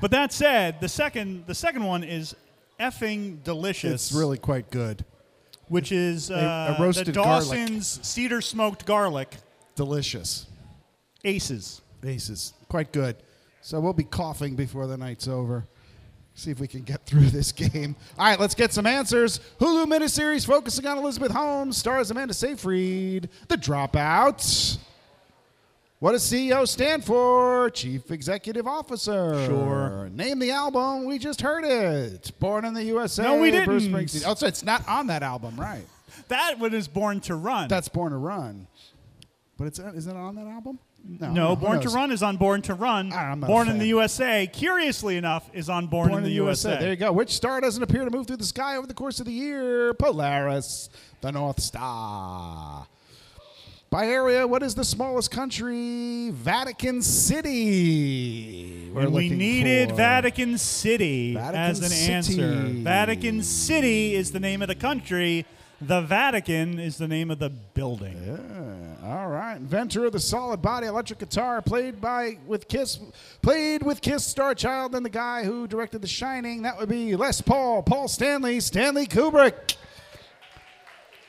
But 0.00 0.10
that 0.10 0.32
said, 0.32 0.80
the 0.80 0.88
second 0.88 1.46
the 1.46 1.54
second 1.54 1.84
one 1.84 2.02
is 2.04 2.34
effing 2.80 3.42
delicious. 3.44 4.10
it's 4.10 4.12
really 4.12 4.38
quite 4.38 4.70
good. 4.70 5.04
which 5.68 5.92
is 5.92 6.30
uh, 6.30 6.74
a 6.78 6.82
roasted 6.82 7.06
the 7.06 7.12
garlic. 7.12 7.48
Dawson's 7.48 8.00
cedar 8.06 8.40
smoked 8.40 8.84
garlic 8.84 9.36
Delicious. 9.76 10.46
aces. 11.24 11.80
Aces. 12.04 12.52
Quite 12.68 12.92
good. 12.92 13.16
So 13.62 13.80
we'll 13.80 13.92
be 13.94 14.04
coughing 14.04 14.56
before 14.56 14.86
the 14.86 14.96
night's 14.96 15.26
over. 15.26 15.64
See 16.36 16.50
if 16.50 16.58
we 16.58 16.66
can 16.66 16.82
get 16.82 17.06
through 17.06 17.30
this 17.30 17.52
game. 17.52 17.94
All 18.18 18.26
right, 18.26 18.40
let's 18.40 18.54
get 18.54 18.72
some 18.72 18.86
answers. 18.86 19.38
Hulu 19.60 19.86
miniseries 19.86 20.44
focusing 20.44 20.84
on 20.86 20.98
Elizabeth 20.98 21.30
Holmes 21.30 21.76
stars 21.76 22.10
Amanda 22.10 22.34
Seyfried. 22.34 23.28
The 23.48 23.56
Dropout. 23.56 24.78
What 26.00 26.12
does 26.12 26.22
CEO 26.24 26.66
stand 26.66 27.04
for? 27.04 27.70
Chief 27.70 28.10
Executive 28.10 28.66
Officer. 28.66 29.46
Sure. 29.46 30.10
Name 30.12 30.38
the 30.40 30.50
album. 30.50 31.06
We 31.06 31.18
just 31.18 31.40
heard 31.40 31.64
it. 31.64 32.32
Born 32.40 32.64
in 32.64 32.74
the 32.74 32.82
USA. 32.84 33.22
No, 33.22 33.36
we 33.36 33.50
didn't. 33.50 33.66
Bruce 33.66 33.86
Springsteen. 33.86 34.24
Oh, 34.26 34.34
so 34.34 34.46
it's 34.46 34.64
not 34.64 34.86
on 34.88 35.06
that 35.06 35.22
album, 35.22 35.58
right? 35.58 35.86
That 36.28 36.58
one 36.58 36.74
is 36.74 36.88
Born 36.88 37.20
to 37.20 37.36
Run. 37.36 37.68
That's 37.68 37.88
Born 37.88 38.10
to 38.12 38.18
Run. 38.18 38.66
But 39.56 39.68
it's 39.68 39.78
isn't 39.78 40.14
it 40.14 40.18
on 40.18 40.34
that 40.34 40.46
album? 40.46 40.80
No, 41.06 41.54
who 41.54 41.56
Born 41.56 41.80
to? 41.80 41.88
Run 41.90 42.10
is 42.12 42.22
on 42.22 42.36
Born 42.38 42.62
to 42.62 42.74
Run. 42.74 43.10
Ah, 43.12 43.30
I'm 43.32 43.40
not 43.40 43.46
Born 43.46 43.68
in 43.68 43.78
the 43.78 43.86
USA, 43.88 44.46
curiously 44.50 45.16
enough, 45.16 45.48
is 45.52 45.68
on 45.68 45.86
Born, 45.86 46.12
in 46.14 46.22
the, 46.22 46.30
USA. 46.30 46.78
There 46.80 46.90
you 46.90 46.96
go. 46.96 47.12
Which 47.12 47.30
star 47.34 47.60
doesn't 47.60 47.82
appear 47.82 48.04
to 48.04 48.10
move 48.10 48.26
through 48.26 48.38
the 48.38 48.44
sky 48.44 48.76
over 48.76 48.86
the 48.86 48.94
course 48.94 49.20
of 49.20 49.26
the 49.26 49.32
year? 49.32 49.92
Polaris, 49.94 50.88
the 51.20 51.30
North 51.32 51.60
Star. 51.60 52.86
By 53.90 54.06
area, 54.08 54.46
what 54.46 54.62
is 54.64 54.74
the 54.74 54.84
smallest 54.84 55.30
country? 55.30 56.30
Vatican 56.30 57.00
City. 57.02 58.90
We're 58.92 59.08
we 59.08 59.28
needed 59.28 59.90
for- 59.90 59.94
Vatican 59.96 60.58
City 60.58 61.34
Vatican 61.34 61.60
as 61.60 61.78
an 61.80 61.88
City. 61.90 62.12
answer. 62.12 62.56
Vatican 62.82 63.42
City 63.42 64.14
is 64.14 64.32
the 64.32 64.40
name 64.40 64.62
of 64.62 64.68
the 64.68 64.74
country. 64.74 65.46
The 65.86 66.00
Vatican 66.00 66.78
is 66.78 66.96
the 66.96 67.06
name 67.06 67.30
of 67.30 67.38
the 67.38 67.50
building. 67.50 68.16
Yeah, 68.24 69.06
all 69.06 69.28
right. 69.28 69.56
Inventor 69.56 70.06
of 70.06 70.12
the 70.12 70.20
solid 70.20 70.62
body 70.62 70.86
electric 70.86 71.18
guitar, 71.18 71.60
played 71.60 72.00
by 72.00 72.38
with 72.46 72.68
Kiss, 72.68 72.98
played 73.42 73.82
with 73.82 74.00
Kiss 74.00 74.24
Star 74.24 74.54
Child, 74.54 74.94
and 74.94 75.04
the 75.04 75.10
guy 75.10 75.44
who 75.44 75.66
directed 75.66 76.00
The 76.00 76.08
Shining. 76.08 76.62
That 76.62 76.78
would 76.78 76.88
be 76.88 77.14
Les 77.16 77.42
Paul, 77.42 77.82
Paul 77.82 78.08
Stanley, 78.08 78.60
Stanley 78.60 79.06
Kubrick. 79.06 79.76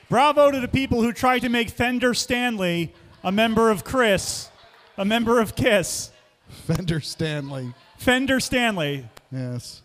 Bravo 0.08 0.50
to 0.50 0.60
the 0.60 0.68
people 0.68 1.02
who 1.02 1.12
tried 1.12 1.40
to 1.40 1.50
make 1.50 1.68
Fender 1.68 2.14
Stanley 2.14 2.94
a 3.22 3.32
member 3.32 3.70
of 3.70 3.84
Chris, 3.84 4.48
a 4.96 5.04
member 5.04 5.38
of 5.38 5.54
Kiss. 5.54 6.12
Fender 6.48 7.00
Stanley. 7.00 7.74
Fender 7.98 8.40
Stanley. 8.40 9.06
Yes. 9.30 9.82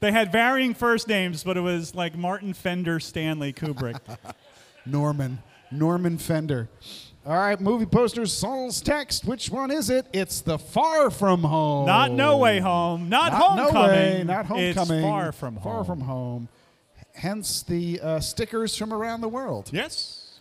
They 0.00 0.12
had 0.12 0.30
varying 0.30 0.74
first 0.74 1.08
names, 1.08 1.42
but 1.42 1.56
it 1.56 1.60
was 1.60 1.94
like 1.94 2.16
Martin 2.16 2.52
Fender 2.52 3.00
Stanley 3.00 3.52
Kubrick. 3.52 3.98
Norman. 4.86 5.38
Norman 5.70 6.18
Fender. 6.18 6.68
All 7.24 7.36
right, 7.36 7.60
movie 7.60 7.86
posters, 7.86 8.32
songs, 8.32 8.80
text. 8.80 9.24
Which 9.24 9.50
one 9.50 9.72
is 9.72 9.90
it? 9.90 10.06
It's 10.12 10.42
the 10.42 10.58
Far 10.58 11.10
From 11.10 11.42
Home. 11.42 11.86
Not 11.86 12.12
No 12.12 12.36
Way 12.36 12.60
Home, 12.60 13.08
not, 13.08 13.32
Not 13.32 13.42
Homecoming. 13.42 13.72
No 13.74 13.88
Way, 13.88 14.24
not 14.24 14.46
Homecoming. 14.46 14.98
It's 14.98 15.04
Far 15.04 15.32
From 15.32 15.56
Home. 15.56 15.62
Far 15.62 15.84
From 15.84 16.00
Home. 16.02 16.48
Hence 17.14 17.62
the 17.62 17.98
uh, 18.00 18.20
stickers 18.20 18.76
from 18.76 18.92
around 18.92 19.22
the 19.22 19.28
world. 19.28 19.70
Yes. 19.72 20.38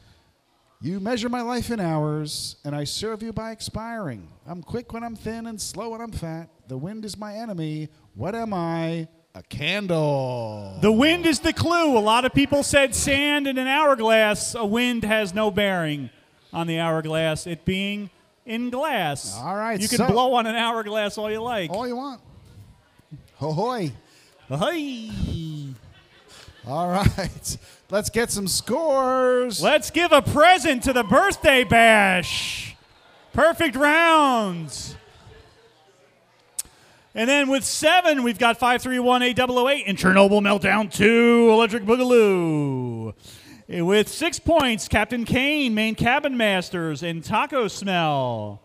You 0.81 0.99
measure 0.99 1.29
my 1.29 1.41
life 1.41 1.71
in 1.71 1.79
hours, 1.79 2.57
and 2.63 2.75
I 2.75 2.83
serve 2.83 3.23
you 3.23 3.33
by 3.33 3.51
expiring. 3.51 4.27
I'm 4.45 4.61
quick 4.61 4.93
when 4.93 5.03
I'm 5.03 5.15
thin 5.15 5.47
and 5.47 5.59
slow 5.59 5.89
when 5.89 6.01
I'm 6.01 6.11
fat. 6.11 6.49
The 6.67 6.77
wind 6.77 7.03
is 7.05 7.17
my 7.17 7.33
enemy. 7.33 7.89
What 8.13 8.35
am 8.35 8.53
I? 8.53 9.07
A 9.37 9.43
candle. 9.43 10.77
The 10.81 10.91
wind 10.91 11.25
is 11.25 11.39
the 11.41 11.51
clue. 11.51 11.97
A 11.97 11.99
lot 11.99 12.23
of 12.23 12.33
people 12.33 12.63
said 12.63 12.95
sand 12.95 13.47
in 13.47 13.57
an 13.57 13.67
hourglass. 13.67 14.55
A 14.55 14.65
wind 14.65 15.03
has 15.03 15.33
no 15.33 15.51
bearing 15.51 16.09
on 16.53 16.67
the 16.67 16.79
hourglass, 16.79 17.45
it 17.45 17.65
being 17.65 18.09
in 18.45 18.69
glass. 18.69 19.37
All 19.37 19.55
right, 19.57 19.77
You 19.79 19.89
can 19.89 19.97
so- 19.97 20.07
blow 20.07 20.35
on 20.35 20.47
an 20.47 20.55
hourglass 20.55 21.17
all 21.17 21.29
you 21.29 21.41
like. 21.41 21.69
All 21.69 21.85
you 21.85 21.97
want. 21.97 22.21
Ahoy. 23.41 23.91
Ahoy. 24.49 25.09
All 26.65 26.87
right. 26.89 27.57
Let's 27.91 28.09
get 28.09 28.31
some 28.31 28.47
scores. 28.47 29.61
Let's 29.61 29.91
give 29.91 30.13
a 30.13 30.21
present 30.21 30.83
to 30.83 30.93
the 30.93 31.03
birthday 31.03 31.65
bash. 31.65 32.75
Perfect 33.33 33.75
rounds. 33.75 34.95
And 37.17 37.29
then 37.29 37.47
with 37.47 37.63
seven, 37.63 38.23
we've 38.23 38.37
got 38.37 38.57
531 38.59 39.23
8008 39.23 39.85
and 39.87 39.97
Chernobyl 39.97 40.41
Meltdown 40.41 40.91
2 40.93 41.49
Electric 41.49 41.83
Boogaloo. 41.85 43.13
With 43.69 44.09
six 44.09 44.37
points, 44.37 44.89
Captain 44.89 45.23
Kane, 45.23 45.73
Main 45.73 45.95
Cabin 45.95 46.35
Masters, 46.35 47.01
and 47.03 47.23
Taco 47.23 47.69
Smell. 47.69 48.61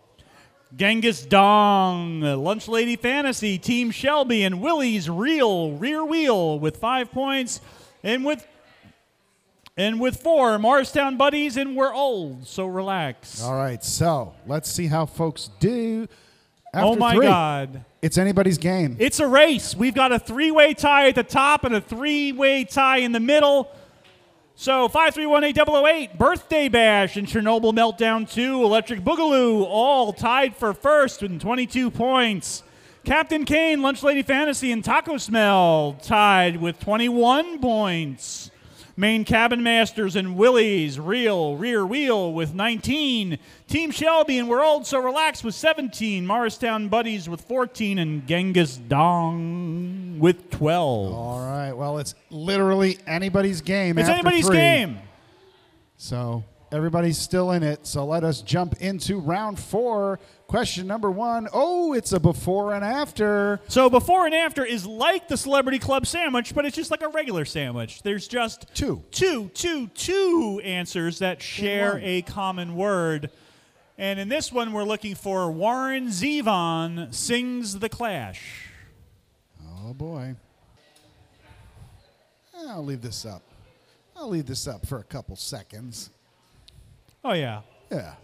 Genghis 0.77 1.25
Dong, 1.25 2.21
Lunch 2.21 2.67
Lady 2.67 2.97
Fantasy, 2.97 3.57
Team 3.57 3.93
Shelby, 3.93 4.43
and 4.43 4.61
Willie's 4.61 5.09
Real 5.09 5.73
Rear 5.73 6.05
Wheel 6.05 6.59
with 6.59 6.77
five 6.77 7.13
points. 7.13 7.61
And 8.03 8.25
with 8.25 8.47
and 9.77 10.01
with 10.01 10.21
four, 10.21 10.59
Morristown 10.59 11.17
Buddies, 11.17 11.57
and 11.57 11.77
we're 11.77 11.95
old, 11.95 12.47
so 12.47 12.67
relax. 12.67 13.43
All 13.43 13.55
right. 13.55 13.83
So 13.83 14.35
let's 14.47 14.71
see 14.71 14.89
how 14.89 15.07
folks 15.07 15.51
do. 15.61 16.09
oh 16.75 16.97
my 16.97 17.15
three. 17.15 17.27
God. 17.27 17.85
It's 18.03 18.17
anybody's 18.17 18.57
game. 18.57 18.97
It's 18.99 19.21
a 19.21 19.27
race. 19.27 19.75
We've 19.75 19.95
got 19.95 20.11
a 20.11 20.19
three 20.19 20.51
way 20.51 20.73
tie 20.73 21.09
at 21.09 21.15
the 21.15 21.23
top 21.23 21.65
and 21.65 21.75
a 21.75 21.81
three 21.81 22.33
way 22.33 22.65
tie 22.65 22.99
in 22.99 23.13
the 23.13 23.21
middle. 23.21 23.71
So 24.55 24.89
5318008, 24.89 26.19
Birthday 26.19 26.69
Bash 26.69 27.17
and 27.17 27.27
Chernobyl 27.27 27.73
Meltdown 27.73 28.31
2, 28.31 28.63
Electric 28.63 29.01
Boogaloo, 29.01 29.65
all 29.67 30.13
tied 30.13 30.55
for 30.55 30.75
first 30.75 31.23
with 31.23 31.41
22 31.41 31.91
points. 31.91 32.63
Captain 33.05 33.47
Kane, 33.47 33.81
Lunch 33.81 34.03
Lady 34.03 34.23
Fantasy, 34.23 34.71
and 34.73 34.85
Taco 34.85 35.17
Smell 35.17 35.97
tied 36.03 36.61
with 36.61 36.79
21 36.81 37.59
points. 37.59 38.51
Main 39.01 39.25
Cabin 39.25 39.63
Masters 39.63 40.15
and 40.15 40.37
Willie's 40.37 41.01
Real 41.01 41.57
Rear 41.57 41.87
Wheel 41.87 42.35
with 42.35 42.53
19. 42.53 43.39
Team 43.67 43.91
Shelby 43.91 44.39
and 44.39 44.47
We're 44.47 44.63
Old 44.63 44.87
So 44.87 44.99
Relaxed 44.99 45.43
with 45.43 45.55
17. 45.55 46.27
Morristown 46.27 46.89
Buddies 46.89 47.27
with 47.27 47.41
14. 47.41 47.99
And 47.99 48.27
Genghis 48.27 48.77
Dong 48.77 50.19
with 50.19 50.51
12. 50.51 51.15
All 51.15 51.41
right. 51.41 51.73
Well, 51.73 51.97
it's 51.97 52.15
literally 52.29 52.99
anybody's 53.07 53.63
game. 53.63 53.97
it's 53.97 54.07
anybody's 54.07 54.47
three. 54.47 54.57
game. 54.57 54.99
So 55.97 56.45
everybody's 56.73 57.19
still 57.19 57.53
in 57.53 57.63
it. 57.63 57.87
So 57.87 58.05
let 58.05 58.25
us 58.25 58.43
jump 58.43 58.81
into 58.81 59.19
round 59.19 59.59
four. 59.59 60.19
Question 60.47 60.87
number 60.87 61.11
one. 61.11 61.49
Oh, 61.53 61.93
it's 61.93 62.13
a 62.13 62.19
before 62.21 62.75
and 62.75 62.85
after. 62.85 63.61
So 63.69 63.89
before 63.89 64.27
and 64.27 64.35
after 64.35 64.65
is 64.65 64.85
like 64.85 65.29
the 65.29 65.37
Celebrity 65.37 65.79
Club 65.79 66.07
sandwich, 66.07 66.55
but 66.55 66.65
it's 66.65 66.75
just 66.77 66.91
like 66.91 67.03
a 67.03 67.09
regular 67.09 67.45
sandwich. 67.45 68.03
There's 68.03 68.27
just 68.27 68.67
Two. 68.75 69.05
two, 69.11 69.49
two, 69.55 69.87
two 69.89 70.61
answers 70.65 71.21
that 71.21 71.41
share 71.41 72.01
a 72.03 72.23
common 72.23 72.75
word. 72.75 73.31
And 73.97 74.19
in 74.19 74.29
this 74.29 74.51
one, 74.51 74.73
we're 74.73 74.85
looking 74.85 75.15
for 75.15 75.53
Warren 75.53 76.09
Zevon 76.09 77.15
sings 77.15 77.79
the 77.79 77.89
Clash. 77.89 78.69
Oh 79.85 79.93
boy. 79.93 80.35
I'll 82.69 82.85
leave 82.85 83.03
this 83.03 83.25
up. 83.25 83.43
I'll 84.17 84.29
leave 84.29 84.47
this 84.47 84.67
up 84.67 84.87
for 84.87 84.99
a 84.99 85.05
couple 85.05 85.37
seconds. 85.37 86.11
Oh 87.25 87.33
yeah. 87.33 87.61
Yeah. 87.91 88.15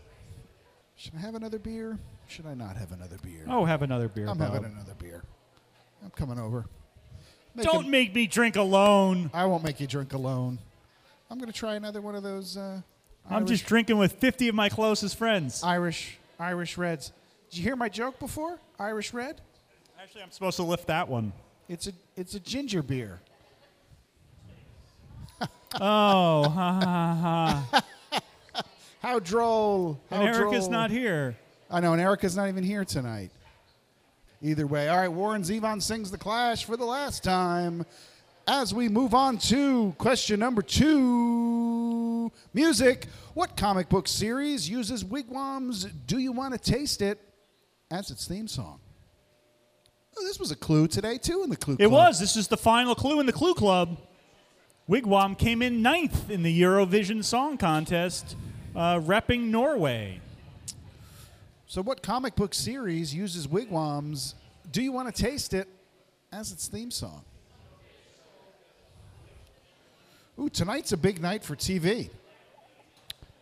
Should 0.96 1.14
I 1.16 1.18
have 1.20 1.34
another 1.34 1.58
beer? 1.58 1.98
Should 2.28 2.46
I 2.46 2.54
not 2.54 2.76
have 2.76 2.92
another 2.92 3.18
beer? 3.22 3.44
Oh, 3.48 3.64
have 3.64 3.82
another 3.82 4.08
beer. 4.08 4.28
I'm 4.28 4.38
Bob. 4.38 4.52
having 4.52 4.72
another 4.72 4.94
beer. 4.98 5.22
I'm 6.02 6.10
coming 6.10 6.38
over. 6.38 6.66
Make 7.54 7.66
Don't 7.66 7.86
a- 7.86 7.88
make 7.88 8.14
me 8.14 8.26
drink 8.26 8.56
alone. 8.56 9.30
I 9.32 9.44
won't 9.46 9.62
make 9.64 9.80
you 9.80 9.86
drink 9.86 10.12
alone. 10.12 10.58
I'm 11.30 11.38
going 11.38 11.50
to 11.50 11.56
try 11.58 11.74
another 11.74 12.00
one 12.00 12.14
of 12.14 12.22
those. 12.22 12.56
Uh, 12.56 12.80
I'm 13.28 13.38
Irish, 13.38 13.48
just 13.48 13.66
drinking 13.66 13.98
with 13.98 14.12
50 14.12 14.48
of 14.48 14.54
my 14.54 14.68
closest 14.68 15.16
friends. 15.16 15.62
Irish 15.62 16.18
Irish 16.38 16.78
Reds. 16.78 17.12
Did 17.50 17.58
you 17.58 17.62
hear 17.64 17.76
my 17.76 17.88
joke 17.88 18.18
before? 18.18 18.58
Irish 18.78 19.12
Red. 19.12 19.40
Actually, 20.00 20.22
I'm 20.22 20.30
supposed 20.30 20.56
to 20.56 20.62
lift 20.62 20.86
that 20.88 21.08
one. 21.08 21.32
It's 21.68 21.86
a 21.88 21.92
it's 22.16 22.34
a 22.34 22.40
ginger 22.40 22.82
beer. 22.82 23.20
Oh, 25.78 26.48
ha 26.48 26.48
ha 26.48 27.66
ha. 27.70 27.84
How 29.02 29.18
droll! 29.18 30.00
How 30.10 30.20
And 30.22 30.28
Eric 30.28 30.54
is 30.54 30.64
droll. 30.64 30.70
not 30.70 30.90
here. 30.90 31.36
I 31.70 31.80
know, 31.80 31.92
and 31.92 32.00
Erica's 32.00 32.36
not 32.36 32.48
even 32.48 32.64
here 32.64 32.84
tonight. 32.84 33.30
Either 34.42 34.66
way, 34.66 34.88
all 34.88 34.96
right. 34.98 35.08
Warren 35.08 35.42
Zevon 35.42 35.82
sings 35.82 36.10
the 36.10 36.18
Clash 36.18 36.64
for 36.64 36.76
the 36.76 36.84
last 36.84 37.24
time. 37.24 37.84
As 38.48 38.72
we 38.72 38.88
move 38.88 39.12
on 39.14 39.38
to 39.38 39.92
question 39.98 40.38
number 40.38 40.62
two, 40.62 42.30
music. 42.54 43.06
What 43.34 43.56
comic 43.56 43.88
book 43.88 44.06
series 44.06 44.68
uses 44.70 45.04
Wig 45.04 45.26
Wam's 45.28 45.84
"Do 46.06 46.18
You 46.18 46.32
Want 46.32 46.52
to 46.54 46.58
Taste 46.58 47.02
It" 47.02 47.20
as 47.90 48.10
its 48.10 48.26
theme 48.28 48.46
song? 48.46 48.78
Oh, 50.18 50.24
this 50.24 50.38
was 50.38 50.50
a 50.52 50.56
clue 50.56 50.86
today 50.86 51.18
too 51.18 51.42
in 51.42 51.50
the 51.50 51.56
clue. 51.56 51.76
It 51.80 51.90
was. 51.90 52.20
This 52.20 52.36
is 52.36 52.46
the 52.48 52.56
final 52.56 52.94
clue 52.94 53.18
in 53.20 53.26
the 53.26 53.32
Clue 53.32 53.54
Club. 53.54 53.98
Wigwam 54.88 55.36
came 55.36 55.60
in 55.60 55.82
ninth 55.82 56.30
in 56.30 56.42
the 56.44 56.60
Eurovision 56.62 57.24
Song 57.24 57.58
Contest, 57.58 58.36
uh, 58.76 59.00
repping 59.00 59.48
Norway. 59.48 60.20
So, 61.66 61.82
what 61.82 62.02
comic 62.02 62.36
book 62.36 62.54
series 62.54 63.14
uses 63.14 63.48
Wig 63.48 63.70
Wam's 63.70 64.34
Do 64.70 64.82
You 64.82 64.92
Want 64.92 65.12
to 65.14 65.22
Taste 65.22 65.54
It 65.54 65.66
as 66.30 66.52
its 66.52 66.68
theme 66.68 66.90
song? 66.90 67.24
Ooh, 70.38 70.50
tonight's 70.50 70.92
a 70.92 70.96
big 70.96 71.20
night 71.20 71.42
for 71.42 71.56
TV. 71.56 72.10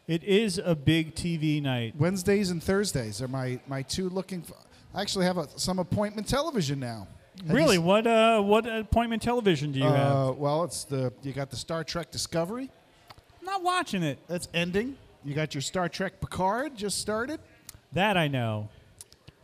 It 0.07 0.23
is 0.23 0.59
a 0.63 0.75
big 0.75 1.15
TV 1.15 1.61
night. 1.61 1.95
Wednesdays 1.99 2.51
and 2.51 2.63
Thursdays 2.63 3.21
are 3.21 3.29
my, 3.29 3.59
my 3.67 3.83
two 3.83 4.09
looking 4.09 4.43
for. 4.43 4.55
I 4.95 5.01
actually 5.03 5.25
have 5.25 5.39
a, 5.39 5.49
some 5.57 5.79
appointment 5.79 6.29
television 6.29 6.79
now. 6.79 7.09
Have 7.47 7.57
Really, 7.57 7.79
what 7.79 8.07
uh, 8.07 8.41
what 8.41 8.65
appointment 8.65 9.21
television 9.21 9.73
do 9.73 9.81
you 9.81 9.87
have? 9.87 10.17
Uh, 10.17 10.33
well, 10.37 10.63
it's 10.63 10.85
the 10.85 11.13
you 11.23 11.33
got 11.33 11.51
the 11.51 11.57
Star 11.57 11.83
Trek 11.83 12.13
Discovery 12.13 12.71
I'm 13.41 13.47
not 13.47 13.63
watching 13.63 14.05
it. 14.05 14.19
that's 14.29 14.47
ending. 14.55 14.97
You 15.25 15.35
got 15.35 15.55
your 15.55 15.63
Star 15.63 15.89
Trek 15.89 16.21
Picard 16.21 16.77
just 16.77 17.01
started. 17.01 17.41
That 17.93 18.17
I 18.17 18.29
know. 18.29 18.69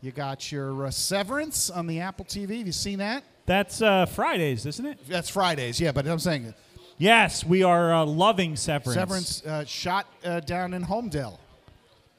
You 0.03 0.11
got 0.11 0.51
your 0.51 0.87
uh, 0.87 0.91
Severance 0.91 1.71
on 1.71 1.87
the 1.87 2.01
Apple 2.01 2.25
TV. 2.25 2.59
Have 2.59 2.67
you 2.67 2.73
seen 2.73 2.99
that? 2.99 3.23
That's 3.47 3.81
uh, 3.83 4.07
Fridays, 4.07 4.67
isn't 4.67 4.85
it? 4.87 4.99
That's 5.09 5.29
Fridays, 5.29 5.81
yeah. 5.81 5.93
But 5.93 6.07
I'm 6.07 6.19
saying 6.19 6.55
Yes, 6.99 7.45
we 7.45 7.63
are 7.63 7.95
uh, 7.95 8.05
loving 8.05 8.57
Severance. 8.57 8.95
Severance 8.95 9.47
uh, 9.47 9.65
shot 9.65 10.07
uh, 10.25 10.41
down 10.41 10.75
in 10.75 10.85
Holmdel. 10.85 11.39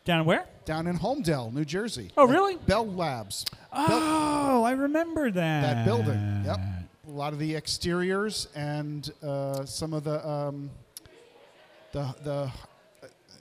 Down 0.05 0.25
where? 0.25 0.45
down 0.65 0.87
in 0.87 0.97
Holmdel, 0.97 1.51
New 1.53 1.65
Jersey. 1.65 2.11
Oh, 2.15 2.27
really? 2.27 2.55
Bell 2.55 2.87
Labs. 2.87 3.45
Bell- 3.71 3.87
Oh, 4.53 4.63
I 4.63 4.71
remember 4.73 5.29
that. 5.31 5.61
that 5.61 5.85
building. 5.85 6.43
Yep. 6.45 6.57
A 7.07 7.11
lot 7.11 7.33
of 7.33 7.39
the 7.39 7.55
exteriors 7.55 8.47
and 8.55 9.09
uh, 9.23 9.65
some 9.65 9.93
of 9.93 10.03
the 10.03 10.27
um, 10.27 10.69
the 11.91 12.13
the 12.23 12.51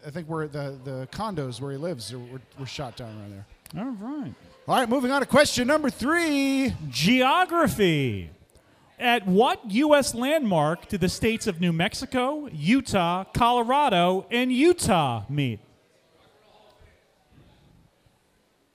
I 0.06 0.10
think 0.10 0.28
where 0.28 0.46
the 0.48 0.78
the 0.84 1.08
condos 1.12 1.60
where 1.60 1.72
he 1.72 1.76
lives 1.76 2.12
were, 2.12 2.40
were 2.58 2.66
shot 2.66 2.96
down 2.96 3.16
around 3.18 3.32
there. 3.32 3.46
All 3.78 3.90
right. 4.00 4.34
All 4.68 4.76
right, 4.78 4.88
moving 4.88 5.10
on 5.10 5.20
to 5.20 5.26
question 5.26 5.66
number 5.66 5.90
three. 5.90 6.74
Geography. 6.88 8.30
At 8.98 9.26
what 9.26 9.70
U.S. 9.70 10.14
landmark 10.14 10.88
do 10.88 10.98
the 10.98 11.08
states 11.08 11.46
of 11.46 11.60
New 11.60 11.72
Mexico, 11.72 12.48
Utah, 12.52 13.24
Colorado, 13.24 14.26
and 14.30 14.52
Utah 14.52 15.24
meet? 15.30 15.58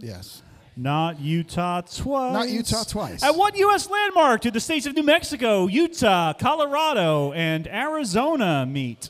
Yes. 0.03 0.43
Not 0.77 1.19
Utah 1.19 1.81
twice. 1.81 2.33
Not 2.33 2.47
Utah 2.49 2.83
twice. 2.83 3.23
At 3.23 3.35
what 3.35 3.57
U.S. 3.57 3.89
landmark 3.89 4.41
do 4.41 4.51
the 4.51 4.59
states 4.59 4.85
of 4.85 4.95
New 4.95 5.01
Mexico, 5.01 5.65
Utah, 5.65 6.33
Colorado, 6.33 7.33
and 7.33 7.67
Arizona 7.67 8.67
meet? 8.67 9.09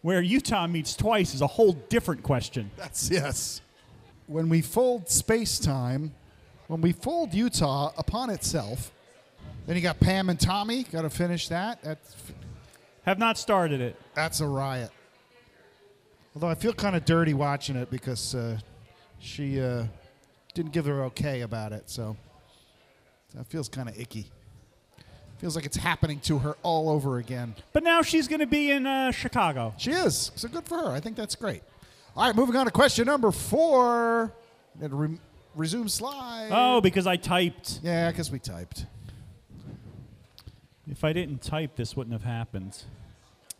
Where 0.00 0.22
Utah 0.22 0.66
meets 0.66 0.96
twice 0.96 1.34
is 1.34 1.42
a 1.42 1.46
whole 1.46 1.74
different 1.74 2.22
question. 2.22 2.70
That's 2.78 3.10
yes. 3.10 3.60
When 4.26 4.48
we 4.48 4.62
fold 4.62 5.10
space 5.10 5.58
time, 5.58 6.14
when 6.66 6.80
we 6.80 6.92
fold 6.92 7.34
Utah 7.34 7.92
upon 7.98 8.30
itself, 8.30 8.90
then 9.66 9.76
you 9.76 9.82
got 9.82 10.00
Pam 10.00 10.30
and 10.30 10.40
Tommy. 10.40 10.84
Got 10.84 11.02
to 11.02 11.10
finish 11.10 11.48
that. 11.48 11.82
That's 11.82 12.16
Have 13.10 13.18
not 13.18 13.36
started 13.36 13.80
it. 13.80 13.96
That's 14.14 14.38
a 14.38 14.46
riot. 14.46 14.92
Although 16.32 16.46
I 16.46 16.54
feel 16.54 16.72
kind 16.72 16.94
of 16.94 17.04
dirty 17.04 17.34
watching 17.34 17.74
it 17.74 17.90
because 17.90 18.36
uh, 18.36 18.56
she 19.18 19.60
uh, 19.60 19.86
didn't 20.54 20.70
give 20.70 20.84
her 20.84 21.02
okay 21.06 21.40
about 21.40 21.72
it, 21.72 21.90
so 21.90 22.16
that 23.34 23.48
feels 23.48 23.68
kind 23.68 23.88
of 23.88 23.98
icky. 23.98 24.26
Feels 25.38 25.56
like 25.56 25.66
it's 25.66 25.76
happening 25.76 26.20
to 26.20 26.38
her 26.38 26.56
all 26.62 26.88
over 26.88 27.18
again. 27.18 27.56
But 27.72 27.82
now 27.82 28.02
she's 28.02 28.28
going 28.28 28.38
to 28.38 28.46
be 28.46 28.70
in 28.70 28.86
uh, 28.86 29.10
Chicago. 29.10 29.74
She 29.76 29.90
is, 29.90 30.30
so 30.36 30.46
good 30.46 30.64
for 30.64 30.78
her. 30.78 30.92
I 30.92 31.00
think 31.00 31.16
that's 31.16 31.34
great. 31.34 31.64
All 32.16 32.24
right, 32.24 32.36
moving 32.36 32.54
on 32.54 32.66
to 32.66 32.70
question 32.70 33.06
number 33.06 33.32
four. 33.32 34.32
And 34.80 35.00
re- 35.00 35.18
resume 35.56 35.88
slide. 35.88 36.50
Oh, 36.52 36.80
because 36.80 37.08
I 37.08 37.16
typed. 37.16 37.80
yeah, 37.82 38.08
because 38.12 38.30
we 38.30 38.38
typed. 38.38 38.86
If 40.88 41.02
I 41.02 41.12
didn't 41.12 41.42
type, 41.42 41.74
this 41.74 41.96
wouldn't 41.96 42.12
have 42.12 42.24
happened. 42.24 42.84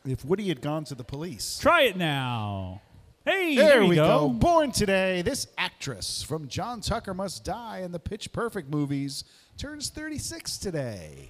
If 0.06 0.24
Woody 0.24 0.48
had 0.48 0.62
gone 0.62 0.84
to 0.84 0.94
the 0.94 1.04
police. 1.04 1.58
Try 1.58 1.82
it 1.82 1.96
now. 1.96 2.80
Hey, 3.24 3.54
There, 3.54 3.80
there, 3.80 3.84
we 3.84 3.96
go. 3.96 4.28
go. 4.28 4.30
Born 4.30 4.72
today, 4.72 5.20
this 5.22 5.46
actress 5.58 6.22
from 6.22 6.48
John 6.48 6.80
Tucker 6.80 7.12
Must 7.12 7.44
Die 7.44 7.78
and 7.80 7.92
the 7.92 7.98
Pitch 7.98 8.32
Perfect 8.32 8.70
movies 8.70 9.24
turns 9.58 9.90
36 9.90 10.56
today. 10.56 11.28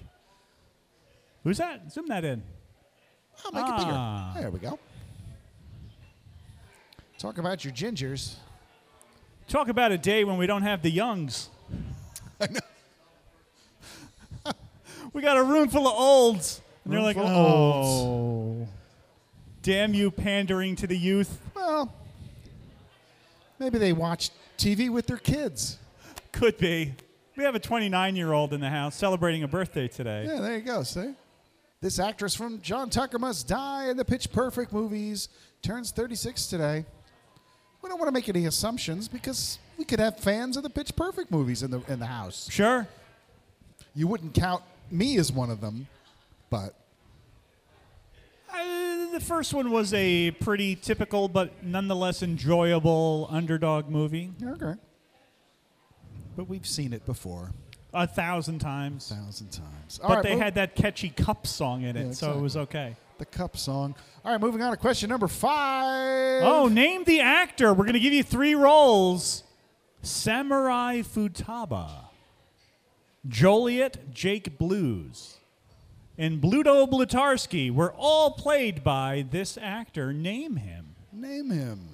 Who's 1.43 1.57
that? 1.57 1.91
Zoom 1.91 2.07
that 2.07 2.23
in. 2.23 2.43
I'll 3.45 3.51
make 3.51 3.63
Ah. 3.65 4.31
it 4.31 4.35
bigger. 4.35 4.41
There 4.41 4.51
we 4.51 4.59
go. 4.59 4.79
Talk 7.17 7.37
about 7.39 7.65
your 7.65 7.73
gingers. 7.73 8.35
Talk 9.47 9.67
about 9.67 9.91
a 9.91 9.97
day 9.97 10.23
when 10.23 10.37
we 10.37 10.47
don't 10.47 10.63
have 10.63 10.81
the 10.81 10.89
youngs. 10.91 11.49
we 15.13 15.21
got 15.21 15.37
a 15.37 15.43
room 15.43 15.69
full 15.69 15.87
of 15.87 15.93
olds. 15.93 16.60
And 16.83 16.93
they're 16.93 17.01
like, 17.01 17.17
of 17.17 17.23
oh. 17.25 18.67
Damn 19.61 19.93
you, 19.93 20.09
pandering 20.09 20.75
to 20.77 20.87
the 20.87 20.97
youth. 20.97 21.39
Well, 21.55 21.93
maybe 23.59 23.77
they 23.77 23.93
watch 23.93 24.31
TV 24.57 24.89
with 24.89 25.05
their 25.05 25.17
kids. 25.17 25.77
Could 26.31 26.57
be. 26.57 26.93
We 27.37 27.43
have 27.43 27.55
a 27.55 27.59
29 27.59 28.15
year 28.15 28.33
old 28.33 28.53
in 28.53 28.59
the 28.59 28.69
house 28.69 28.95
celebrating 28.95 29.43
a 29.43 29.47
birthday 29.47 29.87
today. 29.87 30.25
Yeah, 30.27 30.41
there 30.41 30.55
you 30.55 30.61
go. 30.61 30.83
See? 30.83 31.13
This 31.81 31.97
actress 31.97 32.35
from 32.35 32.61
John 32.61 32.89
Tucker 32.89 33.17
Must 33.17 33.47
Die 33.47 33.89
in 33.89 33.97
the 33.97 34.05
Pitch 34.05 34.31
Perfect 34.31 34.71
movies 34.71 35.29
turns 35.61 35.91
36 35.91 36.47
today. 36.47 36.85
We 37.81 37.89
don't 37.89 37.97
want 37.97 38.07
to 38.07 38.13
make 38.13 38.29
any 38.29 38.45
assumptions 38.45 39.07
because 39.07 39.57
we 39.77 39.85
could 39.85 39.99
have 39.99 40.19
fans 40.19 40.57
of 40.57 40.63
the 40.63 40.69
Pitch 40.69 40.95
Perfect 40.95 41.31
movies 41.31 41.63
in 41.63 41.71
the 41.71 41.81
in 41.87 41.99
the 41.99 42.05
house. 42.05 42.47
Sure. 42.51 42.87
You 43.95 44.07
wouldn't 44.07 44.35
count 44.35 44.63
me 44.91 45.17
as 45.17 45.31
one 45.31 45.49
of 45.49 45.61
them, 45.61 45.87
but 46.51 46.75
Uh, 48.53 49.09
the 49.13 49.19
first 49.21 49.53
one 49.53 49.71
was 49.71 49.93
a 49.93 50.31
pretty 50.31 50.75
typical 50.75 51.27
but 51.29 51.63
nonetheless 51.63 52.21
enjoyable 52.21 53.27
underdog 53.31 53.89
movie. 53.89 54.31
okay. 54.43 54.73
But 56.35 56.47
we've 56.49 56.67
seen 56.67 56.93
it 56.93 57.05
before 57.05 57.51
A 57.93 58.05
thousand 58.07 58.59
times. 58.59 59.09
a 59.11 59.15
thousand 59.15 59.51
times. 59.51 59.99
All 60.03 60.09
But 60.09 60.15
right, 60.15 60.23
they 60.23 60.33
move- 60.33 60.41
had 60.43 60.55
that 60.55 60.75
catchy 60.75 61.09
cup 61.09 61.47
song 61.47 61.83
in 61.83 61.95
it, 61.97 62.05
Yeah, 62.07 62.11
so 62.13 62.33
it 62.37 62.41
was 62.41 62.55
okay. 62.57 62.95
the 63.17 63.25
cup 63.25 63.55
song. 63.57 63.95
All 64.25 64.31
right, 64.31 64.39
moving 64.41 64.61
on 64.61 64.71
to 64.71 64.77
question 64.77 65.09
number 65.09 65.27
five. 65.27 66.43
Oh, 66.43 66.67
name 66.67 67.03
the 67.05 67.19
actor. 67.21 67.69
We're 67.73 67.83
going 67.85 67.93
to 67.93 67.99
give 67.99 68.13
you 68.13 68.23
three 68.23 68.55
roles 68.55 69.43
Samurai 70.03 71.01
Futaba, 71.01 72.05
Joliet 73.27 74.11
Jake 74.13 74.57
Blues, 74.57 75.37
and 76.21 76.39
Bluto 76.39 76.87
Blutarsky 76.87 77.71
were 77.73 77.91
all 77.97 78.29
played 78.31 78.83
by 78.83 79.25
this 79.31 79.57
actor. 79.59 80.13
Name 80.13 80.55
him. 80.57 80.95
name 81.11 81.49
him. 81.49 81.87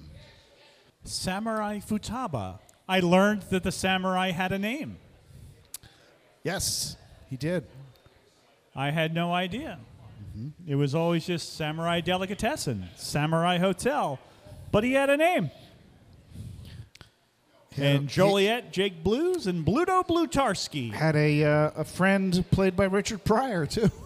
Samurai 1.05 1.80
Futaba. 1.80 2.59
I 2.89 2.99
learned 2.99 3.43
that 3.43 3.63
the 3.63 3.71
samurai 3.71 4.32
had 4.32 4.51
a 4.51 4.59
name. 4.59 4.97
Yes, 6.43 6.97
he 7.30 7.38
did. 7.38 7.65
I 8.75 8.91
had 8.91 9.13
no 9.13 9.34
idea. 9.34 9.80
It 10.67 10.75
was 10.75 10.93
always 10.93 11.25
just 11.25 11.55
Samurai 11.55 12.01
Delicatessen, 12.01 12.89
Samurai 12.97 13.57
Hotel, 13.57 14.19
but 14.71 14.84
he 14.84 14.91
had 14.93 15.09
a 15.09 15.17
name. 15.17 15.49
And 17.78 18.01
He- 18.01 18.07
Joliet, 18.07 18.71
Jake 18.73 19.03
Blues, 19.03 19.47
and 19.47 19.65
Bluto 19.65 20.05
Blutarsky. 20.05 20.91
had 20.91 21.15
a 21.15 21.43
uh, 21.43 21.71
a 21.78 21.84
friend 21.84 22.43
played 22.51 22.75
by 22.75 22.86
Richard 22.86 23.23
Pryor 23.23 23.65
too. 23.65 23.89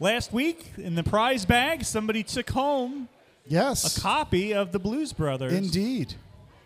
Last 0.00 0.32
week 0.32 0.74
in 0.76 0.94
the 0.94 1.02
prize 1.02 1.44
bag, 1.44 1.84
somebody 1.84 2.22
took 2.22 2.50
home 2.50 3.08
Yes, 3.44 3.96
a 3.96 4.00
copy 4.00 4.54
of 4.54 4.70
the 4.70 4.78
Blues 4.78 5.12
Brothers, 5.12 5.52
indeed, 5.52 6.14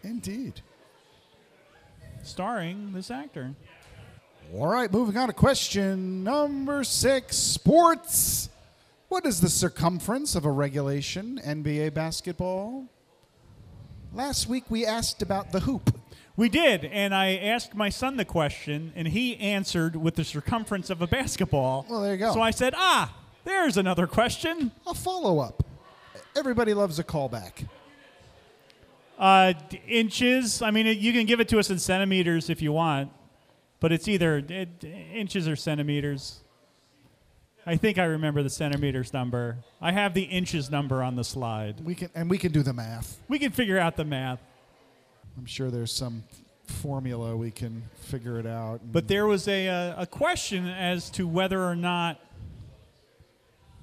indeed. 0.02 0.60
starring 2.22 2.92
this 2.92 3.10
actor. 3.10 3.54
All 4.52 4.66
right, 4.66 4.92
moving 4.92 5.16
on 5.16 5.28
to 5.28 5.32
question 5.32 6.22
number 6.24 6.84
six: 6.84 7.36
sports. 7.38 8.50
What 9.08 9.24
is 9.24 9.40
the 9.40 9.48
circumference 9.48 10.34
of 10.34 10.44
a 10.44 10.50
regulation 10.50 11.40
NBA 11.42 11.94
basketball? 11.94 12.84
Last 14.12 14.46
week 14.46 14.64
we 14.68 14.84
asked 14.84 15.22
about 15.22 15.52
the 15.52 15.60
hoop. 15.60 15.94
We 16.36 16.50
did, 16.50 16.84
and 16.84 17.14
I 17.14 17.36
asked 17.36 17.74
my 17.74 17.88
son 17.88 18.18
the 18.18 18.24
question, 18.26 18.92
and 18.94 19.08
he 19.08 19.38
answered 19.38 19.96
with 19.96 20.16
the 20.16 20.24
circumference 20.24 20.90
of 20.90 21.00
a 21.00 21.06
basketball. 21.06 21.86
Well, 21.88 22.02
there 22.02 22.12
you 22.12 22.18
go. 22.18 22.34
So 22.34 22.42
I 22.42 22.50
said, 22.50 22.74
ah, 22.76 23.14
there's 23.44 23.76
another 23.76 24.06
question. 24.06 24.72
A 24.86 24.94
follow 24.94 25.38
up. 25.38 25.64
Everybody 26.36 26.74
loves 26.74 26.98
a 26.98 27.04
callback. 27.04 27.66
Uh, 29.18 29.52
inches. 29.86 30.62
I 30.62 30.70
mean, 30.70 30.86
it, 30.86 30.98
you 30.98 31.12
can 31.12 31.26
give 31.26 31.40
it 31.40 31.48
to 31.50 31.58
us 31.58 31.70
in 31.70 31.78
centimeters 31.78 32.50
if 32.50 32.62
you 32.62 32.72
want, 32.72 33.10
but 33.80 33.92
it's 33.92 34.08
either 34.08 34.42
it, 34.48 34.84
inches 34.84 35.46
or 35.46 35.56
centimeters. 35.56 36.40
I 37.64 37.76
think 37.76 37.98
I 37.98 38.04
remember 38.04 38.42
the 38.42 38.50
centimeters 38.50 39.12
number. 39.12 39.58
I 39.80 39.92
have 39.92 40.14
the 40.14 40.22
inches 40.22 40.70
number 40.70 41.02
on 41.02 41.14
the 41.14 41.22
slide. 41.22 41.84
We 41.84 41.94
can 41.94 42.10
and 42.14 42.28
we 42.28 42.38
can 42.38 42.50
do 42.50 42.62
the 42.62 42.72
math. 42.72 43.20
We 43.28 43.38
can 43.38 43.52
figure 43.52 43.78
out 43.78 43.96
the 43.96 44.04
math. 44.04 44.40
I'm 45.38 45.46
sure 45.46 45.70
there's 45.70 45.92
some 45.92 46.24
formula 46.66 47.36
we 47.36 47.50
can 47.50 47.82
figure 47.94 48.38
it 48.38 48.46
out. 48.46 48.80
But 48.90 49.08
there 49.08 49.26
was 49.26 49.46
a, 49.48 49.68
uh, 49.68 50.02
a 50.02 50.06
question 50.06 50.66
as 50.66 51.10
to 51.10 51.26
whether 51.26 51.62
or 51.62 51.76
not 51.76 52.20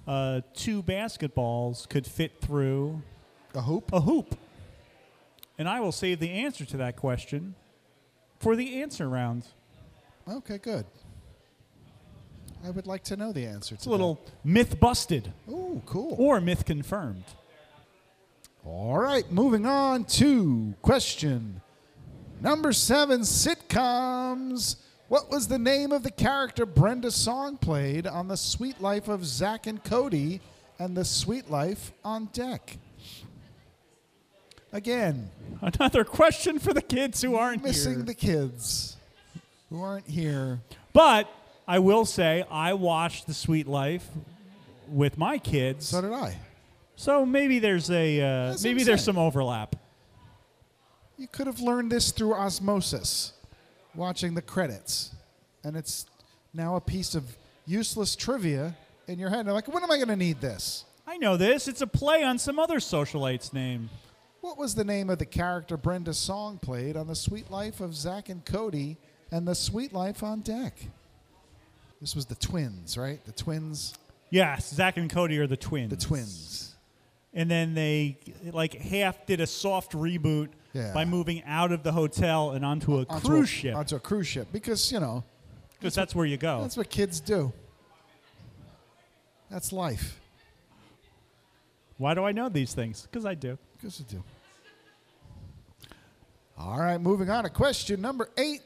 uh, 0.10 0.42
two 0.56 0.82
basketballs 0.82 1.88
could 1.88 2.08
fit 2.08 2.42
through 2.42 3.04
a 3.54 3.62
hoop. 3.62 3.94
a 3.94 4.02
hoop. 4.02 4.36
And 5.60 5.70
I 5.70 5.80
will 5.82 5.92
save 5.92 6.20
the 6.20 6.32
answer 6.32 6.66
to 6.66 6.78
that 6.78 6.96
question 6.96 7.54
for 8.40 8.56
the 8.56 8.82
answer 8.82 9.08
round. 9.08 9.46
Okay, 10.28 10.58
good. 10.58 10.86
I 12.66 12.72
would 12.72 12.88
like 12.88 13.04
to 13.06 13.16
know 13.16 13.32
the 13.32 13.46
answer 13.46 13.76
It's 13.76 13.86
a 13.86 13.90
little 13.90 14.20
myth 14.44 14.80
busted. 14.80 15.32
Ooh, 15.48 15.82
cool. 15.86 16.16
or 16.18 16.42
myth 16.42 16.66
confirmed. 16.66 17.24
All 18.66 18.98
right, 18.98 19.32
moving 19.32 19.66
on 19.66 20.06
to 20.06 20.74
question 20.82 21.62
number 22.42 22.74
seven 22.74 23.22
sitcoms. 23.22 24.78
What 25.10 25.32
was 25.32 25.48
the 25.48 25.58
name 25.60 25.92
of 25.92 26.04
the 26.04 26.12
character 26.12 26.66
Brenda 26.66 27.10
Song 27.12 27.58
played 27.58 28.06
on 28.06 28.28
The 28.28 28.38
Suite 28.38 28.80
Life 28.80 29.08
of 29.08 29.26
Zack 29.26 29.66
and 29.66 29.84
Cody 29.84 30.40
and 30.78 30.96
The 30.96 31.04
Suite 31.06 31.50
Life 31.50 31.92
on 32.06 32.26
Deck? 32.32 32.78
Again, 34.72 35.32
Another 35.62 36.04
question 36.06 36.60
for 36.60 36.74
the 36.74 36.82
kids 36.82 37.22
who 37.24 37.36
aren't 37.36 37.64
missing 37.64 37.96
here. 37.96 38.04
the 38.04 38.14
kids 38.14 38.96
who 39.70 39.82
aren't 39.82 40.08
here. 40.08 40.60
but 40.94 41.28
I 41.68 41.80
will 41.80 42.06
say 42.06 42.46
I 42.50 42.74
watched 42.74 43.26
The 43.28 43.34
Suite 43.34 43.68
Life 43.68 44.08
with 44.88 45.18
my 45.18 45.38
kids, 45.40 45.88
So 45.88 46.02
did 46.02 46.14
I. 46.14 46.38
so 46.96 47.26
maybe 47.26 47.58
there's 47.60 47.90
a 47.90 48.22
uh, 48.22 48.58
maybe 48.64 48.84
there's 48.84 49.04
some 49.04 49.18
overlap. 49.18 49.76
You 51.18 51.28
could 51.28 51.48
have 51.48 51.60
learned 51.60 51.92
this 51.92 52.12
through 52.12 52.34
osmosis, 52.36 53.34
watching 54.00 54.34
the 54.34 54.42
credits. 54.42 55.14
And 55.64 55.76
it's 55.76 56.06
now 56.54 56.78
a 56.78 56.82
piece 56.82 57.14
of 57.14 57.38
useless 57.66 58.16
trivia 58.16 58.76
in 59.08 59.20
your 59.20 59.30
head. 59.30 59.46
You're 59.46 59.54
like, 59.54 59.68
when 59.68 59.84
am 59.84 59.92
I 59.92 59.98
going 59.98 60.08
to 60.08 60.16
need 60.16 60.42
this? 60.42 60.86
I 61.06 61.18
know 61.18 61.38
this. 61.38 61.68
It's 61.68 61.82
a 61.82 61.88
play 61.88 62.24
on 62.24 62.40
some 62.40 62.58
other 62.58 62.80
socialite's 62.80 63.52
name. 63.54 63.90
What 64.42 64.58
was 64.58 64.74
the 64.74 64.86
name 64.86 65.10
of 65.10 65.20
the 65.20 65.26
character 65.26 65.76
Brenda 65.76 66.14
Song 66.14 66.60
played 66.60 66.96
on 66.96 67.08
The 67.08 67.16
Suite 67.16 67.52
Life 67.52 67.82
of 67.82 67.94
Zack 67.94 68.30
and 68.30 68.46
Cody 68.46 68.98
and 69.32 69.46
The 69.46 69.54
Suite 69.54 69.92
Life 69.92 70.24
on 70.24 70.42
Deck? 70.42 70.78
This 72.00 72.16
was 72.16 72.26
the 72.26 72.36
twins, 72.36 72.98
right? 72.98 73.24
The 73.26 73.34
twins. 73.34 73.94
Yes, 74.30 74.74
Zack 74.74 74.96
and 74.96 75.10
Cody 75.10 75.38
are 75.40 75.48
the 75.48 75.58
twins. 75.58 75.90
The 75.90 75.98
twins. 75.98 76.76
And 77.34 77.52
then 77.52 77.74
they 77.74 78.18
like 78.54 78.76
half 78.76 79.26
did 79.26 79.42
a 79.42 79.48
soft 79.48 79.92
reboot 79.92 80.50
Yeah. 80.74 80.94
by 80.94 81.04
moving 81.04 81.44
out 81.46 81.72
of 81.72 81.82
the 81.82 81.92
hotel 81.92 82.52
and 82.52 82.64
onto 82.64 82.98
a 83.00 83.06
Onto 83.10 83.28
cruise 83.28 83.50
a, 83.50 83.52
ship 83.52 83.76
Onto 83.76 83.96
a 83.96 84.00
cruise 84.00 84.28
ship. 84.28 84.48
Because, 84.52 84.92
you 84.92 85.00
know, 85.00 85.24
because 85.80 85.96
that's 85.96 86.14
where 86.14 86.26
you 86.26 86.38
go. 86.38 86.62
that's 86.62 86.78
what 86.78 86.90
kids 86.90 87.20
do. 87.20 87.52
That's 89.50 89.72
life. 89.72 90.20
Why 91.98 92.14
do 92.14 92.24
I 92.24 92.32
know 92.32 92.50
these 92.50 92.74
things? 92.74 93.02
Because 93.02 93.26
I 93.26 93.34
do. 93.34 93.58
Because 93.76 94.00
you 94.00 94.06
do. 94.10 94.24
All 96.58 96.78
right, 96.78 97.00
moving 97.00 97.30
on 97.30 97.46
to 97.46 97.50
question 97.50 98.02
number 98.02 98.30
eight. 98.38 98.62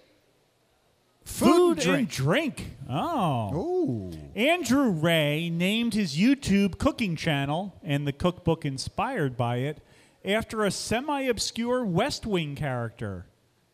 Food, 1.26 1.78
and 1.78 2.10
drink. 2.10 2.10
drink. 2.10 2.72
Oh. 2.90 3.56
Ooh. 3.56 4.12
Andrew 4.36 4.90
Rea 4.90 5.50
named 5.50 5.94
his 5.94 6.18
YouTube 6.18 6.78
cooking 6.78 7.16
channel 7.16 7.74
and 7.82 8.06
the 8.06 8.12
cookbook 8.12 8.66
inspired 8.66 9.38
by 9.38 9.58
it 9.58 9.78
after 10.26 10.64
a 10.64 10.72
semi-obscure 10.72 11.86
West 11.86 12.26
Wing 12.26 12.56
character. 12.56 13.26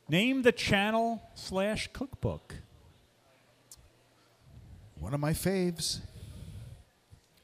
Name 0.08 0.42
the 0.42 0.52
channel 0.52 1.22
slash 1.36 1.90
cookbook. 1.94 2.56
One 5.00 5.14
of 5.14 5.20
my 5.20 5.34
faves. 5.34 6.00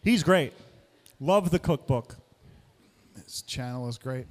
He's 0.03 0.24
great. 0.24 0.53
Love 1.20 1.51
the 1.51 1.60
cookbook. 1.60 2.18
This 3.16 3.41
channel 3.43 3.88
is 3.88 3.97
great. 3.97 4.26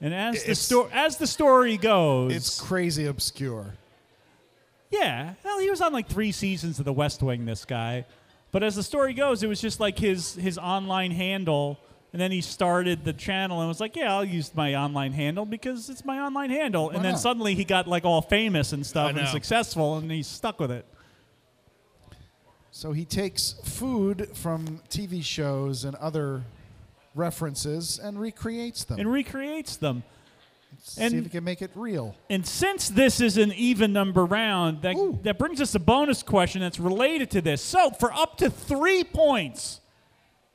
And 0.00 0.12
as 0.12 0.44
the 0.44 0.54
sto- 0.54 0.90
as 0.92 1.16
the 1.16 1.26
story 1.26 1.76
goes, 1.78 2.34
It's 2.34 2.60
crazy 2.60 3.06
obscure. 3.06 3.74
yeah. 4.90 5.34
Well, 5.44 5.58
he 5.58 5.70
was 5.70 5.80
on 5.80 5.92
like 5.92 6.06
three 6.08 6.32
seasons 6.32 6.78
of 6.78 6.84
The 6.84 6.92
West 6.92 7.22
Wing. 7.22 7.46
This 7.46 7.64
guy, 7.64 8.04
but 8.52 8.62
as 8.62 8.76
the 8.76 8.82
story 8.82 9.14
goes, 9.14 9.42
it 9.42 9.48
was 9.48 9.60
just 9.60 9.80
like 9.80 9.98
his 9.98 10.34
his 10.34 10.58
online 10.58 11.10
handle, 11.10 11.78
and 12.12 12.20
then 12.20 12.30
he 12.32 12.40
started 12.40 13.04
the 13.04 13.12
channel 13.12 13.60
and 13.60 13.68
was 13.68 13.80
like, 13.80 13.96
"Yeah, 13.96 14.14
I'll 14.14 14.24
use 14.24 14.54
my 14.54 14.74
online 14.74 15.12
handle 15.12 15.44
because 15.44 15.90
it's 15.90 16.04
my 16.04 16.20
online 16.20 16.50
handle." 16.50 16.90
and 16.90 17.04
then 17.04 17.12
not? 17.12 17.20
suddenly 17.20 17.54
he 17.54 17.64
got 17.64 17.86
like 17.86 18.04
all 18.04 18.22
famous 18.22 18.72
and 18.72 18.86
stuff 18.86 19.10
and 19.10 19.18
know. 19.18 19.24
successful, 19.26 19.98
and 19.98 20.10
he's 20.10 20.26
stuck 20.26 20.58
with 20.60 20.70
it. 20.70 20.86
So 22.70 22.92
he 22.92 23.04
takes 23.04 23.54
food 23.64 24.28
from 24.34 24.80
TV 24.90 25.24
shows 25.24 25.84
and 25.84 25.96
other 25.96 26.42
references 27.14 27.98
and 27.98 28.20
recreates 28.20 28.84
them. 28.84 29.00
and 29.00 29.10
recreates 29.10 29.76
them. 29.76 30.02
See 30.78 31.02
and- 31.02 31.14
if 31.14 31.24
he 31.24 31.30
can 31.30 31.44
make 31.44 31.62
it 31.62 31.70
real. 31.74 32.14
And 32.30 32.46
since 32.46 32.88
this 32.88 33.20
is 33.20 33.36
an 33.36 33.52
even 33.52 33.92
number 33.92 34.24
round, 34.24 34.82
that, 34.82 34.94
Ooh. 34.96 35.18
that 35.22 35.38
brings 35.38 35.60
us 35.60 35.74
a 35.74 35.80
bonus 35.80 36.22
question 36.22 36.60
that's 36.60 36.78
related 36.78 37.30
to 37.32 37.40
this. 37.40 37.62
So, 37.62 37.90
for 37.90 38.12
up 38.12 38.38
to 38.38 38.50
three 38.50 39.02
points, 39.02 39.80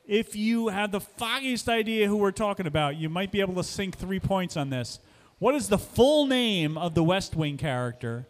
if 0.06 0.34
you 0.34 0.68
have 0.68 0.90
the 0.90 1.00
foggiest 1.00 1.68
idea 1.68 2.08
who 2.08 2.16
we're 2.16 2.32
talking 2.32 2.66
about, 2.66 2.96
you 2.96 3.08
might 3.08 3.30
be 3.30 3.40
able 3.40 3.54
to 3.54 3.64
sink 3.64 3.96
three 3.96 4.20
points 4.20 4.56
on 4.56 4.70
this. 4.70 4.98
What 5.38 5.54
is 5.54 5.68
the 5.68 5.78
full 5.78 6.26
name 6.26 6.78
of 6.78 6.94
the 6.94 7.02
West 7.02 7.34
Wing 7.34 7.56
character? 7.56 8.26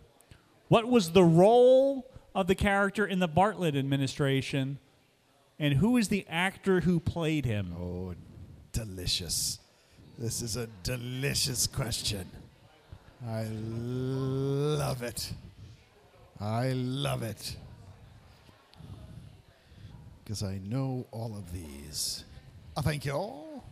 What 0.69 0.89
was 0.89 1.13
the 1.13 1.25
role 1.25 2.11
of 2.35 2.47
the 2.47 2.55
character 2.55 3.07
in 3.07 3.19
the 3.19 3.29
Bartlet 3.29 3.77
administration? 3.77 4.79
And 5.59 5.75
who 5.75 5.97
is 5.97 6.09
the 6.09 6.27
actor 6.29 6.81
who 6.81 6.99
played 6.99 7.45
him? 7.45 7.75
Oh, 7.79 8.15
delicious. 8.73 9.59
This 10.19 10.43
is 10.43 10.57
a 10.57 10.67
delicious 10.83 11.67
question. 11.67 12.29
I 13.27 13.45
love 13.45 15.03
it. 15.03 15.33
I 16.41 16.73
love 16.73 17.23
it. 17.23 17.57
Because 20.23 20.43
I 20.43 20.59
know 20.65 21.07
all 21.13 21.35
of 21.37 21.53
these. 21.53 22.25
Oh, 22.77 22.83
thank 22.83 23.05
you 23.05 23.13
all. 23.13 23.65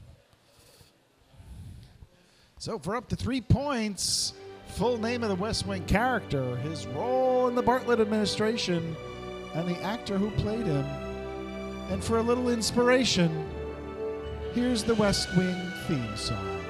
So, 2.58 2.78
for 2.78 2.94
up 2.96 3.08
to 3.08 3.16
three 3.16 3.40
points, 3.40 4.34
full 4.68 4.98
name 4.98 5.22
of 5.22 5.30
the 5.30 5.34
West 5.34 5.66
Wing 5.66 5.84
character, 5.86 6.56
his 6.56 6.86
role 6.88 7.48
in 7.48 7.54
the 7.54 7.62
Bartlet 7.62 8.00
administration, 8.00 8.96
and 9.54 9.68
the 9.68 9.80
actor 9.82 10.18
who 10.18 10.30
played 10.32 10.66
him. 10.66 10.84
And 11.90 12.04
for 12.04 12.18
a 12.18 12.22
little 12.22 12.50
inspiration, 12.50 13.49
Here's 14.52 14.82
the 14.82 14.96
West 14.96 15.34
Wing 15.36 15.54
theme 15.86 16.16
song. 16.16 16.60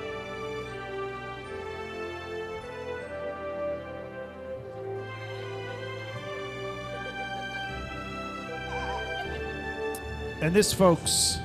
And 10.42 10.54
this, 10.54 10.72
folks, 10.74 11.38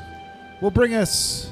will 0.62 0.72
bring 0.72 0.94
us 0.94 1.52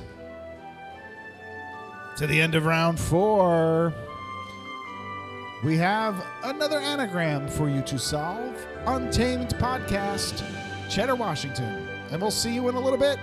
to 2.18 2.28
the 2.28 2.42
end 2.42 2.56
of 2.56 2.66
round 2.66 3.00
four. 3.00 3.94
We 5.64 5.78
have 5.78 6.26
another 6.44 6.80
anagram 6.80 7.48
for 7.48 7.70
you 7.70 7.82
to 7.84 7.98
solve 7.98 8.54
Untamed 8.86 9.50
Podcast, 9.56 10.44
Cheddar, 10.90 11.16
Washington. 11.16 11.88
And 12.12 12.22
we'll 12.22 12.32
see 12.32 12.54
you 12.54 12.68
in 12.68 12.76
a 12.76 12.80
little 12.80 13.00
bit. 13.00 13.18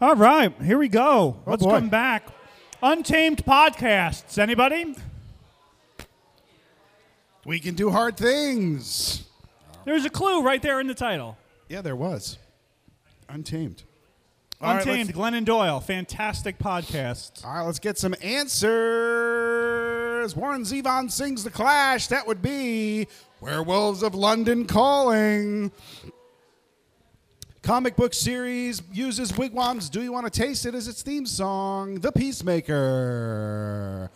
All 0.00 0.16
right, 0.16 0.52
here 0.62 0.78
we 0.78 0.88
go. 0.88 1.36
Oh, 1.46 1.50
Let's 1.50 1.62
boy. 1.62 1.70
come 1.70 1.88
back. 1.88 2.26
Untamed 2.82 3.44
podcasts. 3.44 4.38
Anybody? 4.38 4.94
We 7.46 7.60
can 7.60 7.74
do 7.74 7.90
hard 7.90 8.16
things. 8.16 9.24
There's 9.84 10.04
a 10.04 10.10
clue 10.10 10.42
right 10.42 10.60
there 10.62 10.80
in 10.80 10.86
the 10.86 10.94
title. 10.94 11.36
Yeah, 11.68 11.82
there 11.82 11.96
was. 11.96 12.38
Untamed. 13.28 13.82
All 14.60 14.74
right, 14.74 14.86
Untamed, 14.86 15.14
let's- 15.14 15.18
Glennon 15.36 15.44
Doyle. 15.44 15.80
Fantastic 15.80 16.58
podcast. 16.58 17.44
All 17.44 17.54
right, 17.54 17.62
let's 17.62 17.78
get 17.78 17.98
some 17.98 18.14
answers. 18.22 18.64
Warren 20.36 20.62
Zevon 20.62 21.10
sings 21.10 21.44
The 21.44 21.50
Clash. 21.50 22.06
That 22.08 22.26
would 22.26 22.40
be 22.42 23.06
Werewolves 23.40 24.02
of 24.02 24.14
London 24.14 24.64
Calling. 24.66 25.70
Comic 27.64 27.96
book 27.96 28.12
series 28.12 28.82
uses 28.92 29.34
Wig 29.38 29.54
Wam's 29.54 29.88
Do 29.88 30.02
You 30.02 30.12
Want 30.12 30.30
to 30.30 30.40
Taste 30.42 30.66
It 30.66 30.74
as 30.74 30.86
its 30.86 31.00
theme 31.00 31.24
song, 31.24 31.94
The 31.94 32.12
Peacemaker. 32.12 34.10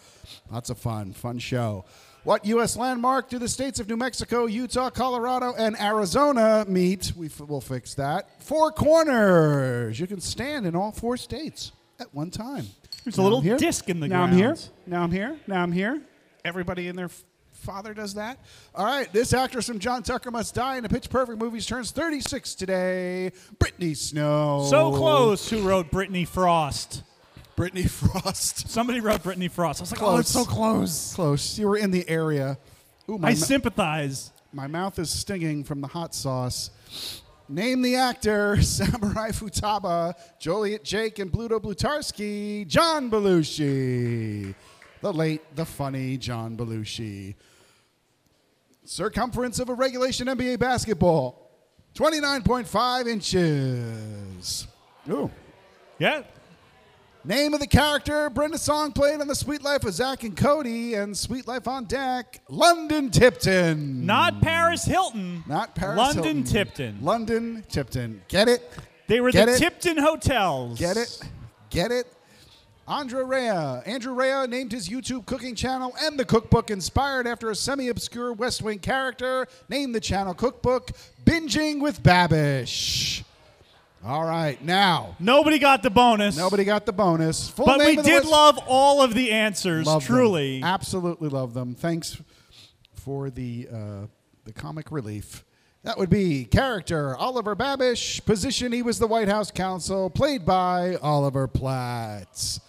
Lots 0.53 0.69
of 0.69 0.77
fun, 0.77 1.15
fun 1.15 1.39
show. 1.39 1.87
What 2.25 2.45
U.S. 2.45 2.77
landmark 2.77 3.31
do 3.31 3.39
the 3.39 3.49
states 3.49 3.81
of 3.81 3.89
New 3.89 3.97
Mexico, 3.97 4.45
Utah, 4.45 4.91
Colorado, 4.91 5.55
and 5.57 5.81
Arizona 5.81 6.67
meet? 6.69 7.15
We 7.17 7.29
f- 7.29 7.41
will 7.41 7.63
fix 7.63 7.95
that. 7.95 8.43
Four 8.43 8.71
corners. 8.71 9.99
You 9.99 10.07
can 10.07 10.21
stand 10.21 10.67
in 10.67 10.77
all 10.77 10.93
four 10.93 11.17
states 11.17 11.73
at 11.99 12.15
one 12.15 12.31
time. 12.31 12.67
There's 13.05 13.17
a 13.17 13.23
little 13.23 13.41
disc 13.41 13.89
in 13.89 14.01
the 14.01 14.09
now 14.09 14.25
I'm 14.25 14.33
here. 14.33 14.57
Now 14.87 15.05
I'm 15.05 15.11
here. 15.11 15.39
Now 15.47 15.63
I'm 15.63 15.73
here. 15.73 16.03
Everybody 16.45 16.87
in 16.89 16.97
their 16.97 17.07
f- 17.07 17.25
father 17.69 17.93
does 17.93 18.15
that. 18.15 18.39
All 18.75 18.87
right. 18.87 19.13
This 19.13 19.35
actress 19.35 19.67
from 19.67 19.79
John 19.79 20.03
Tucker 20.03 20.31
Must 20.31 20.55
Die 20.55 20.77
in 20.77 20.83
the 20.83 20.89
Pitch 20.89 21.11
Perfect 21.11 21.39
movies 21.39 21.67
turns 21.67 21.91
36 21.91 22.55
today. 22.55 23.31
Brittany 23.59 23.93
Snow. 23.93 24.67
So 24.71 24.91
close. 24.97 25.51
Who 25.51 25.61
wrote 25.61 25.91
Brittany 25.91 26.25
Frost? 26.25 27.03
Brittany 27.57 27.83
Frost. 27.87 28.71
Somebody 28.71 29.01
wrote 29.01 29.23
Brittany 29.23 29.49
Frost. 29.49 29.81
I 29.81 29.83
was 29.83 29.93
like, 29.93 30.03
oh, 30.03 30.17
it's 30.17 30.31
so 30.31 30.47
close. 30.47 31.13
Close. 31.15 31.59
You 31.59 31.69
were 31.69 31.77
in 31.77 31.91
the 31.91 32.09
area. 32.09 32.57
Ooh, 33.11 33.19
my, 33.19 33.29
I 33.29 33.35
sympathize. 33.35 34.33
my 34.51 34.67
mouth 34.67 34.99
is 34.99 35.11
stinging 35.11 35.63
from 35.63 35.83
the 35.83 35.89
hot 35.89 36.15
sauce. 36.15 36.71
Name 37.51 37.83
the 37.83 37.97
actor, 37.97 38.63
Samurai 38.63 39.29
Futaba, 39.29 40.15
Joliet 40.39 40.85
Jake, 40.85 41.19
and 41.19 41.31
Bluto 41.31 41.61
Blutarsky, 41.61 42.67
John 42.67 43.11
Belushi. 43.11 44.55
The 45.01 45.13
late, 45.13 45.55
the 45.55 45.65
funny 45.65 46.17
John 46.17 46.57
Belushi. 46.57 47.35
Circumference 48.89 49.59
of 49.59 49.69
a 49.69 49.75
regulation 49.75 50.29
NBA 50.29 50.59
basketball, 50.59 51.51
29.5 51.95 53.07
inches. 53.07 54.67
Ooh. 55.11 55.31
Yeah. 55.99 56.23
Name 57.23 57.53
of 57.53 57.61
the 57.61 57.67
character 57.67 58.31
Brenda 58.31 58.57
Song 58.57 58.93
played 58.93 59.21
on 59.21 59.29
The 59.29 59.35
Suite 59.35 59.63
Life 59.63 59.85
of 59.85 59.93
Zack 59.93 60.25
and 60.25 60.35
Cody 60.35 60.95
and 60.95 61.15
Suite 61.15 61.47
Life 61.47 61.69
on 61.69 61.85
Deck, 61.85 62.41
London 62.49 63.11
Tipton. 63.11 64.07
Not 64.07 64.41
Paris 64.41 64.87
Hilton. 64.87 65.45
Not 65.47 65.75
Paris 65.75 65.99
London 65.99 66.25
Hilton. 66.25 66.45
Tipton. 66.45 66.99
London 67.03 67.65
Tipton. 67.69 68.23
Get 68.29 68.49
it? 68.49 68.73
They 69.07 69.21
were 69.21 69.33
Get 69.33 69.47
the 69.49 69.53
it? 69.53 69.59
Tipton 69.59 69.99
hotels. 69.99 70.79
Get 70.79 70.97
it? 70.97 71.21
Get 71.69 71.91
it? 71.93 72.07
Andrew 72.89 73.25
Rea. 73.25 73.83
Andrew 73.85 74.15
Rea 74.15 74.47
named 74.47 74.73
his 74.73 74.89
YouTube 74.89 75.27
cooking 75.27 75.55
channel 75.55 75.95
and 76.01 76.19
the 76.19 76.25
cookbook 76.25 76.71
inspired 76.71 77.27
after 77.27 77.51
a 77.51 77.55
semi 77.55 77.89
obscure 77.89 78.33
West 78.33 78.63
Wing 78.63 78.79
character. 78.79 79.47
Named 79.69 79.95
the 79.95 80.01
channel 80.01 80.33
Cookbook 80.35 80.93
Binging 81.25 81.81
with 81.83 82.03
Babish. 82.03 83.23
All 84.05 84.25
right, 84.25 84.63
now, 84.65 85.17
Nobody 85.19 85.59
got 85.59 85.83
the 85.83 85.91
bonus. 85.91 86.37
nobody 86.37 86.63
got 86.65 86.87
the 86.87 86.93
bonus. 86.93 87.49
Full 87.51 87.67
But 87.67 87.79
name 87.79 87.87
we 87.89 87.99
of 87.99 88.05
the 88.05 88.11
did 88.11 88.25
love 88.25 88.59
all 88.69 89.03
of 89.03 89.13
the 89.13 89.33
answers. 89.33 89.87
Love 89.87 90.07
them. 90.07 90.15
truly. 90.17 90.63
Absolutely 90.63 91.29
love 91.29 91.53
them. 91.53 91.75
Thanks 91.75 92.17
for 92.95 93.29
the 93.29 93.69
uh, 93.71 94.07
the 94.45 94.53
comic 94.53 94.91
relief. 94.93 95.45
That 95.83 95.99
would 95.99 96.11
be 96.11 96.45
character 96.45 97.17
Oliver 97.17 97.55
Babish. 97.57 98.25
Position 98.25 98.73
he 98.73 98.83
was 98.83 98.99
the 98.99 99.07
White 99.09 99.29
House 99.29 99.51
counsel, 99.51 100.09
played 100.11 100.47
by 100.47 100.97
Oliver 101.03 101.49
Platt. 101.49 102.61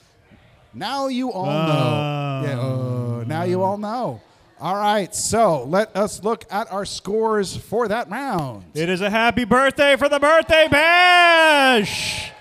Now 0.74 1.08
you 1.08 1.32
all 1.32 1.46
know. 1.46 2.42
Yeah, 2.46 2.60
uh, 2.60 3.24
now 3.26 3.44
you 3.44 3.62
all 3.64 3.78
know. 3.78 4.22
All 4.62 4.76
right, 4.76 5.14
so 5.16 5.64
let 5.64 5.96
us 5.96 6.24
look 6.24 6.46
at 6.52 6.72
our 6.72 6.86
scores 6.86 7.56
for 7.56 7.88
that 7.88 8.10
round. 8.10 8.66
It 8.74 8.90
is 8.90 9.02
a 9.02 9.10
happy 9.10 9.46
birthday 9.46 9.96
for 9.96 10.10
the 10.10 10.20
birthday 10.20 10.68
bash. 10.70 12.32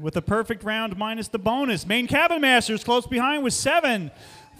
With 0.00 0.16
a 0.16 0.22
perfect 0.22 0.62
round 0.62 0.96
minus 0.98 1.28
the 1.28 1.38
bonus. 1.38 1.86
Main 1.86 2.06
cabin 2.06 2.40
masters 2.42 2.84
close 2.84 3.06
behind 3.06 3.42
with 3.42 3.54
seven. 3.54 4.10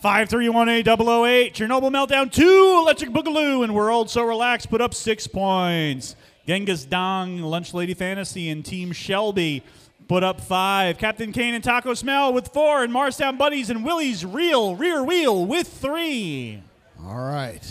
5318 0.00 0.86
008. 0.86 1.54
Chernobyl 1.54 1.90
Meltdown 1.90 2.32
2. 2.32 2.78
Electric 2.82 3.10
Boogaloo 3.10 3.64
and 3.64 3.74
World 3.74 4.10
So 4.10 4.22
Relaxed 4.22 4.70
put 4.70 4.80
up 4.80 4.94
six 4.94 5.26
points. 5.26 6.16
Genghis 6.46 6.84
Dong, 6.84 7.40
Lunch 7.40 7.72
Lady 7.74 7.94
Fantasy, 7.94 8.50
and 8.50 8.64
Team 8.64 8.92
Shelby 8.92 9.62
put 10.08 10.22
up 10.22 10.40
five. 10.40 10.98
Captain 10.98 11.32
Kane 11.32 11.54
and 11.54 11.64
Taco 11.64 11.94
Smell 11.94 12.32
with 12.32 12.48
four. 12.48 12.82
And 12.82 12.92
Morristown 12.92 13.36
Buddies 13.36 13.70
and 13.70 13.84
Willie's 13.84 14.24
Real 14.24 14.76
Rear 14.76 15.02
Wheel 15.02 15.46
with 15.46 15.68
three. 15.68 16.62
All 17.02 17.20
right, 17.20 17.62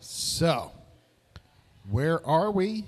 so 0.00 0.72
where 1.90 2.24
are 2.26 2.50
we 2.50 2.84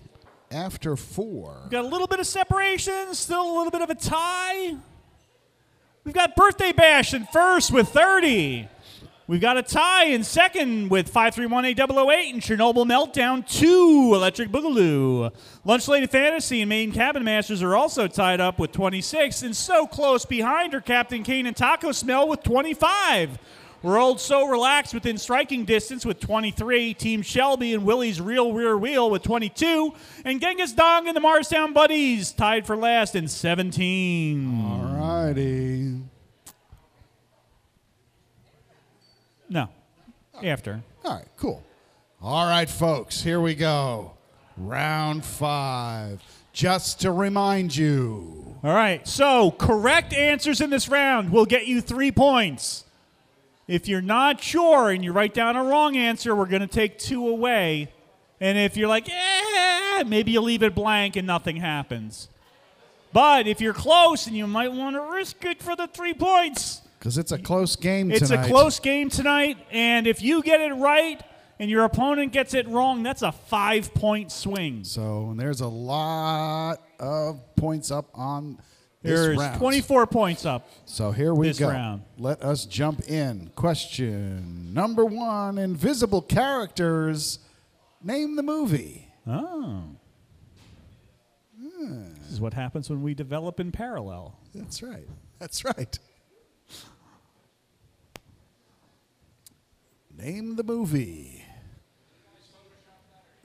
after 0.51 0.97
four? 0.97 1.69
Got 1.71 1.85
a 1.85 1.89
little 1.89 2.07
bit 2.07 2.21
of 2.21 2.27
separation, 2.27 3.15
still 3.15 3.43
a 3.43 3.55
little 3.57 3.71
bit 3.71 3.83
of 3.83 3.91
a 3.91 3.95
tie. 3.95 4.77
We've 6.05 6.15
got 6.15 6.37
Birthday 6.37 6.73
Bash 6.73 7.15
in 7.15 7.27
first 7.27 7.73
with 7.73 7.89
30. 7.89 8.69
We've 9.29 9.41
got 9.41 9.59
a 9.59 9.63
tie 9.63 10.05
in 10.05 10.23
second 10.23 10.89
with 10.89 11.13
5318008 11.13 12.33
and 12.33 12.41
Chernobyl 12.41 12.87
Meltdown 12.87 13.45
2, 13.45 14.13
Electric 14.15 14.51
Boogaloo. 14.51 15.33
Lunch 15.65 15.89
Lady 15.89 16.07
Fantasy 16.07 16.63
and 16.63 16.69
Main 16.69 16.93
Cabin 16.93 17.25
Masters 17.25 17.61
are 17.61 17.75
also 17.75 18.07
tied 18.07 18.41
up 18.41 18.61
with 18.61 18.71
26, 18.71 19.43
and 19.43 19.57
so 19.57 19.85
close 19.85 20.25
behind 20.25 20.75
are 20.75 20.81
Captain 20.81 21.25
Kane 21.25 21.47
and 21.47 21.57
Taco 21.57 21.91
Smell 21.91 22.29
with 22.29 22.45
25. 22.45 23.37
We're 23.83 23.99
also 23.99 24.45
relaxed 24.45 24.95
within 24.95 25.19
striking 25.19 25.65
distance 25.65 26.07
with 26.07 26.21
23. 26.21 26.95
Team 26.95 27.23
Shelby 27.23 27.75
and 27.75 27.85
Willie's 27.85 28.21
Real 28.21 28.53
Rear 28.53 28.79
Wheel 28.79 29.11
with 29.11 29.23
22. 29.23 29.93
And 30.25 30.41
Genghis 30.41 30.73
Dong 30.73 31.09
and 31.09 31.17
the 31.17 31.21
Morristown 31.21 31.73
Buddies 31.73 32.31
tied 32.31 32.65
for 32.65 32.77
last 32.77 33.17
in 33.17 33.27
17. 33.27 34.65
All 34.65 35.25
righty. 35.27 36.06
No. 39.49 39.69
After. 40.43 40.83
All 41.05 41.15
right, 41.15 41.29
cool. 41.37 41.63
All 42.21 42.47
right, 42.47 42.69
folks, 42.69 43.23
here 43.23 43.41
we 43.41 43.55
go. 43.55 44.13
Round 44.57 45.25
five. 45.25 46.23
Just 46.53 47.03
to 47.03 47.13
remind 47.13 47.77
you. 47.77 48.57
All 48.65 48.75
right. 48.75 49.07
So, 49.07 49.51
correct 49.51 50.15
answers 50.15 50.63
in 50.63 50.71
this 50.71 50.89
round 50.89 51.31
will 51.31 51.45
get 51.45 51.67
you 51.67 51.83
three 51.83 52.11
points. 52.11 52.85
If 53.69 53.89
you're 53.89 54.01
not 54.01 54.43
sure 54.43 54.91
and 54.91 55.05
you 55.05 55.13
write 55.13 55.35
down 55.35 55.57
a 55.57 55.65
wrong 55.65 55.97
answer, 55.97 56.35
we're 56.35 56.47
going 56.47 56.63
to 56.63 56.67
take 56.67 56.99
two 56.99 57.29
away. 57.29 57.93
And 58.41 58.57
if 58.57 58.77
you're 58.77 58.89
like, 58.89 59.09
eh, 59.11 60.05
maybe 60.07 60.33
you 60.33 60.41
leave 60.41 60.63
it 60.63 60.75
blank 60.75 61.17
and 61.17 61.27
nothing 61.27 61.57
happens. 61.57 62.29
But 63.13 63.47
if 63.47 63.61
you're 63.61 63.75
close 63.75 64.27
and 64.27 64.37
you 64.37 64.47
might 64.47 64.73
want 64.73 64.97
to 64.97 65.03
risk 65.03 65.45
it 65.45 65.63
for 65.63 65.77
the 65.77 65.87
three 65.87 66.15
points, 66.15 66.83
Because 67.07 67.19
it's 67.19 67.31
a 67.31 67.39
close 67.39 67.77
game 67.77 68.11
it's 68.11 68.31
tonight. 68.31 68.47
a 68.47 68.49
close 68.49 68.81
game 68.81 69.11
tonight. 69.11 69.59
And 69.71 70.09
if 70.09 70.23
you 70.23 70.43
get 70.43 70.61
it 70.61 70.73
right 70.73 71.23
and 71.61 71.71
your 71.71 71.85
opponent 71.85 72.33
gets 72.33 72.53
it 72.53 72.67
wrong, 72.67 73.05
that's 73.05 73.23
a 73.23 73.31
five 73.31 73.95
point 73.95 74.33
swing. 74.33 74.83
So 74.83 75.29
and 75.31 75.39
there's 75.39 75.61
a 75.61 75.69
lot 75.69 76.83
of 76.99 77.39
points 77.55 77.93
up 77.93 78.11
on 78.13 78.57
this 79.05 79.21
There's 79.21 79.39
round. 79.39 79.57
24 79.61 80.09
points 80.09 80.45
up. 80.45 80.69
So 80.85 81.13
here 81.13 81.33
we 81.33 81.47
this 81.47 81.61
go. 81.61 81.69
round. 81.69 82.03
Let 82.19 82.43
us 82.43 82.67
jump 82.67 83.09
in. 83.09 83.53
Question 83.55 84.75
number 84.75 85.05
one: 85.05 85.59
Invisible 85.59 86.23
characters. 86.23 87.39
Name 88.03 88.35
the 88.35 88.43
movie. 88.43 89.13
Oh. 89.29 89.85
Hmm. 91.57 92.15
This 92.21 92.33
is 92.33 92.41
what 92.41 92.53
happens 92.53 92.91
when 92.91 93.03
we 93.03 93.15
develop 93.15 93.61
in 93.61 93.71
parallel. 93.71 94.41
That's 94.53 94.83
right. 94.83 95.07
That's 95.39 95.65
right. 95.65 95.97
Name 100.17 100.57
the 100.57 100.65
movie. 100.65 101.45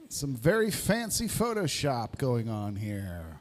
Some 0.08 0.34
very 0.34 0.70
fancy 0.70 1.26
Photoshop 1.26 2.18
going 2.18 2.48
on 2.48 2.76
here. 2.76 3.40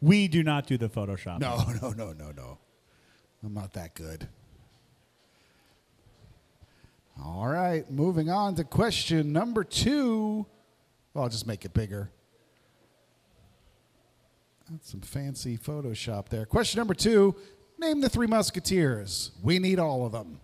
We 0.00 0.28
do 0.28 0.42
not 0.42 0.66
do 0.66 0.76
the 0.76 0.88
Photoshop. 0.88 1.40
No, 1.40 1.56
no, 1.82 1.90
no, 1.90 2.12
no, 2.12 2.32
no. 2.32 2.58
I'm 3.44 3.54
not 3.54 3.72
that 3.74 3.94
good. 3.94 4.28
All 7.22 7.46
right, 7.46 7.88
moving 7.90 8.30
on 8.30 8.54
to 8.56 8.64
question 8.64 9.32
number 9.32 9.64
two. 9.64 10.46
Well, 11.12 11.24
I'll 11.24 11.30
just 11.30 11.46
make 11.46 11.64
it 11.64 11.74
bigger. 11.74 12.10
That's 14.70 14.90
some 14.90 15.00
fancy 15.02 15.58
Photoshop 15.58 16.28
there. 16.28 16.46
Question 16.46 16.78
number 16.78 16.94
two 16.94 17.34
Name 17.78 18.00
the 18.00 18.08
three 18.08 18.26
musketeers. 18.26 19.32
We 19.42 19.58
need 19.58 19.78
all 19.78 20.06
of 20.06 20.12
them. 20.12 20.40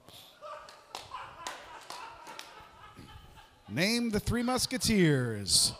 Name 3.68 4.10
the 4.10 4.20
three 4.20 4.42
musketeers. 4.42 5.72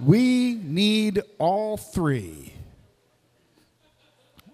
We 0.00 0.54
need 0.54 1.22
all 1.38 1.76
three. 1.76 2.52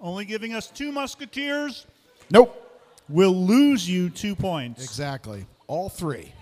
Only 0.00 0.24
giving 0.24 0.54
us 0.54 0.66
two 0.68 0.92
musketeers 0.92 1.86
Nope. 2.30 2.60
We'll 3.08 3.34
lose 3.34 3.88
you 3.88 4.08
two 4.08 4.34
points. 4.34 4.82
Exactly. 4.82 5.44
All 5.66 5.88
three. 5.90 6.32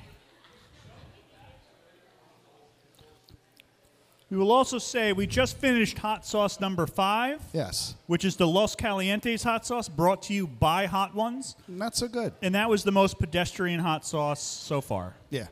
We 4.31 4.39
will 4.39 4.53
also 4.53 4.79
say 4.79 5.13
we 5.13 5.27
just 5.27 5.59
finished 5.59 5.99
hot 5.99 6.25
sauce 6.25 6.59
number 6.61 6.87
five, 6.87 7.41
Yes. 7.53 7.97
which 8.07 8.25
is 8.25 8.37
the 8.37 8.47
Los 8.47 8.75
Calientes 8.75 9.43
hot 9.43 9.67
sauce 9.67 9.89
brought 9.89 10.23
to 10.25 10.33
you 10.33 10.47
by 10.47 10.87
Hot 10.87 11.15
Ones. 11.15 11.57
Not 11.69 11.95
so 11.97 12.09
good. 12.09 12.33
And 12.41 12.55
that 12.55 12.71
was 12.71 12.83
the 12.85 12.93
most 12.93 13.19
pedestrian 13.19 13.81
hot 13.81 14.07
sauce 14.07 14.41
so 14.41 14.81
far. 14.81 15.15
Yeah. 15.29 15.49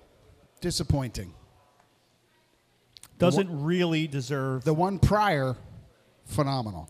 Disappointing. 0.60 1.32
Doesn't 3.18 3.64
really 3.64 4.06
deserve. 4.06 4.64
The 4.64 4.74
one 4.74 4.98
prior, 4.98 5.56
phenomenal. 6.24 6.88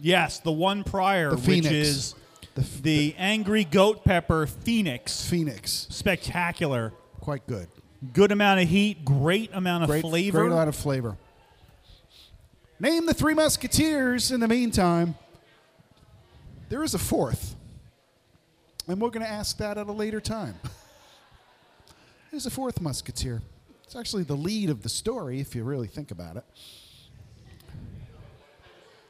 yes, 0.00 0.38
the 0.38 0.52
one 0.52 0.84
prior, 0.84 1.30
The 1.30 1.36
which 1.36 1.66
is 1.66 2.14
The, 2.54 2.60
the 2.82 3.14
Angry 3.18 3.64
Goat 3.64 4.04
Pepper 4.04 4.46
Phoenix. 4.46 5.24
Phoenix. 5.28 5.88
Spectacular. 5.90 6.92
Quite 7.20 7.46
good. 7.46 7.68
Good 8.12 8.30
amount 8.30 8.60
of 8.60 8.68
heat, 8.68 9.04
great 9.04 9.50
amount 9.52 9.82
of 9.84 9.90
Great 9.90 10.02
flavor. 10.02 10.40
Great 10.40 10.52
amount 10.52 10.68
of 10.68 10.76
flavor. 10.76 11.16
Name 12.78 13.06
the 13.06 13.14
three 13.14 13.34
musketeers 13.34 14.30
in 14.30 14.38
the 14.40 14.48
meantime. 14.48 15.16
There 16.68 16.84
is 16.84 16.94
a 16.94 16.98
fourth. 16.98 17.56
And 18.86 19.00
we're 19.00 19.10
going 19.10 19.24
to 19.24 19.30
ask 19.30 19.56
that 19.58 19.78
at 19.78 19.86
a 19.88 19.92
later 19.92 20.20
time. 20.20 20.54
There's 22.30 22.46
a 22.46 22.50
fourth 22.50 22.80
musketeer. 22.80 23.42
It's 23.84 23.96
actually 23.96 24.24
the 24.24 24.34
lead 24.34 24.68
of 24.68 24.82
the 24.82 24.88
story, 24.88 25.40
if 25.40 25.54
you 25.54 25.64
really 25.64 25.86
think 25.86 26.10
about 26.10 26.36
it. 26.36 26.44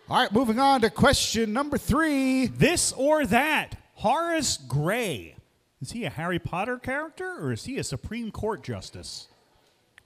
All 0.09 0.23
right, 0.23 0.33
moving 0.33 0.61
on 0.61 0.83
to 0.83 0.91
question 0.91 1.53
number 1.53 1.79
three. 1.79 2.47
This 2.47 2.93
or 2.93 3.27
that. 3.27 3.77
Horace 3.95 4.59
Gray. 4.59 5.35
Is 5.83 5.93
he 5.93 6.05
a 6.05 6.11
Harry 6.11 6.39
Potter 6.39 6.79
character 6.79 7.39
or 7.41 7.53
is 7.53 7.65
he 7.65 7.79
a 7.79 7.85
Supreme 7.85 8.31
Court 8.31 8.63
justice? 8.63 9.29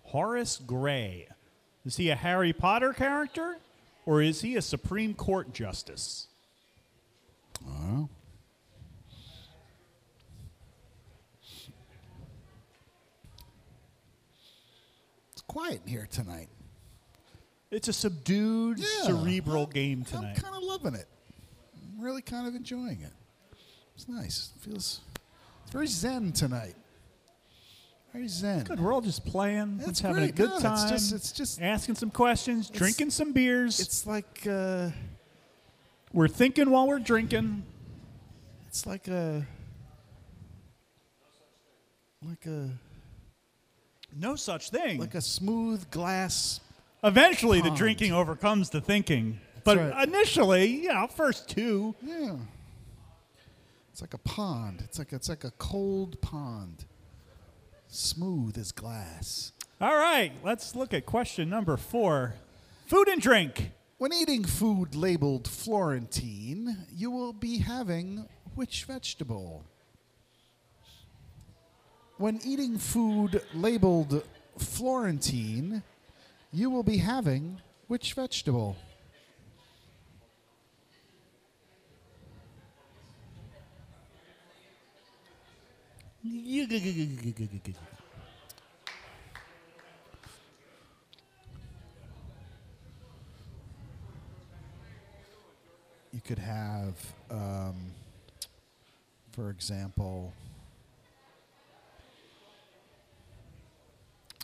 Horace 0.04 0.56
Gray. 0.64 1.28
Is 1.84 1.96
he 1.96 2.08
a 2.11 2.16
Harry 2.16 2.52
Potter 2.52 2.92
character 2.92 3.58
or 4.06 4.22
is 4.22 4.40
he 4.40 4.56
a 4.56 4.62
Supreme 4.62 5.14
Court 5.14 5.52
justice? 5.52 6.28
It's 7.50 7.61
quiet 15.51 15.80
in 15.84 15.90
here 15.90 16.07
tonight. 16.09 16.48
It's 17.72 17.88
a 17.88 17.92
subdued, 17.92 18.78
Yeah. 18.78 18.86
cerebral 19.03 19.66
game 19.66 20.05
tonight. 20.05 20.36
I'm 20.36 20.42
kind 20.42 20.55
of 20.55 20.62
loving 20.62 20.94
it. 20.94 21.09
I'm 21.74 22.01
really 22.01 22.22
kind 22.22 22.46
of 22.46 22.55
enjoying 22.55 23.01
it. 23.01 23.12
It's 23.96 24.07
nice. 24.09 24.53
It 24.57 24.62
feels 24.62 25.01
it's 25.64 25.72
very 25.72 25.88
zen 25.88 26.32
tonight. 26.32 26.76
Very 28.12 28.28
zen. 28.28 28.62
Good. 28.64 28.78
We're 28.80 28.92
all 28.92 29.01
just 29.01 29.24
playing, 29.24 29.78
That's 29.78 29.98
having 30.01 30.22
a 30.24 30.30
good 30.32 30.48
No, 30.51 30.55
it's 30.55 30.62
time. 30.62 30.88
just- 30.88 31.12
it's 31.12 31.32
just- 31.32 31.61
asking 31.61 31.96
some 31.96 32.11
questions, 32.11 32.70
drinking 32.70 33.11
some 33.11 33.32
beers. 33.32 33.80
It's 33.80 34.07
like 34.07 34.46
uh, 34.48 34.90
we're 36.12 36.28
thinking 36.28 36.70
while 36.70 36.86
we're 36.86 36.98
drinking. 37.01 37.64
it's 38.68 38.86
like 38.86 39.09
a 39.09 39.44
like 42.22 42.46
a 42.46 42.70
No 44.16 44.36
such 44.36 44.70
thing. 44.70 44.98
like 45.00 45.14
a 45.14 45.20
smooth 45.20 45.90
glass. 45.90 46.61
Eventually, 47.02 47.61
the 47.61 47.68
Pond. 47.68 47.78
drinking 47.78 48.12
overcomes 48.12 48.70
the 48.70 48.80
thinking. 48.80 49.40
But 49.64 49.78
right. 49.78 50.08
initially, 50.08 50.66
you 50.66 50.88
know, 50.92 51.06
first 51.06 51.48
two. 51.48 51.94
Yeah. 52.02 52.36
It's 53.92 54.00
like 54.00 54.14
a 54.14 54.18
pond. 54.18 54.80
It's 54.84 54.98
like 54.98 55.12
it's 55.12 55.28
like 55.28 55.44
a 55.44 55.50
cold 55.52 56.20
pond. 56.20 56.84
Smooth 57.88 58.56
as 58.56 58.72
glass. 58.72 59.52
All 59.80 59.96
right, 59.96 60.32
let's 60.44 60.74
look 60.76 60.92
at 60.94 61.06
question 61.06 61.48
number 61.48 61.76
four 61.76 62.34
food 62.86 63.08
and 63.08 63.20
drink. 63.20 63.72
When 63.98 64.12
eating 64.12 64.44
food 64.44 64.94
labeled 64.94 65.46
Florentine, 65.46 66.86
you 66.94 67.11
will 67.11 67.32
be 67.34 67.58
having 67.58 68.26
which 68.54 68.84
vegetable? 68.84 69.64
When 72.20 72.38
eating 72.44 72.76
food 72.76 73.40
labeled 73.54 74.22
Florentine, 74.58 75.82
you 76.52 76.68
will 76.68 76.82
be 76.82 76.98
having 76.98 77.56
which 77.88 78.12
vegetable? 78.12 78.76
You 86.22 86.66
could 96.22 96.38
have, 96.38 96.96
um, 97.30 97.76
for 99.32 99.48
example, 99.48 100.34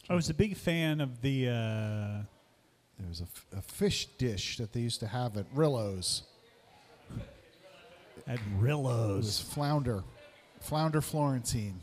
I 0.08 0.14
was 0.14 0.30
a 0.30 0.34
big 0.34 0.56
fan 0.56 1.00
of 1.00 1.20
the. 1.20 1.48
Uh, 1.48 2.22
there 2.98 3.08
was 3.08 3.20
a, 3.20 3.24
f- 3.24 3.46
a 3.58 3.62
fish 3.62 4.06
dish 4.18 4.56
that 4.58 4.72
they 4.72 4.80
used 4.80 5.00
to 5.00 5.06
have 5.06 5.36
at 5.36 5.46
Rillo's. 5.54 6.22
at 8.26 8.38
Rillo's. 8.58 9.12
It 9.14 9.16
was 9.26 9.40
flounder. 9.40 10.04
Flounder 10.60 11.00
Florentine. 11.00 11.80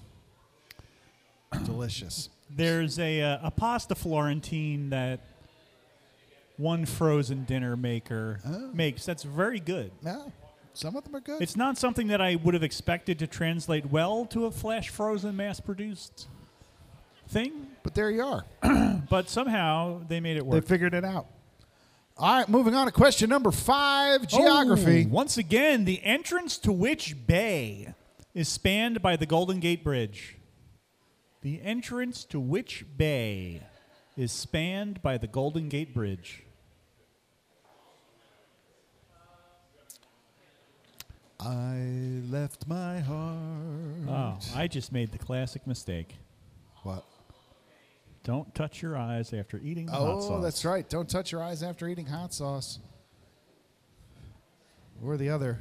Delicious. 1.65 2.29
There's 2.49 2.97
a, 2.99 3.21
uh, 3.21 3.39
a 3.43 3.51
pasta 3.51 3.93
Florentine 3.95 4.89
that 4.89 5.19
one 6.57 6.85
frozen 6.85 7.43
dinner 7.45 7.75
maker 7.77 8.39
Oh. 8.45 8.71
makes 8.73 9.05
that's 9.05 9.23
very 9.23 9.59
good. 9.59 9.91
No, 10.03 10.31
some 10.73 10.95
of 10.95 11.03
them 11.03 11.15
are 11.15 11.19
good. 11.21 11.41
It's 11.41 11.55
not 11.55 11.77
something 11.77 12.07
that 12.07 12.21
I 12.21 12.35
would 12.35 12.53
have 12.55 12.63
expected 12.63 13.19
to 13.19 13.27
translate 13.27 13.85
well 13.87 14.25
to 14.27 14.45
a 14.45 14.51
flash 14.51 14.89
frozen 14.89 15.35
mass 15.35 15.59
produced 15.59 16.27
thing, 17.27 17.67
but 17.83 17.95
there 17.95 18.09
you 18.09 18.23
are. 18.23 18.45
but 19.09 19.29
somehow 19.29 20.01
they 20.07 20.19
made 20.19 20.37
it 20.37 20.45
work. 20.45 20.63
They 20.63 20.67
figured 20.67 20.93
it 20.93 21.05
out. 21.05 21.27
All 22.15 22.39
right, 22.39 22.47
moving 22.47 22.75
on 22.75 22.85
to 22.85 22.91
question 22.91 23.29
number 23.29 23.51
five 23.51 24.21
oh, 24.21 24.25
geography. 24.25 25.05
Oh, 25.07 25.13
once 25.13 25.37
again, 25.37 25.85
the 25.85 26.03
entrance 26.03 26.57
to 26.59 26.71
which 26.71 27.15
bay 27.25 27.93
is 28.33 28.47
spanned 28.47 29.01
by 29.01 29.15
the 29.15 29.25
Golden 29.25 29.59
Gate 29.59 29.83
Bridge? 29.83 30.37
The 31.41 31.61
entrance 31.61 32.23
to 32.25 32.39
which 32.39 32.85
bay 32.97 33.63
is 34.15 34.31
spanned 34.31 35.01
by 35.01 35.17
the 35.17 35.27
Golden 35.27 35.69
Gate 35.69 35.93
Bridge? 35.93 36.43
I 41.39 42.21
left 42.29 42.67
my 42.67 42.99
heart. 42.99 44.07
Oh, 44.07 44.37
I 44.55 44.67
just 44.67 44.93
made 44.93 45.11
the 45.11 45.17
classic 45.17 45.67
mistake. 45.67 46.15
What? 46.83 47.03
Don't 48.23 48.55
touch 48.55 48.81
your 48.81 48.97
eyes 48.97 49.33
after 49.33 49.59
eating 49.61 49.87
the 49.87 49.91
hot 49.91 50.21
sauce. 50.21 50.31
Oh, 50.31 50.41
that's 50.41 50.63
right. 50.63 50.87
Don't 50.87 51.09
touch 51.09 51.33
your 51.33 51.43
eyes 51.43 51.61
after 51.61 51.89
eating 51.89 52.05
hot 52.05 52.33
sauce. 52.33 52.79
Or 55.03 55.17
the 55.17 55.29
other. 55.29 55.59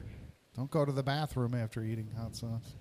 Don't 0.57 0.71
go 0.71 0.85
to 0.85 0.93
the 0.93 1.03
bathroom 1.03 1.55
after 1.55 1.83
eating 1.83 2.09
hot 2.17 2.37
sauce. 2.37 2.75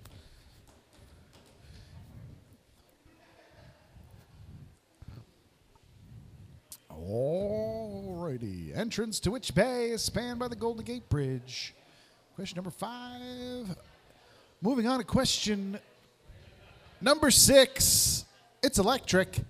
Alrighty. 6.92 8.76
Entrance 8.76 9.18
to 9.20 9.32
which 9.32 9.52
bay 9.52 9.90
is 9.90 10.02
spanned 10.02 10.38
by 10.38 10.46
the 10.46 10.54
Golden 10.54 10.84
Gate 10.84 11.08
Bridge? 11.08 11.74
Question 12.36 12.56
number 12.56 12.70
five. 12.70 13.76
Moving 14.60 14.86
on 14.86 14.98
to 14.98 15.04
question 15.04 15.80
number 17.00 17.32
six. 17.32 18.24
It's 18.62 18.78
electric. 18.78 19.40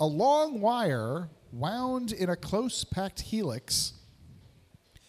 A 0.00 0.06
long 0.06 0.60
wire 0.60 1.28
wound 1.52 2.12
in 2.12 2.28
a 2.28 2.36
close 2.36 2.84
packed 2.84 3.20
helix 3.20 3.92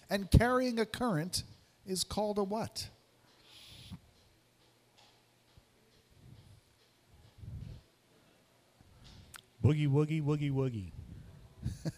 and 0.10 0.30
carrying 0.30 0.80
a 0.80 0.86
current 0.86 1.44
is 1.86 2.04
called 2.04 2.38
a 2.38 2.44
what? 2.44 2.90
Boogie 9.64 9.90
woogie 9.90 10.24
woogie 10.24 10.52
woogie. 10.52 10.92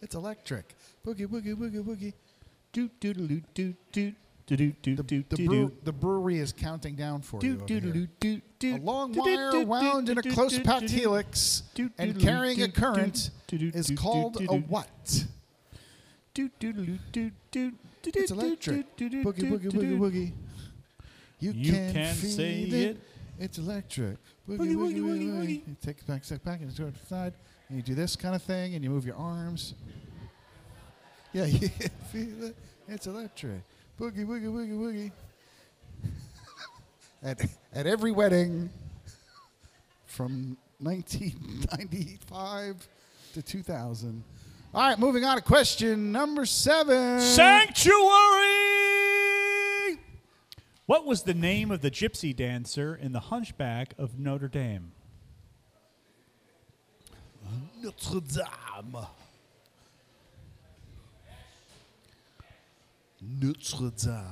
It's 0.00 0.14
electric. 0.14 0.74
Boogie, 1.04 1.26
woogie 1.26 1.54
woogie 1.54 1.82
boogie. 1.82 2.12
Doot 2.72 3.00
doodle 3.00 3.26
doot 3.54 3.76
doot 3.92 4.14
The, 4.56 4.56
doot 4.56 5.28
the, 5.28 5.44
brew- 5.46 5.72
the 5.84 5.92
brewery 5.92 6.38
is 6.38 6.52
counting 6.52 6.94
down 6.96 7.20
for 7.22 7.38
you. 7.42 7.58
A 8.62 8.76
long 8.78 9.12
wire 9.12 9.64
wound 9.64 10.08
in 10.08 10.16
a 10.18 10.22
close 10.22 10.58
packed 10.58 10.90
helix 10.90 11.62
and 11.98 12.18
carrying 12.18 12.62
a 12.62 12.68
current 12.68 13.30
is 13.52 13.90
called 13.96 14.40
a 14.40 14.56
what? 14.56 14.88
It's 16.34 18.30
electric. 18.30 18.96
Boogie, 18.96 19.22
boogie, 19.22 19.70
boogie, 19.70 19.98
boogie. 19.98 20.32
You, 21.40 21.52
You 21.52 21.72
can, 21.72 21.92
can 21.92 22.14
feel 22.14 22.30
say 22.30 22.62
it. 22.62 22.72
it. 22.72 23.00
It's 23.38 23.58
electric. 23.58 24.16
Boogie, 24.48 24.56
Boogie, 24.58 24.74
boogie, 24.76 25.00
boogie, 25.02 25.30
boogie. 25.30 25.62
You 25.68 25.76
take 25.82 25.98
it 25.98 26.06
back, 26.06 26.24
step 26.24 26.42
back, 26.42 26.60
and 26.60 26.74
to 26.74 26.84
the 26.86 26.92
side, 27.06 27.34
and 27.68 27.76
you 27.76 27.82
do 27.82 27.94
this 27.94 28.16
kind 28.16 28.34
of 28.34 28.42
thing, 28.42 28.74
and 28.74 28.82
you 28.82 28.90
move 28.90 29.04
your 29.06 29.16
arms. 29.16 29.74
Yeah, 31.32 31.44
you 31.46 31.68
feel 32.10 32.44
it. 32.44 32.56
It's 32.88 33.06
electric. 33.06 33.60
Boogie, 33.98 34.24
boogie, 34.24 34.46
boogie, 34.46 34.78
boogie. 34.78 35.10
at, 37.22 37.44
at 37.72 37.86
every 37.86 38.12
wedding 38.12 38.70
from 40.06 40.56
1995 40.78 42.88
to 43.34 43.42
2000. 43.42 44.22
All 44.72 44.88
right, 44.88 44.96
moving 45.00 45.24
on 45.24 45.36
to 45.36 45.42
question 45.42 46.12
number 46.12 46.46
seven. 46.46 47.20
Sanctuary! 47.20 47.98
What 50.86 51.04
was 51.04 51.24
the 51.24 51.34
name 51.34 51.72
of 51.72 51.80
the 51.80 51.90
gypsy 51.90 52.36
dancer 52.36 52.94
in 52.94 53.10
The 53.10 53.18
Hunchback 53.18 53.94
of 53.98 54.16
Notre 54.16 54.46
Dame? 54.46 54.92
Notre 57.82 58.20
Dame. 58.20 59.06
Notre 63.20 63.90
Dame. 63.90 64.24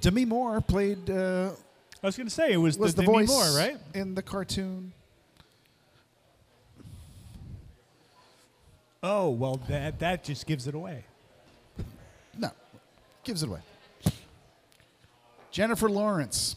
Demi 0.00 0.24
Moore 0.24 0.60
played 0.60 1.08
uh, 1.10 1.50
I 2.02 2.06
was 2.06 2.16
going 2.16 2.26
to 2.26 2.34
say 2.34 2.52
it 2.52 2.56
was, 2.56 2.76
was 2.76 2.94
the, 2.94 3.02
the, 3.02 3.06
Demi 3.06 3.26
voice 3.26 3.28
Moore, 3.28 3.56
right? 3.56 3.76
in 3.94 4.14
the 4.14 4.22
cartoon. 4.22 4.92
Oh 9.04 9.30
well, 9.30 9.60
that 9.68 10.00
that 10.00 10.24
just 10.24 10.46
gives 10.46 10.66
it 10.66 10.74
away. 10.74 11.04
No, 12.36 12.50
gives 13.24 13.42
it 13.42 13.48
away. 13.48 13.60
Jennifer 15.50 15.88
Lawrence. 15.88 16.56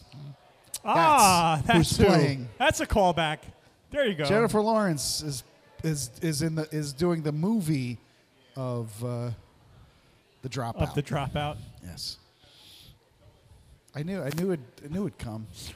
ah, 0.84 1.58
who's 1.58 1.66
that's 1.66 1.96
who. 1.96 2.04
playing. 2.06 2.48
That's 2.58 2.80
a 2.80 2.86
callback. 2.86 3.38
There 3.90 4.06
you 4.06 4.14
go. 4.14 4.24
Jennifer 4.24 4.60
Lawrence 4.60 5.22
is 5.22 5.44
is 5.84 6.10
is 6.22 6.42
in 6.42 6.56
the 6.56 6.68
is 6.72 6.92
doing 6.92 7.22
the 7.22 7.32
movie 7.32 7.98
of 8.56 9.04
uh, 9.04 9.30
the 10.42 10.48
dropout. 10.48 10.76
of 10.76 10.94
the 10.94 11.02
dropout. 11.02 11.56
Yes. 11.84 12.18
I 13.94 14.02
knew 14.02 14.20
I 14.20 14.30
knew 14.36 14.50
it 14.52 14.60
I 14.84 14.88
knew 14.92 15.06
it'd 15.06 15.18
come. 15.18 15.46
It 15.56 15.74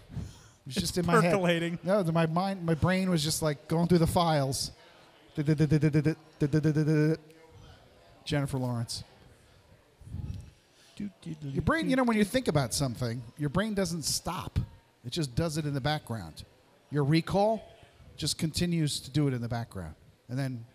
was 0.66 0.74
just 0.74 0.98
in 0.98 1.04
percolating. 1.04 1.78
my 1.82 1.94
head. 1.94 2.06
No, 2.06 2.12
my 2.12 2.26
mind 2.26 2.64
my 2.64 2.74
brain 2.74 3.08
was 3.10 3.24
just 3.24 3.42
like 3.42 3.66
going 3.68 3.88
through 3.88 3.98
the 3.98 4.06
files. 4.06 4.72
Jennifer 8.24 8.58
Lawrence. 8.58 9.04
Your 11.42 11.62
brain, 11.62 11.88
you 11.88 11.96
know, 11.96 12.04
when 12.04 12.18
you 12.18 12.24
think 12.24 12.48
about 12.48 12.74
something, 12.74 13.22
your 13.38 13.48
brain 13.48 13.72
doesn't 13.72 14.02
stop. 14.02 14.58
It 15.04 15.12
just 15.12 15.34
does 15.34 15.56
it 15.56 15.64
in 15.64 15.72
the 15.72 15.80
background. 15.80 16.44
Your 16.90 17.04
recall 17.04 17.62
just 18.18 18.36
continues 18.36 19.00
to 19.00 19.10
do 19.10 19.26
it 19.28 19.32
in 19.32 19.40
the 19.40 19.48
background. 19.48 19.94
And 20.28 20.38
then 20.38 20.66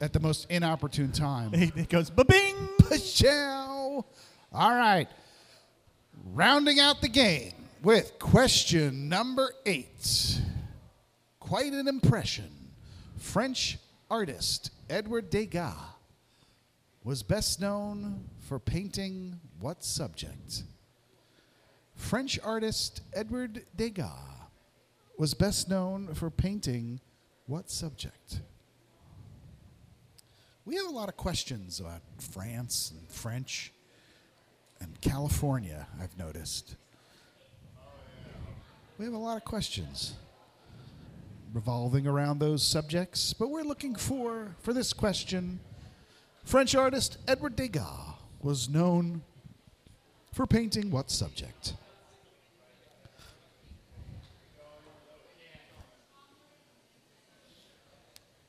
at 0.00 0.12
the 0.12 0.20
most 0.20 0.46
inopportune 0.50 1.12
time, 1.12 1.50
It 1.54 1.88
goes 1.88 2.10
ba-bing. 2.10 2.54
Pachow. 2.82 4.04
All 4.52 4.74
right. 4.74 5.08
Rounding 6.32 6.80
out 6.80 7.00
the 7.00 7.08
game 7.08 7.52
with 7.82 8.18
question 8.18 9.08
number 9.08 9.52
eight. 9.64 10.40
Quite 11.40 11.72
an 11.72 11.88
impression. 11.88 12.50
French 13.16 13.78
artist 14.10 14.70
Edward 14.88 15.30
Degas 15.30 15.74
was 17.04 17.22
best 17.22 17.60
known 17.60 18.24
for 18.40 18.58
painting 18.58 19.38
what 19.60 19.84
subject? 19.84 20.64
French 21.94 22.38
artist 22.42 23.00
Edward 23.12 23.64
Degas 23.76 24.10
was 25.16 25.34
best 25.34 25.68
known 25.68 26.14
for 26.14 26.30
painting 26.30 27.00
what 27.46 27.70
subject? 27.70 28.40
We 30.66 30.74
have 30.74 30.86
a 30.86 30.90
lot 30.90 31.08
of 31.08 31.16
questions 31.16 31.78
about 31.78 32.00
France 32.18 32.90
and 32.90 33.08
French 33.08 33.72
and 34.80 35.00
California, 35.00 35.86
I've 36.02 36.18
noticed. 36.18 36.74
We 38.98 39.04
have 39.04 39.14
a 39.14 39.18
lot 39.18 39.36
of 39.36 39.44
questions 39.44 40.14
revolving 41.54 42.08
around 42.08 42.40
those 42.40 42.66
subjects, 42.66 43.32
but 43.32 43.48
we're 43.48 43.62
looking 43.62 43.94
for, 43.94 44.56
for 44.60 44.72
this 44.72 44.92
question, 44.92 45.60
French 46.42 46.74
artist 46.74 47.18
Edward 47.28 47.54
Degas 47.54 48.16
was 48.42 48.68
known 48.68 49.22
for 50.32 50.48
painting 50.48 50.90
what 50.90 51.12
subject? 51.12 51.74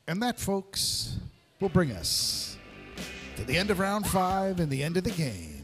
And 0.08 0.20
that, 0.20 0.40
folks, 0.40 1.18
will 1.60 1.68
bring 1.68 1.92
us 1.92 2.56
to 3.36 3.44
the 3.44 3.56
end 3.56 3.70
of 3.70 3.78
round 3.78 4.06
five 4.06 4.60
and 4.60 4.70
the 4.70 4.82
end 4.82 4.96
of 4.96 5.04
the 5.04 5.10
game. 5.10 5.62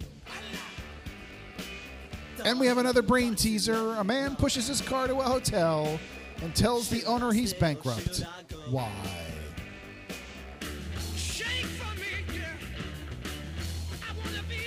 And 2.45 2.61
we 2.61 2.67
have 2.67 2.79
another 2.79 3.01
brain 3.01 3.35
teaser. 3.37 3.95
A 3.95 4.05
man 4.05 4.37
pushes 4.37 4.67
his 4.69 4.81
car 4.81 5.07
to 5.07 5.15
a 5.15 5.23
hotel 5.23 5.99
and 6.43 6.55
tells 6.55 6.91
the 6.91 7.05
owner 7.05 7.33
he's 7.33 7.55
bankrupt. 7.55 8.25
Why? 8.69 8.91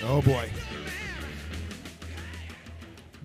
Oh 0.03 0.21
boy. 0.21 0.49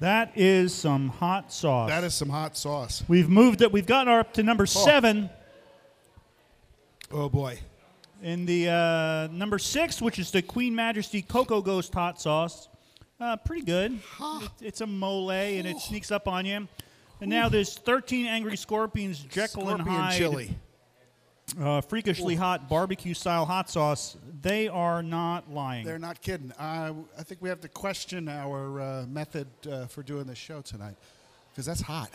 That 0.01 0.33
is 0.35 0.75
some 0.75 1.09
hot 1.09 1.53
sauce. 1.53 1.89
That 1.89 2.03
is 2.03 2.13
some 2.13 2.29
hot 2.29 2.57
sauce. 2.57 3.05
We've 3.07 3.29
moved 3.29 3.63
it. 3.63 3.71
We've 3.71 3.87
gotten 3.87 4.13
up 4.13 4.35
to 4.35 4.43
number 4.43 4.65
oh. 4.65 4.67
seven. 4.67 5.31
Oh 7.13 7.29
boy. 7.29 7.61
In 8.23 8.47
the 8.47 8.69
uh, 8.69 9.27
number 9.33 9.59
six, 9.59 10.01
which 10.01 10.19
is 10.21 10.31
the 10.31 10.43
Queen 10.43 10.75
Majesty 10.77 11.23
Cocoa 11.23 11.61
Ghost 11.61 11.93
hot 11.93 12.21
sauce, 12.21 12.69
uh, 13.21 13.37
pretty 13.37 13.65
good. 13.65 13.99
It- 14.21 14.51
it's 14.61 14.81
a 14.81 14.87
mole 14.87 15.31
and 15.33 15.67
it 15.67 15.79
sneaks 15.81 16.11
up 16.13 16.29
on 16.29 16.47
you. 16.47 16.69
And 17.21 17.29
now 17.31 17.49
there's 17.49 17.75
13 17.77 18.27
Angry 18.27 18.57
Scorpions 18.57 19.19
Jekyll 19.21 19.69
and 19.71 19.83
Hyde 19.83 20.17
chili. 20.19 20.57
uh, 21.61 21.81
freakishly 21.81 22.37
hot 22.37 22.69
barbecue 22.69 23.15
style 23.15 23.45
hot 23.45 23.69
sauce. 23.69 24.17
They 24.41 24.69
are 24.69 25.03
not 25.03 25.53
lying. 25.53 25.85
They're 25.85 25.99
not 25.99 26.21
kidding. 26.21 26.53
Uh, 26.53 26.95
I 27.19 27.23
think 27.25 27.43
we 27.43 27.49
have 27.49 27.61
to 27.63 27.69
question 27.69 28.29
our 28.29 28.81
uh, 28.81 29.07
method 29.09 29.49
uh, 29.71 29.87
for 29.87 30.03
doing 30.05 30.25
this 30.27 30.39
show 30.39 30.63
tonight 30.63 30.95
because 31.51 31.67
that's 31.67 31.81
hot. 31.83 32.11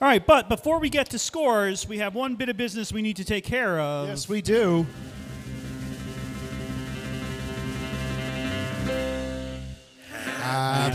All 0.00 0.08
right, 0.08 0.24
but 0.24 0.48
before 0.48 0.78
we 0.78 0.88
get 0.90 1.10
to 1.10 1.18
scores, 1.18 1.86
we 1.88 1.98
have 1.98 2.14
one 2.14 2.34
bit 2.36 2.48
of 2.48 2.56
business 2.56 2.92
we 2.92 3.02
need 3.02 3.16
to 3.16 3.24
take 3.24 3.44
care 3.44 3.78
of. 3.80 4.08
Yes, 4.08 4.28
we 4.28 4.40
do. 4.42 4.86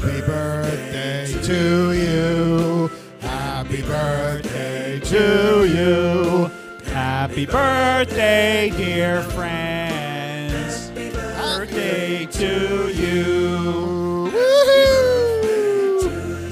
Happy 0.05 0.21
birthday 0.21 1.25
to 1.41 1.91
you. 1.93 2.91
Happy 3.21 3.81
birthday 3.81 4.99
to 4.99 5.65
you. 5.65 6.51
Happy 6.93 7.47
birthday, 7.47 8.71
dear 8.77 9.23
friends. 9.23 10.91
Birthday 10.91 12.27
to 12.27 12.91
you. 12.93 14.29
Woohoo! 14.31 16.01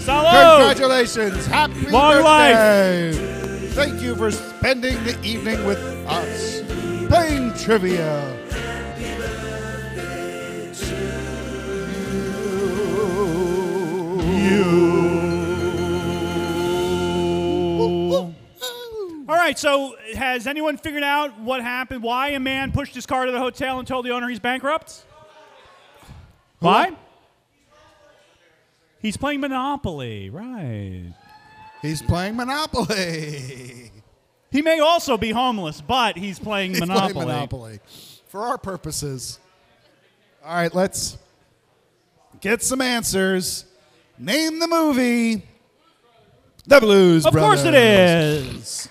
Congratulations. 0.03 1.45
Happy 1.45 1.91
Long 1.91 2.23
birthday. 2.23 3.11
Thank 3.73 4.01
you 4.01 4.15
for 4.15 4.31
spending 4.31 4.95
the 5.03 5.15
evening 5.21 5.63
with 5.63 5.77
us 6.07 6.63
playing 7.07 7.53
trivia. 7.53 8.42
All 19.25 19.39
right, 19.39 19.57
so 19.57 19.95
has 20.15 20.47
anyone 20.47 20.77
figured 20.77 21.03
out 21.03 21.39
what 21.39 21.61
happened? 21.61 22.03
Why 22.03 22.29
a 22.29 22.39
man 22.39 22.71
pushed 22.71 22.93
his 22.93 23.05
car 23.05 23.25
to 23.25 23.31
the 23.31 23.39
hotel 23.39 23.79
and 23.79 23.87
told 23.87 24.05
the 24.05 24.11
owner 24.11 24.27
he's 24.27 24.39
bankrupt? 24.39 25.05
Why? 26.59 26.91
He's 29.01 29.17
playing 29.17 29.41
Monopoly, 29.41 30.29
right. 30.29 31.13
He's 31.81 32.01
playing 32.01 32.35
Monopoly. 32.35 33.91
He 34.51 34.61
may 34.61 34.79
also 34.79 35.17
be 35.17 35.31
homeless, 35.31 35.81
but 35.81 36.15
he's 36.15 36.37
playing 36.39 36.71
He's 36.71 36.79
Monopoly. 36.79 37.13
playing 37.13 37.27
Monopoly. 37.27 37.79
For 38.27 38.41
our 38.45 38.57
purposes. 38.57 39.39
All 40.45 40.53
right, 40.55 40.73
let's 40.73 41.17
get 42.39 42.61
some 42.61 42.79
answers. 42.81 43.65
Name 44.23 44.57
the 44.59 44.67
movie. 44.69 45.43
The 46.65 46.79
Blues 46.79 47.25
Of 47.25 47.33
Brothers. 47.33 47.61
course 47.61 47.65
it 47.65 47.75
is. 47.75 48.89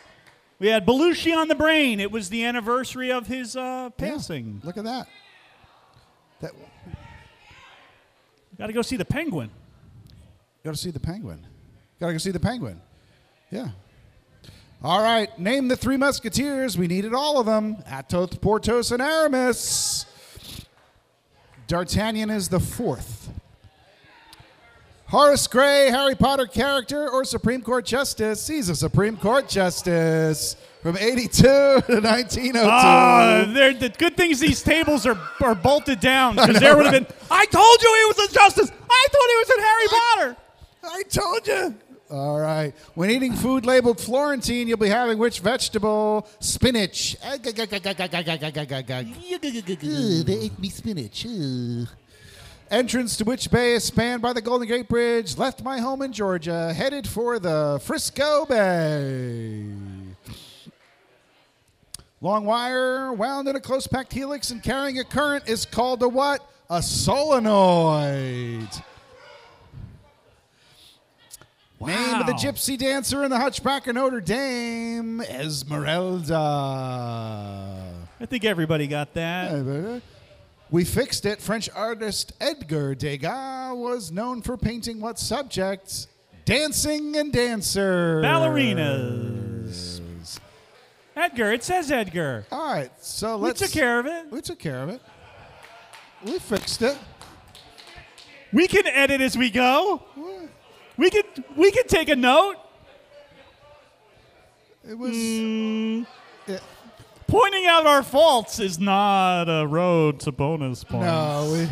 We 0.58 0.66
had 0.68 0.84
Belushi 0.84 1.34
on 1.34 1.48
the 1.48 1.54
brain. 1.54 2.00
It 2.00 2.10
was 2.10 2.28
the 2.28 2.44
anniversary 2.44 3.10
of 3.10 3.26
his 3.28 3.56
uh, 3.56 3.88
Yeah, 3.98 4.08
passing. 4.10 4.60
Look 4.62 4.76
at 4.76 4.84
that. 4.84 5.06
That 6.40 6.52
Got 8.58 8.66
to 8.66 8.72
go 8.74 8.82
see 8.82 8.96
the 8.96 9.06
Penguin. 9.06 9.50
Got 10.64 10.72
to 10.72 10.76
see 10.76 10.90
the 10.90 11.00
penguin. 11.00 11.46
Got 11.98 12.08
to 12.08 12.12
go 12.12 12.18
see 12.18 12.30
the 12.30 12.38
penguin. 12.38 12.78
Yeah. 13.50 13.68
All 14.82 15.02
right. 15.02 15.36
Name 15.38 15.66
the 15.66 15.76
three 15.76 15.96
musketeers. 15.96 16.76
We 16.76 16.88
needed 16.88 17.14
all 17.14 17.40
of 17.40 17.46
them. 17.46 17.82
Athos, 17.90 18.34
Porthos, 18.36 18.90
and 18.92 19.00
Aramis. 19.00 20.04
D'Artagnan 21.68 22.28
is 22.28 22.50
the 22.50 22.60
fourth. 22.60 23.30
Horace 25.12 25.46
Gray, 25.46 25.90
Harry 25.90 26.14
Potter 26.14 26.46
character 26.46 27.10
or 27.10 27.26
Supreme 27.26 27.60
Court 27.60 27.84
Justice? 27.84 28.48
He's 28.48 28.70
a 28.70 28.74
Supreme 28.74 29.18
Court 29.18 29.46
Justice 29.46 30.56
from 30.80 30.96
82 30.96 31.42
to 31.42 31.82
1902. 32.00 32.58
Ah, 32.58 33.44
the 33.46 33.92
good 33.98 34.16
things 34.16 34.40
these 34.40 34.62
tables 34.62 35.04
are, 35.04 35.18
are 35.42 35.54
bolted 35.54 36.00
down 36.00 36.36
because 36.36 36.58
there 36.58 36.74
would 36.78 36.86
have 36.86 36.94
right? 36.94 37.06
been. 37.06 37.16
I 37.30 37.44
told 37.44 37.82
you 37.82 37.94
he 37.94 38.04
was 38.06 38.18
a 38.30 38.32
justice. 38.32 38.70
I 38.70 39.06
thought 39.10 39.28
he 39.28 39.36
was 39.36 39.50
in 39.50 39.60
Harry 39.60 39.88
Potter. 39.90 40.34
I 40.84 41.02
told 41.02 41.46
you. 41.46 41.74
All 42.10 42.40
right. 42.40 42.72
When 42.94 43.10
eating 43.10 43.34
food 43.34 43.66
labeled 43.66 44.00
Florentine, 44.00 44.66
you'll 44.66 44.78
be 44.78 44.88
having 44.88 45.18
which 45.18 45.40
vegetable? 45.40 46.26
Spinach. 46.40 47.18
They 50.24 50.38
ate 50.38 50.58
me 50.58 50.70
spinach. 50.70 51.26
Ugh. 51.26 51.86
Entrance 52.72 53.18
to 53.18 53.24
which 53.24 53.50
bay 53.50 53.74
is 53.74 53.84
spanned 53.84 54.22
by 54.22 54.32
the 54.32 54.40
Golden 54.40 54.66
Gate 54.66 54.88
Bridge? 54.88 55.36
Left 55.36 55.62
my 55.62 55.78
home 55.78 56.00
in 56.00 56.10
Georgia, 56.10 56.72
headed 56.72 57.06
for 57.06 57.38
the 57.38 57.78
Frisco 57.84 58.46
Bay. 58.46 59.66
Long 62.22 62.46
wire 62.46 63.12
wound 63.12 63.46
in 63.46 63.56
a 63.56 63.60
close 63.60 63.86
packed 63.86 64.14
helix 64.14 64.50
and 64.50 64.62
carrying 64.62 64.98
a 64.98 65.04
current 65.04 65.46
is 65.46 65.66
called 65.66 66.02
a 66.02 66.08
what? 66.08 66.50
A 66.70 66.82
solenoid. 66.82 68.70
Name 71.78 72.20
of 72.20 72.26
the 72.26 72.32
gypsy 72.32 72.78
dancer 72.78 73.22
in 73.22 73.30
the 73.30 73.38
Hunchback 73.38 73.86
of 73.86 73.96
Notre 73.96 74.22
Dame, 74.22 75.20
Esmeralda. 75.20 76.36
I 78.18 78.24
think 78.24 78.46
everybody 78.46 78.86
got 78.86 79.12
that. 79.12 80.00
We 80.72 80.84
fixed 80.84 81.26
it. 81.26 81.42
French 81.42 81.68
artist 81.74 82.32
Edgar 82.40 82.94
Degas 82.94 83.74
was 83.76 84.10
known 84.10 84.40
for 84.40 84.56
painting 84.56 85.02
what 85.02 85.18
subjects? 85.18 86.08
Dancing 86.46 87.14
and 87.14 87.30
dancers. 87.30 88.24
Ballerinas. 88.24 90.00
Edgar, 91.14 91.52
it 91.52 91.62
says 91.62 91.92
Edgar. 91.92 92.46
All 92.50 92.72
right, 92.72 92.90
so 93.02 93.36
let's. 93.36 93.60
We 93.60 93.66
took 93.66 93.74
care 93.74 94.00
of 94.00 94.06
it. 94.06 94.32
We 94.32 94.40
took 94.40 94.58
care 94.58 94.82
of 94.82 94.88
it. 94.88 95.02
We 96.24 96.38
fixed 96.38 96.80
it. 96.80 96.96
We 98.50 98.66
can 98.66 98.86
edit 98.86 99.20
as 99.20 99.36
we 99.36 99.50
go. 99.50 100.02
We 100.96 101.10
could 101.10 101.26
we 101.54 101.70
could 101.70 101.86
take 101.86 102.08
a 102.08 102.16
note. 102.16 102.56
It 104.88 104.96
was. 104.98 105.12
Mm. 105.12 106.06
it- 106.46 106.62
Pointing 107.32 107.64
out 107.64 107.86
our 107.86 108.02
faults 108.02 108.60
is 108.60 108.78
not 108.78 109.44
a 109.44 109.66
road 109.66 110.20
to 110.20 110.32
bonus 110.32 110.84
points. 110.84 111.06
no, 111.06 111.66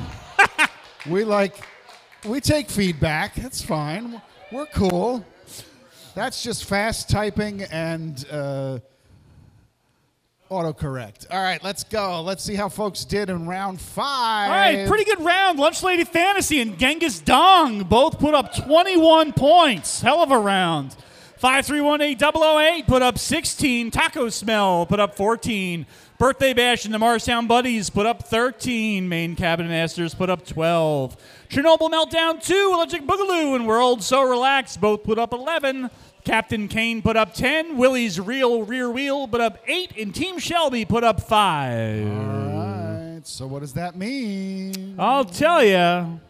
we. 1.06 1.12
we 1.12 1.24
like. 1.24 1.54
We 2.26 2.40
take 2.40 2.70
feedback. 2.70 3.34
That's 3.34 3.60
fine. 3.60 4.22
We're 4.50 4.64
cool. 4.64 5.22
That's 6.14 6.42
just 6.42 6.64
fast 6.64 7.10
typing 7.10 7.64
and 7.64 8.24
uh, 8.30 8.78
autocorrect. 10.50 11.26
All 11.30 11.42
right, 11.42 11.62
let's 11.62 11.84
go. 11.84 12.22
Let's 12.22 12.42
see 12.42 12.54
how 12.54 12.70
folks 12.70 13.04
did 13.04 13.28
in 13.28 13.46
round 13.46 13.82
five. 13.82 14.50
All 14.50 14.56
right, 14.56 14.88
pretty 14.88 15.04
good 15.04 15.20
round. 15.20 15.58
Lunch 15.58 15.82
Lady 15.82 16.04
Fantasy 16.04 16.62
and 16.62 16.78
Genghis 16.78 17.20
Dong 17.20 17.82
both 17.82 18.18
put 18.18 18.32
up 18.32 18.54
21 18.54 19.34
points. 19.34 20.00
Hell 20.00 20.22
of 20.22 20.30
a 20.30 20.38
round. 20.38 20.96
5318008 21.40 22.86
put 22.86 23.00
up 23.00 23.18
16. 23.18 23.90
Taco 23.90 24.28
Smell 24.28 24.84
put 24.84 25.00
up 25.00 25.16
14. 25.16 25.86
Birthday 26.18 26.52
Bash 26.52 26.84
and 26.84 26.92
the 26.92 26.98
Morristown 26.98 27.46
Buddies 27.46 27.88
put 27.88 28.04
up 28.04 28.24
13. 28.24 29.08
Main 29.08 29.34
Cabin 29.36 29.66
Masters 29.66 30.14
put 30.14 30.28
up 30.28 30.44
12. 30.46 31.16
Chernobyl 31.48 31.90
Meltdown 31.90 32.44
2, 32.44 32.72
Electric 32.74 33.06
Boogaloo, 33.06 33.56
and 33.56 33.66
World 33.66 34.02
So 34.02 34.22
Relaxed 34.22 34.82
both 34.82 35.02
put 35.02 35.18
up 35.18 35.32
11. 35.32 35.88
Captain 36.24 36.68
Kane 36.68 37.00
put 37.00 37.16
up 37.16 37.32
10. 37.32 37.78
Willie's 37.78 38.20
Real 38.20 38.62
Rear 38.62 38.90
Wheel 38.90 39.26
put 39.26 39.40
up 39.40 39.60
8. 39.66 39.96
And 39.96 40.14
Team 40.14 40.38
Shelby 40.38 40.84
put 40.84 41.04
up 41.04 41.22
5. 41.22 42.06
All 42.06 43.14
right. 43.14 43.20
So 43.24 43.46
what 43.46 43.60
does 43.60 43.72
that 43.72 43.96
mean? 43.96 44.96
I'll 44.98 45.24
tell 45.24 45.64
you. 45.64 46.20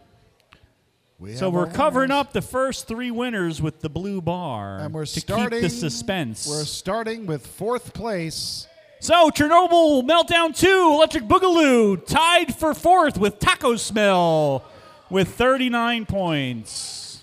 We 1.21 1.35
So 1.35 1.51
we're 1.51 1.67
covering 1.67 2.09
winners. 2.09 2.19
up 2.19 2.33
the 2.33 2.41
first 2.41 2.87
three 2.87 3.11
winners 3.11 3.61
with 3.61 3.81
the 3.81 3.89
blue 3.89 4.21
bar 4.21 4.79
and 4.79 4.91
we're 4.91 5.05
to 5.05 5.19
starting 5.19 5.61
keep 5.61 5.61
the 5.61 5.69
suspense. 5.69 6.47
We're 6.49 6.63
starting 6.63 7.27
with 7.27 7.45
fourth 7.45 7.93
place. 7.93 8.65
so 8.99 9.29
Chernobyl 9.29 10.01
Meltdown 10.01 10.57
2, 10.57 10.67
Electric 10.95 11.25
Boogaloo 11.25 12.03
tied 12.07 12.55
for 12.55 12.73
fourth 12.73 13.19
with 13.19 13.37
Taco 13.37 13.75
Smell 13.75 14.63
with 15.11 15.27
39 15.35 16.07
points. 16.07 17.21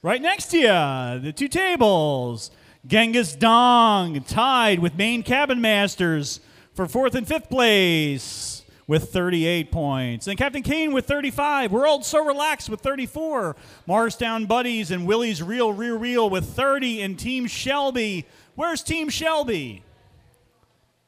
Right 0.00 0.22
next 0.22 0.46
to 0.52 0.58
you, 0.58 1.20
the 1.20 1.34
two 1.36 1.48
tables. 1.48 2.50
Genghis 2.86 3.36
Dong 3.36 4.22
tied 4.22 4.78
with 4.78 4.96
Main 4.96 5.22
Cabin 5.22 5.60
Masters 5.60 6.40
for 6.72 6.86
fourth 6.86 7.14
and 7.14 7.28
fifth 7.28 7.50
place 7.50 8.53
with 8.86 9.10
38 9.12 9.72
points. 9.72 10.26
And 10.26 10.36
Captain 10.38 10.62
Kane 10.62 10.92
with 10.92 11.06
35. 11.06 11.72
World 11.72 12.04
So 12.04 12.24
Relaxed 12.24 12.68
with 12.68 12.80
34. 12.80 13.56
Morristown 13.86 14.46
Buddies 14.46 14.90
and 14.90 15.06
Willie's 15.06 15.42
Real 15.42 15.72
Rear 15.72 15.96
Wheel 15.96 16.28
with 16.28 16.44
30. 16.50 17.02
And 17.02 17.18
Team 17.18 17.46
Shelby. 17.46 18.26
Where's 18.54 18.82
Team 18.82 19.08
Shelby? 19.08 19.82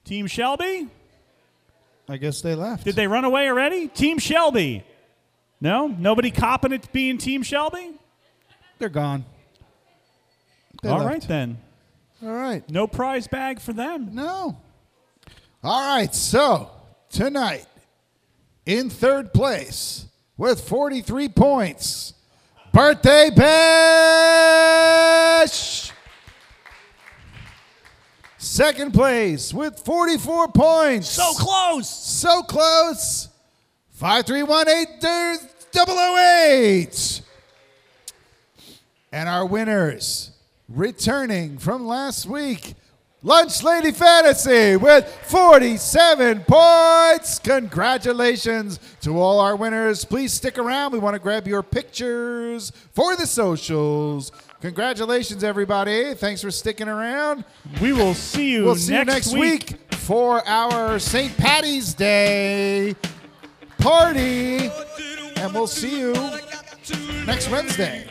Team 0.05 0.27
Shelby? 0.27 0.89
I 2.09 2.17
guess 2.17 2.41
they 2.41 2.55
left. 2.55 2.85
Did 2.85 2.95
they 2.97 3.07
run 3.09 3.25
away 3.25 3.49
already? 3.49 3.89
Team 3.89 4.19
Shelby. 4.19 4.85
No? 5.61 5.87
Nobody 5.89 6.31
copping 6.31 6.73
it 6.73 6.91
being 6.93 7.19
Team 7.19 7.43
Shelby? 7.43 7.93
They're 8.79 8.89
gone. 8.89 9.25
They 10.83 10.89
All 10.91 10.99
left. 10.99 11.09
right 11.11 11.23
then. 11.23 11.59
All 12.23 12.33
right. 12.33 12.69
No 12.71 12.87
prize 12.87 13.27
bag 13.27 13.61
for 13.61 13.73
them. 13.73 14.11
No. 14.15 14.57
All 15.65 15.97
right. 15.97 16.15
So 16.15 16.71
tonight, 17.11 17.67
in 18.65 18.91
third 18.91 19.33
place 19.33 20.07
with 20.37 20.61
43 20.69 21.29
points, 21.29 22.15
birthday 22.73 23.31
bash. 23.35 24.67
Second 28.39 28.95
place 28.95 29.53
with 29.53 29.79
44 29.81 30.49
points. 30.49 31.11
So 31.11 31.33
close. 31.35 31.89
So 31.89 32.43
close. 32.43 33.29
5318 33.91 35.49
008. 35.75 37.21
And 39.13 39.29
our 39.29 39.45
winners, 39.47 40.31
returning 40.69 41.59
from 41.59 41.87
last 41.87 42.27
week, 42.27 42.75
Lunch 43.27 43.65
Lady 43.65 43.91
Fantasy 43.91 44.77
with 44.77 45.05
47 45.25 46.45
points. 46.47 47.41
Congratulations 47.41 48.79
to 49.01 49.19
all 49.19 49.41
our 49.41 49.57
winners. 49.57 50.05
Please 50.05 50.33
stick 50.33 50.59
around. 50.59 50.93
We 50.93 51.01
want 51.01 51.15
to 51.15 51.19
grab 51.19 51.49
your 51.49 51.65
pictures 51.65 52.71
for 52.93 53.17
the 53.17 53.27
socials. 53.27 54.31
Congratulations, 54.61 55.43
everybody. 55.43 56.15
Thanks 56.15 56.41
for 56.41 56.53
sticking 56.53 56.87
around. 56.87 57.45
We 57.81 57.93
will 57.93 58.15
see 58.15 58.53
you, 58.53 58.65
We'll 58.65 58.77
see 58.77 58.93
next, 58.93 59.33
you 59.33 59.41
next 59.41 59.71
week. 59.73 59.91
for 59.95 60.47
our 60.47 61.01
St. 61.01 61.37
Patty's 61.37 61.95
Day 61.95 62.95
party. 63.79 64.71
And 65.39 65.53
we'll 65.53 65.67
see 65.67 65.99
you 65.99 66.13
next 67.27 67.51
Wednesday. 67.51 68.07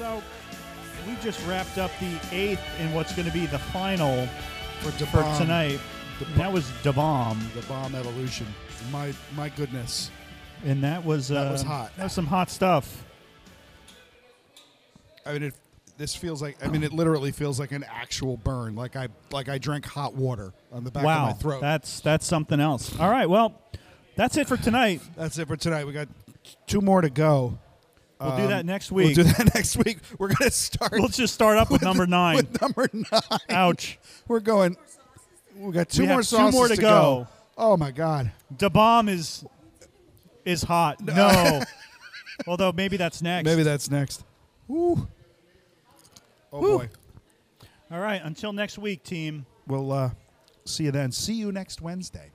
So 0.00 0.22
we 1.06 1.14
just 1.16 1.46
wrapped 1.46 1.76
up 1.76 1.90
the 2.00 2.18
eighth 2.32 2.62
in 2.80 2.90
what's 2.94 3.14
going 3.14 3.28
to 3.28 3.34
be 3.34 3.44
the 3.44 3.58
final 3.58 4.26
For, 4.80 4.92
for 4.92 5.20
Bomb, 5.20 5.38
tonight. 5.38 5.78
And 6.26 6.36
that 6.36 6.50
was 6.50 6.72
Da 6.82 6.92
Bomb. 6.92 7.38
The 7.54 7.60
bomb 7.66 7.94
evolution. 7.94 8.46
My 8.90 9.12
my 9.36 9.50
goodness. 9.50 10.10
And 10.64 10.82
that 10.84 11.04
was 11.04 11.28
That 11.28 11.48
uh, 11.48 11.52
was 11.52 11.60
hot. 11.60 11.94
That 11.98 12.04
was 12.04 12.14
some 12.14 12.24
hot 12.26 12.48
stuff. 12.48 13.04
I 15.26 15.34
mean, 15.34 15.42
it, 15.42 15.54
this 15.98 16.16
feels 16.16 16.40
like. 16.40 16.64
I 16.64 16.68
mean, 16.68 16.82
it 16.82 16.94
literally 16.94 17.30
feels 17.30 17.60
like 17.60 17.72
an 17.72 17.84
actual 17.84 18.38
burn. 18.38 18.76
Like 18.76 18.96
I 18.96 19.08
like 19.30 19.50
I 19.50 19.58
drank 19.58 19.84
hot 19.84 20.14
water 20.14 20.54
on 20.72 20.82
the 20.82 20.90
back 20.90 21.04
wow, 21.04 21.28
of 21.28 21.36
my 21.36 21.42
throat. 21.42 21.60
that's 21.60 22.00
that's 22.00 22.26
something 22.26 22.58
else. 22.58 22.98
All 22.98 23.10
right, 23.10 23.28
well, 23.28 23.60
that's 24.16 24.38
it 24.38 24.48
for 24.48 24.56
tonight. 24.56 25.02
That's 25.14 25.38
it 25.38 25.46
for 25.46 25.58
tonight. 25.58 25.86
We 25.86 25.92
got 25.92 26.08
two 26.66 26.80
more 26.80 27.02
to 27.02 27.10
go. 27.10 27.58
We'll 28.20 28.36
do 28.36 28.42
Um, 28.44 28.50
that 28.50 28.66
next 28.66 28.92
week. 28.92 29.16
We'll 29.16 29.24
do 29.24 29.32
that 29.32 29.54
next 29.54 29.76
week. 29.76 29.98
We're 30.18 30.28
gonna 30.28 30.50
start 30.50 30.92
Let's 31.00 31.16
just 31.16 31.32
start 31.34 31.56
up 31.56 31.70
with 31.70 31.82
number 31.90 32.06
nine. 32.06 32.36
with 32.36 32.60
number 32.60 32.88
nine. 32.92 33.38
Ouch. 33.48 33.98
We're 34.28 34.40
going. 34.40 34.76
We 35.56 35.72
got 35.72 35.88
two 35.88 36.02
We 36.02 36.08
more 36.08 36.22
two 36.22 36.50
more 36.50 36.68
to 36.68 36.76
to 36.76 36.80
go. 36.80 37.26
Oh 37.56 37.76
my 37.76 37.90
god. 37.90 38.30
Da 38.56 38.68
Bomb 38.68 39.08
is 39.08 39.44
is 40.44 40.62
hot. 40.62 41.00
No. 41.00 41.62
Although 42.46 42.72
maybe 42.72 42.96
that's 42.96 43.22
next. 43.22 43.44
Maybe 43.46 43.62
that's 43.62 43.90
next. 43.90 44.24
Ooh. 44.70 45.06
Oh 46.52 46.60
Woo. 46.60 46.78
boy. 46.78 46.88
All 47.90 48.00
right. 48.00 48.20
Until 48.22 48.52
next 48.52 48.78
week, 48.78 49.02
team. 49.02 49.46
We'll 49.66 49.92
uh, 49.92 50.10
see 50.64 50.84
you 50.84 50.90
then. 50.90 51.12
See 51.12 51.34
you 51.34 51.52
next 51.52 51.80
Wednesday. 51.80 52.30